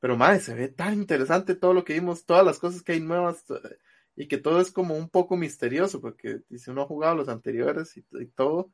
[0.00, 3.00] Pero madre, se ve tan interesante todo lo que vimos, todas las cosas que hay
[3.00, 3.78] nuevas eh,
[4.16, 7.96] y que todo es como un poco misterioso, porque si uno ha jugado los anteriores
[7.96, 8.70] y, y todo,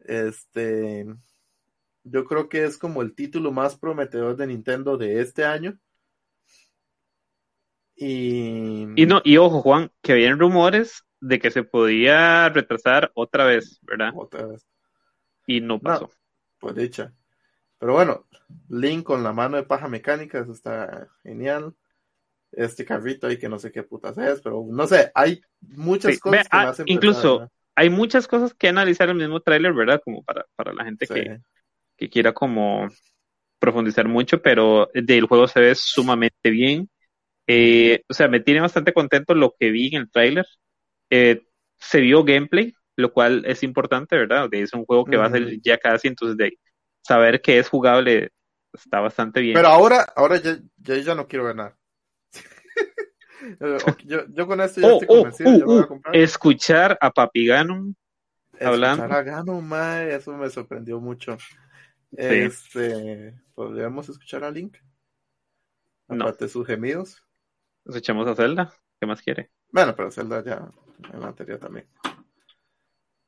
[0.00, 1.06] este,
[2.10, 5.78] yo creo que es como el título más prometedor de Nintendo de este año.
[7.96, 13.44] Y, Y no, y ojo, Juan, que habían rumores de que se podía retrasar otra
[13.46, 14.14] vez, ¿verdad?
[14.14, 14.66] otra vez,
[15.46, 16.12] Y no pasó.
[16.58, 17.14] por dicha.
[17.78, 18.26] Pero bueno,
[18.68, 21.74] Link con la mano de paja mecánica, eso está genial.
[22.52, 26.20] Este carrito ahí que no sé qué putas es, pero no sé, hay muchas Sí,
[26.20, 29.40] cosas que me ah, hacen incluso pensar, Hay muchas cosas que analizar en el mismo
[29.40, 30.00] tráiler, ¿verdad?
[30.04, 31.38] Como para, para la gente que.
[31.98, 32.88] Que quiera como
[33.58, 36.88] profundizar mucho, pero del juego se ve sumamente bien.
[37.46, 40.46] Eh, o sea, me tiene bastante contento lo que vi en el tráiler.
[41.10, 41.42] Eh,
[41.76, 44.48] se vio gameplay, lo cual es importante, ¿verdad?
[44.52, 46.58] Es un juego que va a salir ya casi, entonces de
[47.02, 48.30] saber que es jugable
[48.72, 49.54] está bastante bien.
[49.54, 51.76] Pero ahora, ahora ya, ya, ya no quiero nada.
[53.60, 55.86] Eh, yo, yo con esto ya Oh, estoy oh, convencido, uh, yo voy a uh,
[55.86, 56.16] comprar.
[56.16, 57.96] escuchar a Papi Ganon
[58.60, 59.04] hablando.
[59.04, 61.38] Escuchar a Gano, mae, eso me sorprendió mucho.
[62.12, 64.76] Este, ¿podríamos escuchar a Link?
[66.08, 66.24] No.
[66.24, 67.22] Aparte de sus gemidos.
[67.84, 68.72] escuchamos a Zelda.
[68.98, 69.50] ¿Qué más quiere?
[69.70, 70.70] Bueno, pero Zelda ya
[71.12, 71.88] en la anterior también.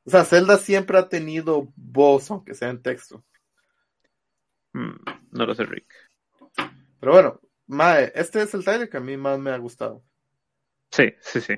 [0.03, 3.23] O sea, Zelda siempre ha tenido voz, aunque sea en texto.
[4.73, 4.95] Hmm,
[5.31, 5.93] no lo sé, Rick.
[6.99, 10.03] Pero bueno, mae, este es el trailer que a mí más me ha gustado.
[10.89, 11.53] Sí, sí, sí.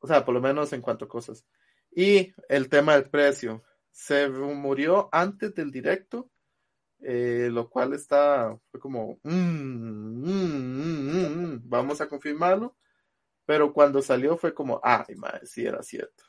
[0.00, 1.46] O sea, por lo menos en cuanto a cosas.
[1.90, 3.62] Y el tema del precio.
[3.90, 6.28] Se murió antes del directo,
[7.04, 12.76] eh, lo cual está, fue como, mm, mm, mm, mm, mm, vamos a confirmarlo.
[13.46, 16.24] Pero cuando salió fue como, ay, madre, sí era cierto.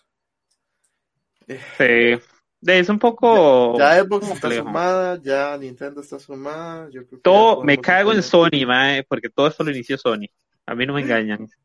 [1.78, 2.20] Sí.
[2.68, 4.64] Es un poco ya Xbox está complejo.
[4.66, 6.90] sumada, ya Nintendo está sumada.
[6.90, 8.24] Yo creo que ya Todo, me cago en.
[8.24, 10.28] Sony, mae, porque todo esto lo inició Sony.
[10.66, 11.48] A mí no me engañan.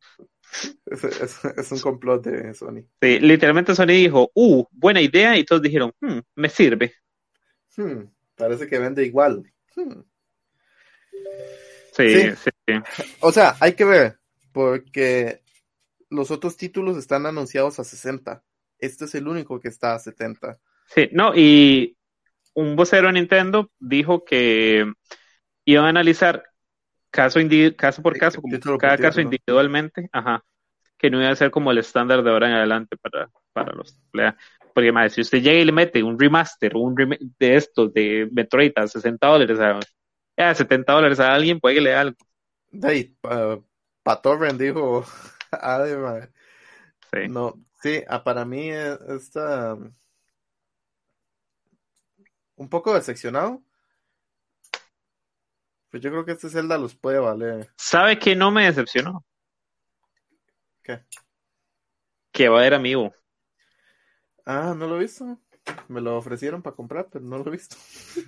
[0.86, 2.82] Es, es- es un complot de Sony.
[3.00, 6.92] Sí, literalmente Sony dijo, uh, buena idea, y todos dijeron, hmm, me sirve.
[7.76, 8.02] Hmm,
[8.40, 9.44] parece que vende igual.
[9.76, 10.00] Hmm.
[11.92, 12.50] Sí, Sí.
[12.66, 12.74] sí.
[13.20, 14.18] O sea, hay que ver,
[14.52, 15.42] porque
[16.08, 18.42] los otros títulos están anunciados a 60.
[18.78, 20.58] Este es el único que está a 70.
[20.86, 21.96] Sí, no, y
[22.54, 24.90] un vocero de Nintendo dijo que
[25.64, 26.44] iban a analizar
[27.10, 27.38] caso,
[27.76, 30.44] caso por Sí, caso, como título por cada caso individualmente, ajá,
[30.98, 33.96] que no iba a ser como el estándar de ahora en adelante para, para los.
[34.81, 38.27] Porque, madre, si usted llega y le mete un remaster, un rem- de estos, de
[38.32, 39.78] Metroid a 60 dólares, a,
[40.39, 42.16] a 70 dólares a alguien, puede que le dé algo.
[43.20, 43.61] Pa-
[44.02, 45.05] Patorren dijo
[45.52, 46.31] Ade,
[47.12, 47.28] Sí.
[47.28, 49.77] No, sí, ah, para mí eh, está
[52.57, 53.62] un poco decepcionado.
[55.90, 57.69] Pues yo creo que este Zelda los puede valer.
[57.77, 59.27] ¿Sabe que no me decepcionó?
[60.82, 61.05] ¿Qué?
[62.32, 63.12] Que va a haber amigo.
[64.46, 65.38] Ah, no lo he visto.
[65.88, 67.76] Me lo ofrecieron para comprar, pero no lo he visto.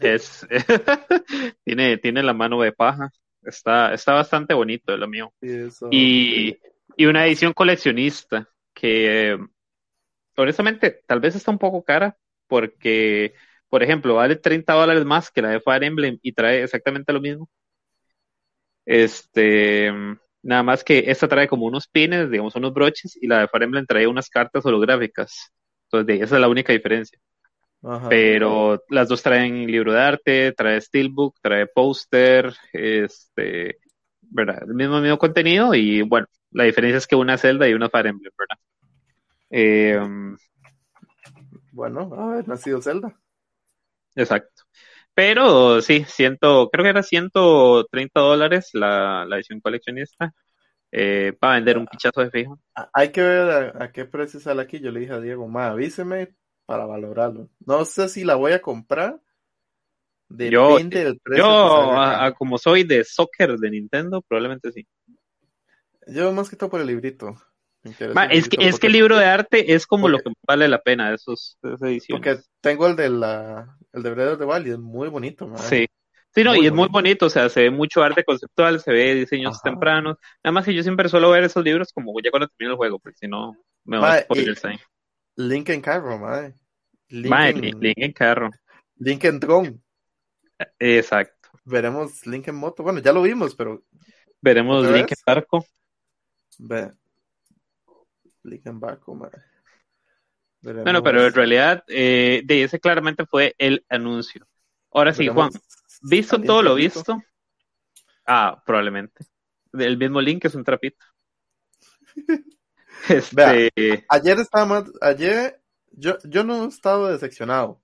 [0.01, 0.47] Es,
[1.65, 3.11] tiene, tiene la mano de paja.
[3.43, 5.33] Está, está bastante bonito el mío.
[5.41, 6.57] Eso, Y,
[6.97, 9.39] y una edición coleccionista que
[10.37, 12.17] honestamente tal vez está un poco cara
[12.47, 13.35] porque,
[13.69, 17.21] por ejemplo, vale 30 dólares más que la de Fire Emblem y trae exactamente lo
[17.21, 17.49] mismo.
[18.85, 19.91] Este,
[20.43, 23.63] nada más que esta trae como unos pines, digamos, unos broches y la de Fire
[23.65, 25.53] Emblem trae unas cartas holográficas.
[25.93, 27.19] Entonces, esa es la única diferencia.
[27.83, 28.09] Ajá.
[28.09, 33.79] Pero las dos traen libro de arte, trae steelbook, trae póster, este,
[34.23, 34.63] ¿verdad?
[34.69, 37.91] El mismo, mismo contenido y bueno, la diferencia es que una es Zelda y una
[37.91, 38.59] Fire Emblem, ¿verdad?
[39.51, 40.37] Eh,
[41.73, 43.19] Bueno, a ver, nacido Zelda.
[44.15, 44.63] exacto.
[45.15, 50.33] Pero sí, ciento, creo que era 130 dólares la, la edición coleccionista
[50.93, 52.61] eh, para vender un pichazo de fijo.
[52.75, 54.79] A- Hay que ver a, a qué precio sale aquí.
[54.79, 56.35] Yo le dije a Diego, ma, avíseme
[56.67, 57.49] para valorarlo.
[57.67, 59.21] No sé si la voy a comprar.
[60.29, 61.45] Yo- Depende del precio.
[61.45, 64.87] Yo, a- como soy de soccer de Nintendo, probablemente sí.
[66.07, 67.35] Yo más que todo por el librito.
[68.15, 70.81] Ma, es que, es que el libro de arte es como lo que vale la
[70.81, 72.25] pena de esos, de esas ediciones.
[72.37, 75.53] Porque tengo el de la, el de the Wild y es muy bonito.
[75.57, 75.87] Sí.
[76.35, 77.27] Sí, no, Muy y es muy bonito.
[77.27, 79.63] o sea, se ve mucho arte conceptual, se ve diseños Ajá.
[79.71, 80.17] tempranos.
[80.43, 82.99] Nada más que yo siempre suelo ver esos libros como ya cuando termine el juego,
[82.99, 83.55] porque si no
[83.85, 84.79] me va a spoilers ahí.
[85.37, 86.51] Link en carro, ma.
[87.09, 88.51] Link, Ma, en, Link, Link en carro.
[88.97, 89.83] Link en dron.
[90.79, 91.51] Exacto.
[91.65, 92.83] Veremos Link en moto.
[92.83, 93.83] Bueno, ya lo vimos, pero
[94.41, 95.23] Veremos ¿Otra Link en vez?
[95.27, 95.67] barco.
[96.59, 96.91] ve.
[98.45, 99.31] Link en barco, ma.
[100.63, 104.47] Veremos- Bueno, pero en realidad, eh, de ese claramente fue el anuncio.
[104.93, 105.51] Ahora sí, Juan,
[106.03, 107.27] ¿visto todo lo visto?
[108.27, 109.25] Ah, probablemente.
[109.73, 111.05] El mismo Link es un trapito.
[113.09, 113.71] Este,
[114.09, 115.61] Ayer estaba más, ayer
[115.93, 117.83] yo, yo no he estado decepcionado.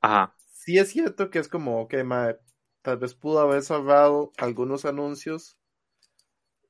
[0.00, 2.34] ajá, Sí es cierto que es como, ok, ma,
[2.82, 5.56] tal vez pudo haber cerrado algunos anuncios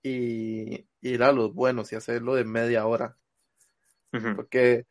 [0.02, 3.16] y ir a los buenos y hacerlo de media hora.
[4.34, 4.86] Porque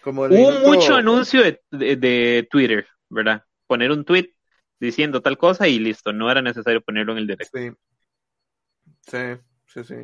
[0.00, 3.44] como Hubo mucho anuncio de, de- de Twitter, ¿verdad?
[3.66, 4.33] Poner un tweet
[4.84, 7.58] diciendo tal cosa y listo, no era necesario ponerlo en el directo.
[7.58, 7.70] Sí,
[9.06, 9.18] sí,
[9.66, 9.94] sí, sí.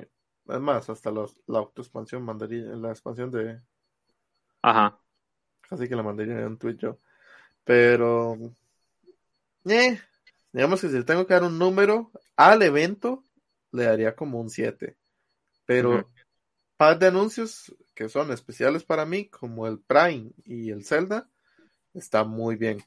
[0.49, 3.61] Es más, hasta los, la autoexpansión mandaría, la expansión de,
[4.63, 4.99] Ajá.
[5.63, 6.99] casi que la mandaría en un tweet yo.
[7.65, 8.37] Pero,
[9.65, 10.01] eh,
[10.53, 13.25] digamos que si le tengo que dar un número al evento,
[13.73, 14.97] le daría como un 7.
[15.67, 16.07] Pero, Ujú.
[16.77, 21.29] par de anuncios que son especiales para mí, como el Prime y el Zelda,
[21.95, 22.83] está muy bien.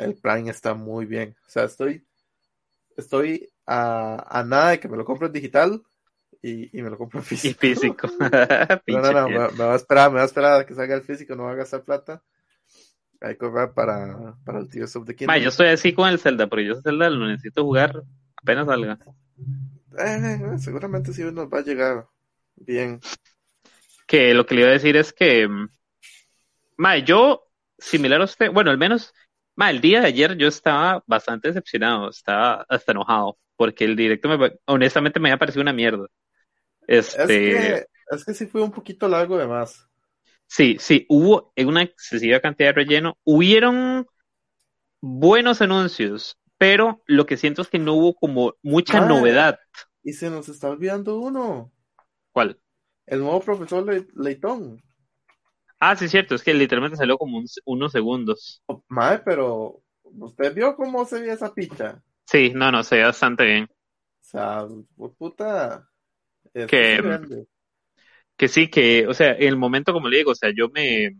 [0.00, 1.36] El Prime está muy bien.
[1.46, 2.04] O sea, estoy,
[2.96, 5.82] estoy a, a nada de que me lo compre en digital
[6.42, 8.08] y, y me lo compro en Y físico.
[8.88, 10.94] No, no, no, me, me va a esperar, me va a esperar a que salga
[10.94, 12.22] el físico, no va a gastar plata.
[13.20, 15.36] Hay que para, para el Tears of the Kingdom.
[15.38, 18.02] Yo estoy así con el Zelda, porque yo Zelda lo necesito jugar
[18.36, 18.98] apenas salga.
[19.98, 22.06] Eh, seguramente sí nos va a llegar
[22.54, 23.00] bien.
[24.06, 25.68] Que lo que le iba a decir es que, mm,
[26.76, 27.48] ma, yo,
[27.78, 29.14] similar a usted, bueno, al menos,
[29.56, 34.28] ma, el día de ayer yo estaba bastante decepcionado, estaba hasta enojado, porque el directo
[34.38, 36.06] me, honestamente me había parecido una mierda.
[37.10, 39.88] Es Este, que, es que sí fue un poquito largo de más.
[40.46, 44.06] sí, sí, hubo una excesiva cantidad de relleno, hubieron
[45.00, 49.58] buenos anuncios, pero lo que siento es que no hubo como mucha novedad.
[50.02, 51.70] Y se nos está olvidando uno.
[52.32, 52.60] ¿Cuál?
[53.06, 54.80] El nuevo profesor Le- Leitón.
[55.78, 58.62] Ah, sí, cierto, es que literalmente salió como un- unos segundos.
[58.66, 62.02] Oh, Mae, pero ¿usted vio cómo se veía esa picha?
[62.24, 63.64] Sí, no, no, se ve bastante bien.
[63.64, 63.68] O
[64.20, 64.66] sea,
[64.96, 65.88] pues, puta.
[66.54, 67.46] es Que- se.
[68.36, 71.16] Que sí, que, o sea, en el momento, como le digo, o sea, yo me,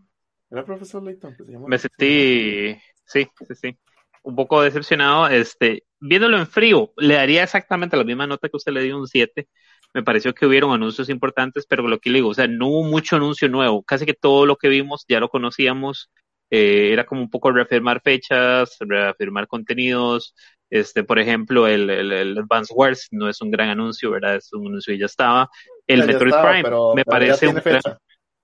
[0.51, 1.35] Era profesor Leitón.
[1.35, 2.75] que se llama- me sentí,
[3.05, 3.77] sí, sí, sí,
[4.23, 5.27] un poco decepcionado.
[5.27, 9.07] Este, viéndolo en frío, le daría exactamente la misma nota que usted le dio un
[9.07, 9.47] 7.
[9.93, 12.83] Me pareció que hubieron anuncios importantes, pero lo que le digo, o sea, no hubo
[12.83, 13.83] mucho anuncio nuevo.
[13.83, 16.09] Casi que todo lo que vimos ya lo conocíamos.
[16.49, 20.35] Eh, era como un poco reafirmar fechas, reafirmar contenidos.
[20.69, 24.35] Este, por ejemplo, el, el, el Advance Wars no es un gran anuncio, ¿verdad?
[24.35, 25.49] Es un anuncio que ya estaba.
[25.87, 27.81] El Ya, ya Metroid estaba, Prime pero- me pero parece un gran.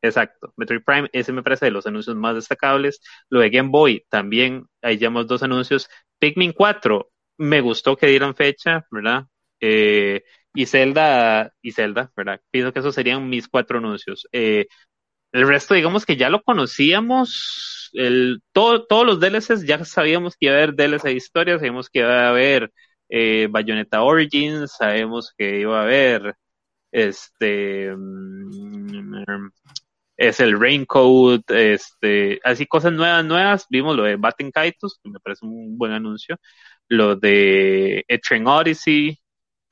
[0.02, 3.00] Exacto, Metroid Prime, ese me parece de los anuncios más destacables.
[3.30, 5.90] Lo de Game Boy, también, ahí llamamos dos anuncios.
[6.20, 9.26] Pikmin 4, me gustó que dieran fecha, ¿verdad?
[9.62, 10.24] eh,
[10.54, 12.42] y Zelda, y Zelda, ¿verdad?
[12.52, 14.28] Pienso que esos serían mis cuatro anuncios.
[14.32, 14.68] Eh,
[15.32, 20.48] el resto, digamos que ya lo conocíamos, el, todo, todos los DLCs ya sabíamos que
[20.48, 22.72] iba a haber DLC de historia, sabíamos que iba a haber
[23.10, 26.36] eh, Bayonetta Origins, sabemos que iba a haber
[26.92, 29.50] este mm,
[30.18, 35.20] es el Raincoat, este, así cosas nuevas, nuevas, vimos lo de Batten Kaitos, que me
[35.20, 36.38] parece un buen anuncio,
[36.88, 39.20] lo de Etren Odyssey,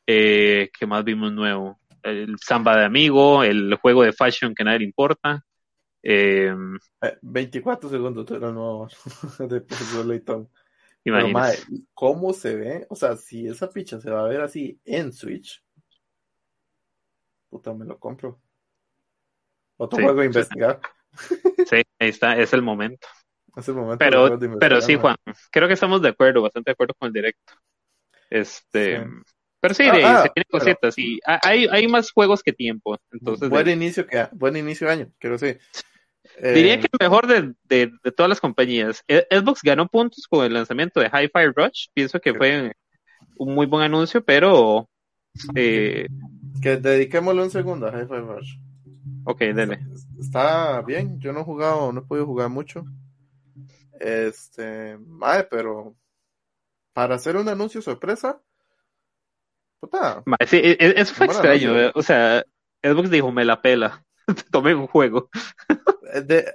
[0.06, 4.80] eh, que más vimos nuevo, el Samba de Amigo, el juego de fashion que nadie
[4.80, 5.44] le importa.
[6.04, 6.54] Eh,
[7.22, 8.88] 24 eh, segundos era nuevo
[9.40, 9.64] de.
[11.04, 11.58] Imagínate.
[11.94, 12.86] ¿Cómo se ve?
[12.90, 15.64] O sea, si esa picha se va a ver así en Switch,
[17.50, 18.40] puta, me lo compro.
[19.78, 20.80] Otro juego a investigar.
[21.70, 23.06] Sí, ahí está, es el momento.
[23.58, 23.98] Es el momento.
[24.00, 25.18] Pero, pero sí, Juan,
[25.52, 27.54] creo que estamos de acuerdo, bastante de acuerdo con el directo.
[28.30, 29.06] Este,
[29.62, 32.98] pero sí, de, ah, se tiene cositas y hay, hay más juegos que tiempo.
[33.12, 35.62] Entonces, buen inicio que buen inicio de año, quiero decir.
[36.42, 39.04] Diría que el mejor de, de, de, todas las compañías.
[39.08, 41.88] E, Xbox ganó puntos con el lanzamiento de Hi-Fi Rush.
[41.94, 42.74] Pienso que fue
[43.36, 44.90] un muy buen anuncio, pero.
[45.56, 46.08] Eh...
[46.62, 48.58] Que dediquémosle un segundo a Hi-Fi Rush.
[49.26, 49.80] Ok, dele.
[50.20, 52.84] Está bien, yo no he jugado, no he podido jugar mucho.
[54.00, 55.96] Este, madre, pero
[56.94, 58.42] para hacer un anuncio sorpresa,
[59.82, 60.24] puta.
[60.48, 62.46] sí, e, e, eso fue extraño, o sea,
[62.82, 64.06] Xbox dijo, me la pela,
[64.52, 65.30] tomé un juego.
[66.14, 66.46] Eh,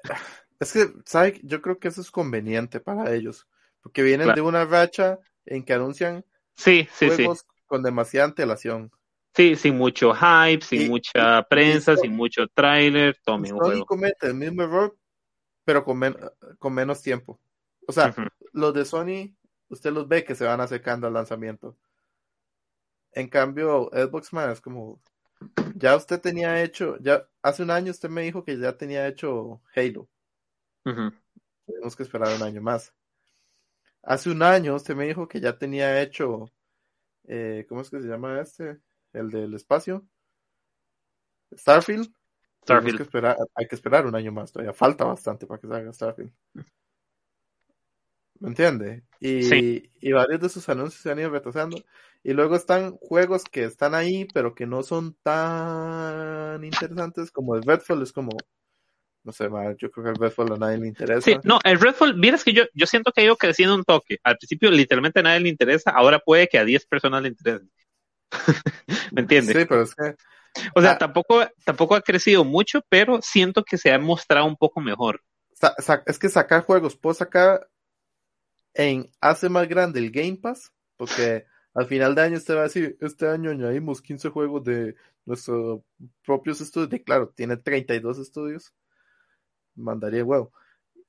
[0.59, 1.41] es que, ¿sabes?
[1.43, 3.47] Yo creo que eso es conveniente para ellos,
[3.83, 6.25] porque vienen de una racha en que anuncian
[6.55, 8.91] sí, sí, juegos con demasiada antelación.
[9.35, 13.85] Sí, sin mucho hype, sin mucha prensa, sin mucho tráiler, tome un juego.
[13.85, 14.97] comete el mismo error,
[15.65, 16.01] pero con,
[16.59, 17.39] con menos tiempo.
[17.87, 18.15] O sea,
[18.53, 19.37] los de Sony,
[19.69, 21.77] usted los ve que se van acercando al lanzamiento.
[23.17, 25.01] En cambio, Xbox Man es como,
[25.75, 29.63] ya usted tenía hecho, ya hace un año usted me dijo que ya tenía hecho
[29.75, 30.07] Halo.
[30.85, 32.93] Tenemos que esperar un año más.
[34.03, 36.53] Hace un año usted me dijo que ya tenía hecho,
[37.25, 38.81] eh, ¿cómo es que se llama este?
[39.15, 40.07] el del espacio.
[41.57, 42.13] Starfield.
[42.65, 42.93] Starfield.
[42.93, 45.91] Hay que, esperar, hay que esperar un año más, todavía falta bastante para que salga
[45.91, 46.33] Starfield.
[48.41, 49.05] ¿Me entiende?
[49.21, 51.83] Y, y varios de sus anuncios se han ido retrasando.
[52.27, 57.63] Y luego están juegos que están ahí, pero que no son tan interesantes como el
[57.63, 58.03] Redfall.
[58.03, 58.37] Es como,
[59.23, 59.45] no sé,
[59.79, 61.21] yo creo que el Redfall a nadie le interesa.
[61.21, 64.19] Sí, no, el Redfall, miras que yo, yo siento que ha ido creciendo un toque.
[64.25, 67.71] Al principio literalmente a nadie le interesa, ahora puede que a 10 personas le interesen.
[69.13, 69.57] ¿Me entiendes?
[69.57, 70.17] Sí, pero es que...
[70.75, 70.99] O sea, ah.
[70.99, 75.23] tampoco, tampoco ha crecido mucho, pero siento que se ha mostrado un poco mejor.
[76.07, 77.69] es que sacar juegos, puedo sacar
[78.75, 81.47] en hace más grande el Game Pass, porque
[81.77, 84.97] al final de año usted va a decir, este año añadimos 15 juegos de
[85.27, 85.83] nuestros
[86.25, 88.75] propios estudios, y claro, tiene 32 estudios,
[89.75, 90.53] mandaría huevo.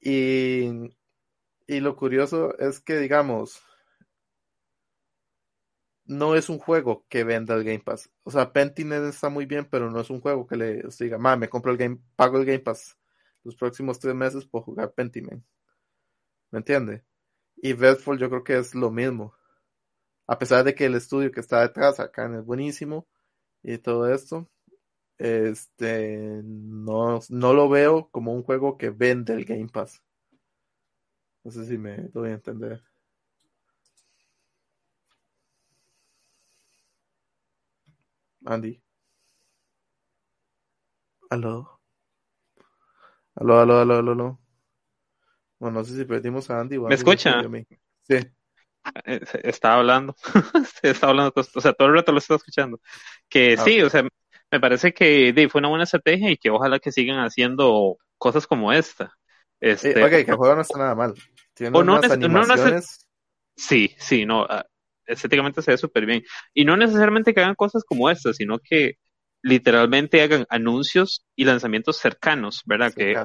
[0.01, 0.69] Y,
[1.67, 3.61] y lo curioso es que, digamos,
[6.05, 8.09] no es un juego que venda el Game Pass.
[8.23, 11.49] O sea, Pentiment está muy bien, pero no es un juego que le diga, me
[11.49, 12.97] compro el Game, pago el Game Pass
[13.47, 15.41] los próximos tres meses por jugar Pentiment.
[16.51, 17.05] ¿Me entiende?
[17.55, 19.33] Y Redfall yo creo que es lo mismo.
[20.27, 23.07] A pesar de que el estudio que está detrás acá es buenísimo
[23.63, 24.49] y todo esto,
[25.17, 30.03] este, no, no lo veo como un juego que vende el Game Pass.
[31.43, 32.83] No sé si me doy a entender.
[38.45, 38.81] Andy.
[41.29, 41.79] Aló.
[43.35, 44.39] Aló, aló, aló, aló, aló.
[45.59, 47.41] Bueno, no sé si perdimos a Andy ¿Me escucha?
[48.03, 48.15] Sí.
[49.05, 50.15] Eh, estaba hablando.
[50.81, 52.79] estaba hablando, o sea, todo el rato lo estaba escuchando.
[53.29, 54.03] Que ah, sí, o sea,
[54.51, 58.71] me parece que fue una buena estrategia y que ojalá que sigan haciendo cosas como
[58.71, 59.13] esta.
[59.59, 61.13] Este, ok, que el juego no está nada mal.
[61.53, 63.07] Tiene unas animaciones...
[63.55, 64.45] sí, sí, no.
[64.49, 64.65] Ah,
[65.05, 66.23] estéticamente se ve súper bien.
[66.53, 68.97] Y no necesariamente que hagan cosas como estas, sino que
[69.41, 72.93] literalmente hagan anuncios y lanzamientos cercanos, ¿verdad?
[72.93, 73.15] que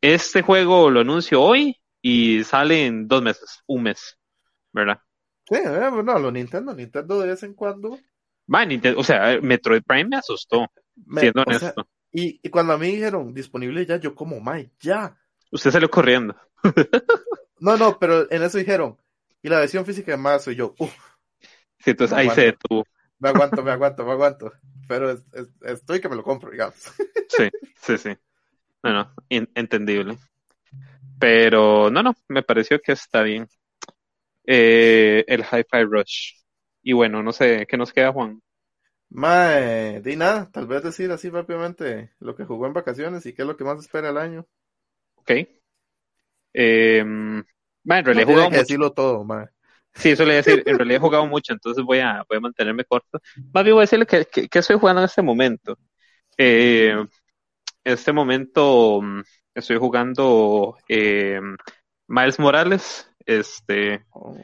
[0.00, 4.18] este juego lo anuncio hoy y sale en dos meses, un mes,
[4.74, 5.00] ¿verdad?
[5.48, 7.98] Sí, eh, bueno, lo Nintendo, Nintendo de vez en cuando.
[8.52, 10.66] Va, Nintendo, o sea, Metroid Prime me asustó,
[11.16, 11.88] siendo honesto.
[12.12, 15.16] y, y, cuando a mí dijeron disponible ya, yo como, Mike, ya.
[15.50, 16.36] Usted salió corriendo.
[17.60, 18.98] no, no, pero en eso dijeron,
[19.42, 20.94] y la versión física de más soy yo, uff
[21.84, 22.82] Sí, entonces ahí se tú.
[23.18, 24.52] Me aguanto, me aguanto, me aguanto.
[24.88, 25.18] Pero
[25.62, 26.76] estoy que me lo compro, digamos.
[27.28, 28.10] Sí, sí, sí.
[28.82, 30.18] No, no, entendible.
[31.18, 33.48] Pero no, no, me pareció que está bien.
[34.46, 36.34] Eh, el Hi-Fi Rush.
[36.82, 38.40] y bueno, no sé, ¿qué nos queda, Juan?
[39.10, 43.42] Mae, di nada, tal vez decir así rápidamente lo que jugó en vacaciones y qué
[43.42, 44.46] es lo que más espera el año.
[45.16, 45.30] Ok.
[46.52, 47.44] Eh, en
[47.84, 48.60] realidad he jugado mucho.
[48.60, 49.46] decirlo todo, mae.
[49.94, 52.38] Sí, eso le voy a decir, en realidad he jugado mucho, entonces voy a, voy
[52.38, 53.20] a mantenerme corto.
[53.52, 55.78] Más bien voy a decirle que, que, estoy jugando en este momento.
[56.36, 59.20] Eh, en este momento mm,
[59.54, 61.40] estoy jugando eh,
[62.08, 64.36] Miles Morales, este, oh.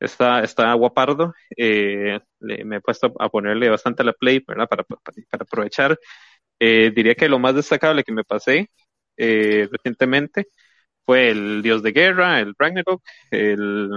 [0.00, 4.68] está, está guapardo, eh, me he puesto a ponerle bastante a la play, ¿verdad?
[4.68, 5.98] Para, para, aprovechar.
[6.60, 8.70] Eh, diría que lo más destacable que me pasé
[9.16, 10.48] eh, recientemente
[11.04, 13.90] fue el Dios de Guerra, el Ragnarok, el,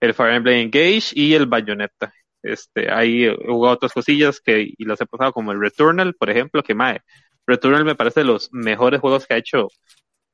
[0.00, 2.12] el Fire Emblem Engage y el Bayonetta.
[2.42, 6.30] Este, ahí he jugado otras cosillas que, y las he pasado como el Returnal, por
[6.30, 7.00] ejemplo, que mae,
[7.46, 9.68] Returnal me parece de los mejores juegos que ha hecho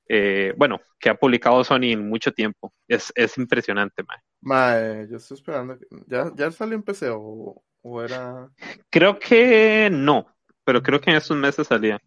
[0.09, 2.73] eh, bueno, que ha publicado Sony en mucho tiempo.
[2.87, 4.19] Es, es impresionante, mae.
[4.41, 5.79] Mae, yo estoy esperando.
[6.07, 7.63] ¿Ya, ¿Ya salió en PC o,
[8.03, 8.49] era...?
[8.91, 10.27] Creo que no,
[10.65, 12.01] pero creo que en estos meses salía.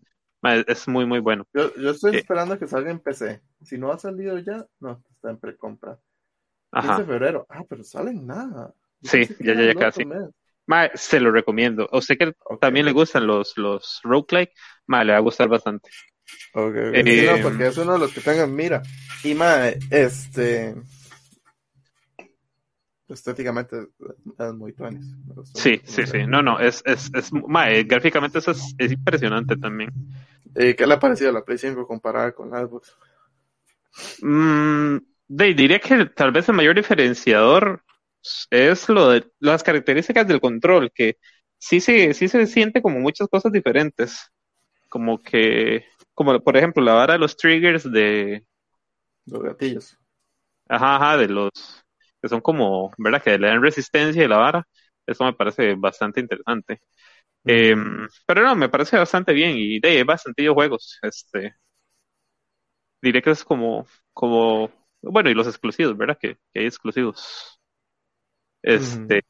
[0.67, 1.45] es muy, muy bueno.
[1.53, 3.41] Yo, yo estoy eh, esperando que salga en PC.
[3.61, 5.99] Si no ha salido ya, no, está en precompra.
[6.71, 6.99] Ajá.
[6.99, 7.45] de febrero.
[7.49, 8.73] Ah, pero sale en nada.
[9.01, 10.05] sí, ya, ya, ya casi.
[10.67, 11.89] Mae, se lo recomiendo.
[11.91, 14.53] A usted que también le gustan los, los roguelike,
[14.85, 15.89] mae, le va a gustar bastante.
[16.53, 18.81] Ok, eh, porque es uno de los que tengan mira.
[19.23, 20.75] Y más, este.
[23.07, 23.87] Estéticamente
[24.37, 25.05] es muy tuanis.
[25.55, 26.27] Sí, sí, sí.
[26.27, 29.91] No, no, es, es, es, mae, gráficamente eso es, es, impresionante también.
[30.55, 32.95] ¿Y qué le ha parecido la Play 5 comparada con la Xbox?
[34.21, 34.97] Mm,
[35.27, 37.83] diría que tal vez el mayor diferenciador
[38.49, 41.17] es lo de las características del control, que
[41.57, 44.31] sí, sí, sí se siente como muchas cosas diferentes.
[44.87, 45.85] Como que
[46.19, 48.45] como por ejemplo la vara de los triggers de
[49.25, 49.97] los gatillos.
[50.67, 51.49] Ajá, ajá, de los
[52.21, 53.23] que son como, ¿verdad?
[53.23, 54.67] Que le dan resistencia a la vara.
[55.07, 56.81] Eso me parece bastante interesante.
[57.45, 60.99] Em, pero no, me parece bastante bien y de hay bastante juegos.
[61.01, 61.55] Este,
[63.01, 64.69] diré que es como, como,
[65.01, 66.17] bueno, y los exclusivos, ¿verdad?
[66.19, 67.61] Que, hay exclusivos.
[68.61, 69.23] Este,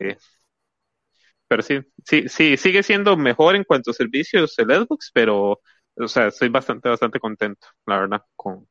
[1.48, 5.62] pero sí, sí, sí, sigue siendo mejor en cuanto a servicios el Xbox, pero
[5.96, 8.68] o sea, estoy bastante, bastante contento, la verdad, con,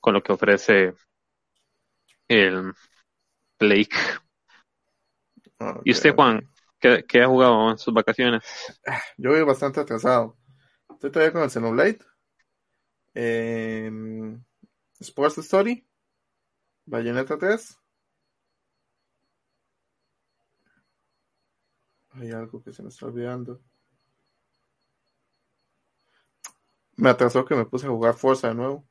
[0.00, 0.94] con lo que ofrece
[2.28, 2.72] el
[3.58, 3.96] Blake.
[5.84, 8.42] ¿Y usted, Juan, qué, qué, ha jugado en sus vacaciones?
[9.16, 10.36] Yo voy bastante atrasado.
[10.90, 11.98] Estoy todavía con el Xenoblade.
[13.14, 13.90] Eh,
[15.00, 15.86] Sports Story.
[16.84, 17.78] Bayonetta 3.
[22.10, 23.60] Hay algo que se me está olvidando.
[26.96, 28.86] Me atrasó que me puse a jugar Forza de nuevo.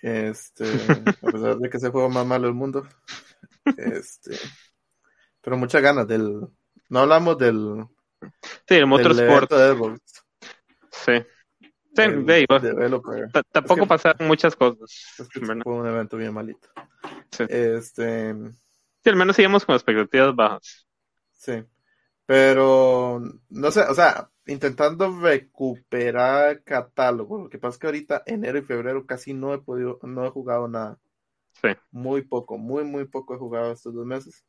[0.00, 2.86] Este, a pesar de que es el juego más malo del mundo.
[3.76, 4.36] Este,
[5.40, 6.40] pero muchas ganas del.
[6.88, 7.84] No hablamos del.
[8.68, 9.52] Sí, el Motorsport.
[10.90, 11.12] Sí.
[11.94, 12.46] Sí,
[13.52, 15.14] tampoco pasaron muchas cosas.
[15.62, 16.68] fue un evento bien malito.
[17.30, 17.44] Sí.
[17.48, 18.34] Este.
[18.34, 20.86] Sí, al menos seguimos con expectativas bajas.
[21.32, 21.64] Sí.
[22.24, 23.20] Pero,
[23.50, 27.44] no sé, o sea, intentando recuperar catálogo.
[27.44, 30.30] Lo que pasa es que ahorita, enero y febrero, casi no he podido, no he
[30.30, 30.98] jugado nada.
[31.60, 31.68] Sí.
[31.90, 34.44] Muy poco, muy, muy poco he jugado estos dos meses.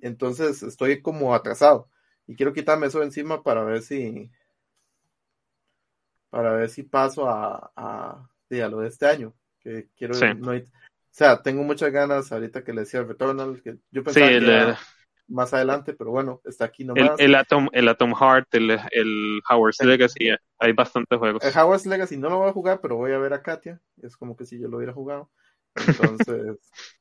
[0.00, 1.88] Entonces estoy como atrasado.
[2.26, 4.30] Y quiero quitarme eso encima para ver si.
[6.30, 9.34] Para ver si paso a, a, lo de este año.
[9.60, 10.14] Que quiero.
[10.14, 10.60] o
[11.10, 13.62] sea, tengo muchas ganas ahorita que le decía el Returnal.
[13.62, 14.74] Que yo pensaba que
[15.28, 17.18] más adelante, pero bueno, está aquí nomás.
[17.18, 21.42] El, el Atom, el Atom Heart, el, el Howard's Legacy, hay bastantes juegos.
[21.42, 24.16] El Howard's Legacy no lo voy a jugar, pero voy a ver a Katia, es
[24.16, 25.30] como que si yo lo hubiera jugado.
[25.74, 26.58] Entonces,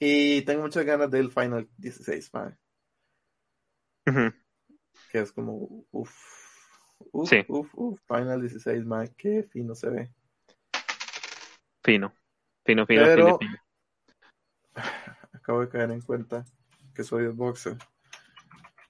[0.00, 2.58] y tengo muchas ganas del Final 16, man.
[5.12, 6.14] Que es como, uff,
[7.12, 10.12] uff, uff, uff, Final 16, man, qué fino se ve.
[11.84, 12.12] Fino,
[12.64, 13.58] fino, fino, fino, fino.
[15.32, 16.44] Acabo de caer en cuenta
[16.98, 17.76] que soy el boxer.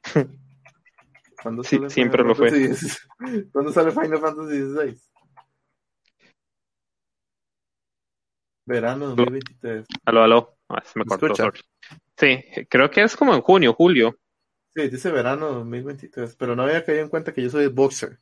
[1.43, 2.51] ¿Cuándo sí, siempre lo fue.
[3.53, 4.99] ¿Cuándo sale Final Fantasy XVI?
[8.65, 9.87] Verano 2023.
[10.07, 10.57] Aló, aló.
[10.71, 11.53] Ah, se me, cortó.
[12.17, 14.19] Sí, creo que es como en junio, julio.
[14.75, 18.21] Sí, dice verano 2023, pero no había caído en cuenta que yo soy el boxer.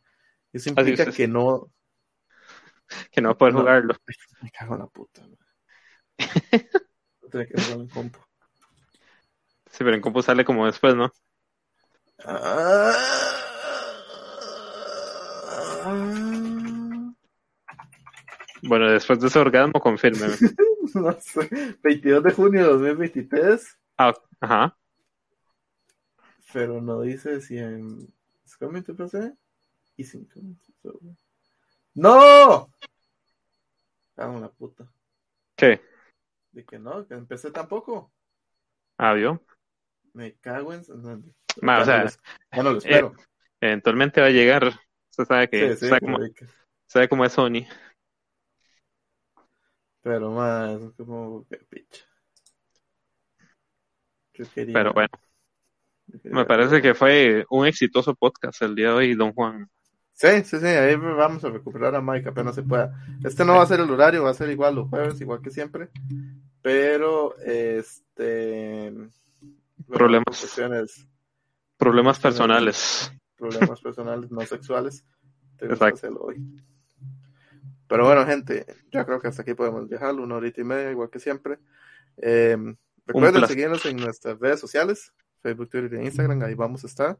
[0.52, 1.72] Eso implica que no.
[3.12, 3.94] Que no va a poder jugarlo.
[4.42, 5.22] Me cago en la puta.
[7.30, 8.25] Tiene que jugar en compu.
[9.76, 11.12] Sí, pero en compu sale como después, ¿no?
[18.62, 20.28] Bueno, después de ese orgasmo, confirme.
[20.94, 23.78] no sé, 22 de junio de 2023.
[23.98, 24.78] Ah, ajá.
[26.54, 28.10] Pero no dice si en.
[28.44, 29.32] ¿Es?
[29.98, 30.26] Y sin
[31.92, 32.70] ¡No!
[34.14, 34.90] Cago en la puta.
[35.54, 35.82] ¿Qué?
[36.52, 38.10] De que no, que empecé tampoco.
[38.96, 39.42] Ah, ¿vio?
[40.16, 40.82] Me cago en.
[40.88, 41.22] No,
[41.60, 43.12] Ma, o sea, ya no lo espero.
[43.60, 44.72] Eventualmente va a llegar.
[45.10, 45.74] Usted sabe que.
[45.74, 46.46] Sí, sí, sabe, cómo, pero que-
[46.86, 47.66] sabe cómo es Sony.
[50.00, 52.04] Pero más, como que picha.
[54.32, 54.72] Yo quería.
[54.72, 55.10] Pero bueno,
[56.24, 59.68] me parece que fue un exitoso podcast el día de hoy, don Juan.
[60.14, 62.90] Sí, sí, sí, ahí vamos a recuperar a Mike apenas se pueda.
[63.22, 65.50] Este no va a ser el horario, va a ser igual los jueves, igual que
[65.50, 65.90] siempre.
[66.62, 68.94] Pero, este.
[69.86, 70.56] Problemas.
[71.76, 73.12] Problemas personales.
[73.36, 75.04] problemas personales no sexuales.
[75.58, 76.08] Exacto.
[76.20, 76.36] hoy.
[77.88, 81.10] Pero bueno, gente, yo creo que hasta aquí podemos dejarlo, una horita y media, igual
[81.10, 81.58] que siempre.
[82.16, 82.56] Eh,
[83.06, 87.18] recuerden seguirnos en nuestras redes sociales, Facebook, Twitter e Instagram, ahí vamos a estar.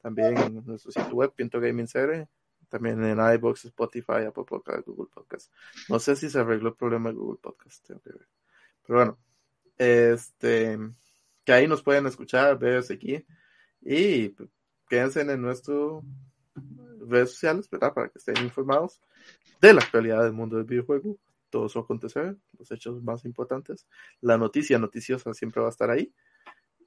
[0.00, 2.28] También en nuestro sitio web, Pinto Gaming CR,
[2.68, 5.50] también en iBox, Spotify, Apple Podcast, Google Podcast.
[5.88, 8.28] No sé si se arregló el problema de Google Podcast, tengo que ver.
[8.86, 9.18] Pero bueno,
[9.78, 10.78] este,
[11.44, 13.26] que ahí nos pueden escuchar, ver, seguir
[13.80, 14.48] y pues,
[14.88, 16.02] quédense en nuestras
[17.06, 17.92] redes sociales, ¿verdad?
[17.92, 19.00] Para que estén informados
[19.60, 21.18] de la actualidad del mundo del videojuego,
[21.50, 23.86] todo su acontecer, los hechos más importantes,
[24.20, 26.12] la noticia noticiosa siempre va a estar ahí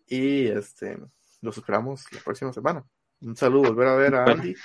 [0.07, 0.97] y este,
[1.41, 2.83] los esperamos la próxima semana.
[3.21, 4.55] Un saludo, volver a ver a Bueno, Andy.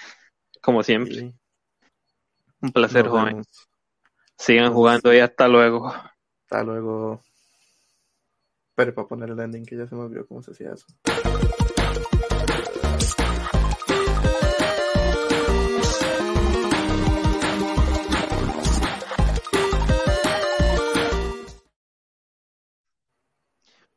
[0.60, 1.34] Como siempre, y
[2.62, 3.46] un placer, vemos.
[4.38, 5.88] Sigan jugando y hasta luego.
[5.88, 7.20] Hasta luego.
[8.90, 10.86] Para poner el ending que ya se me olvidó cómo se hacía eso.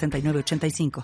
[0.00, 0.90] 906985.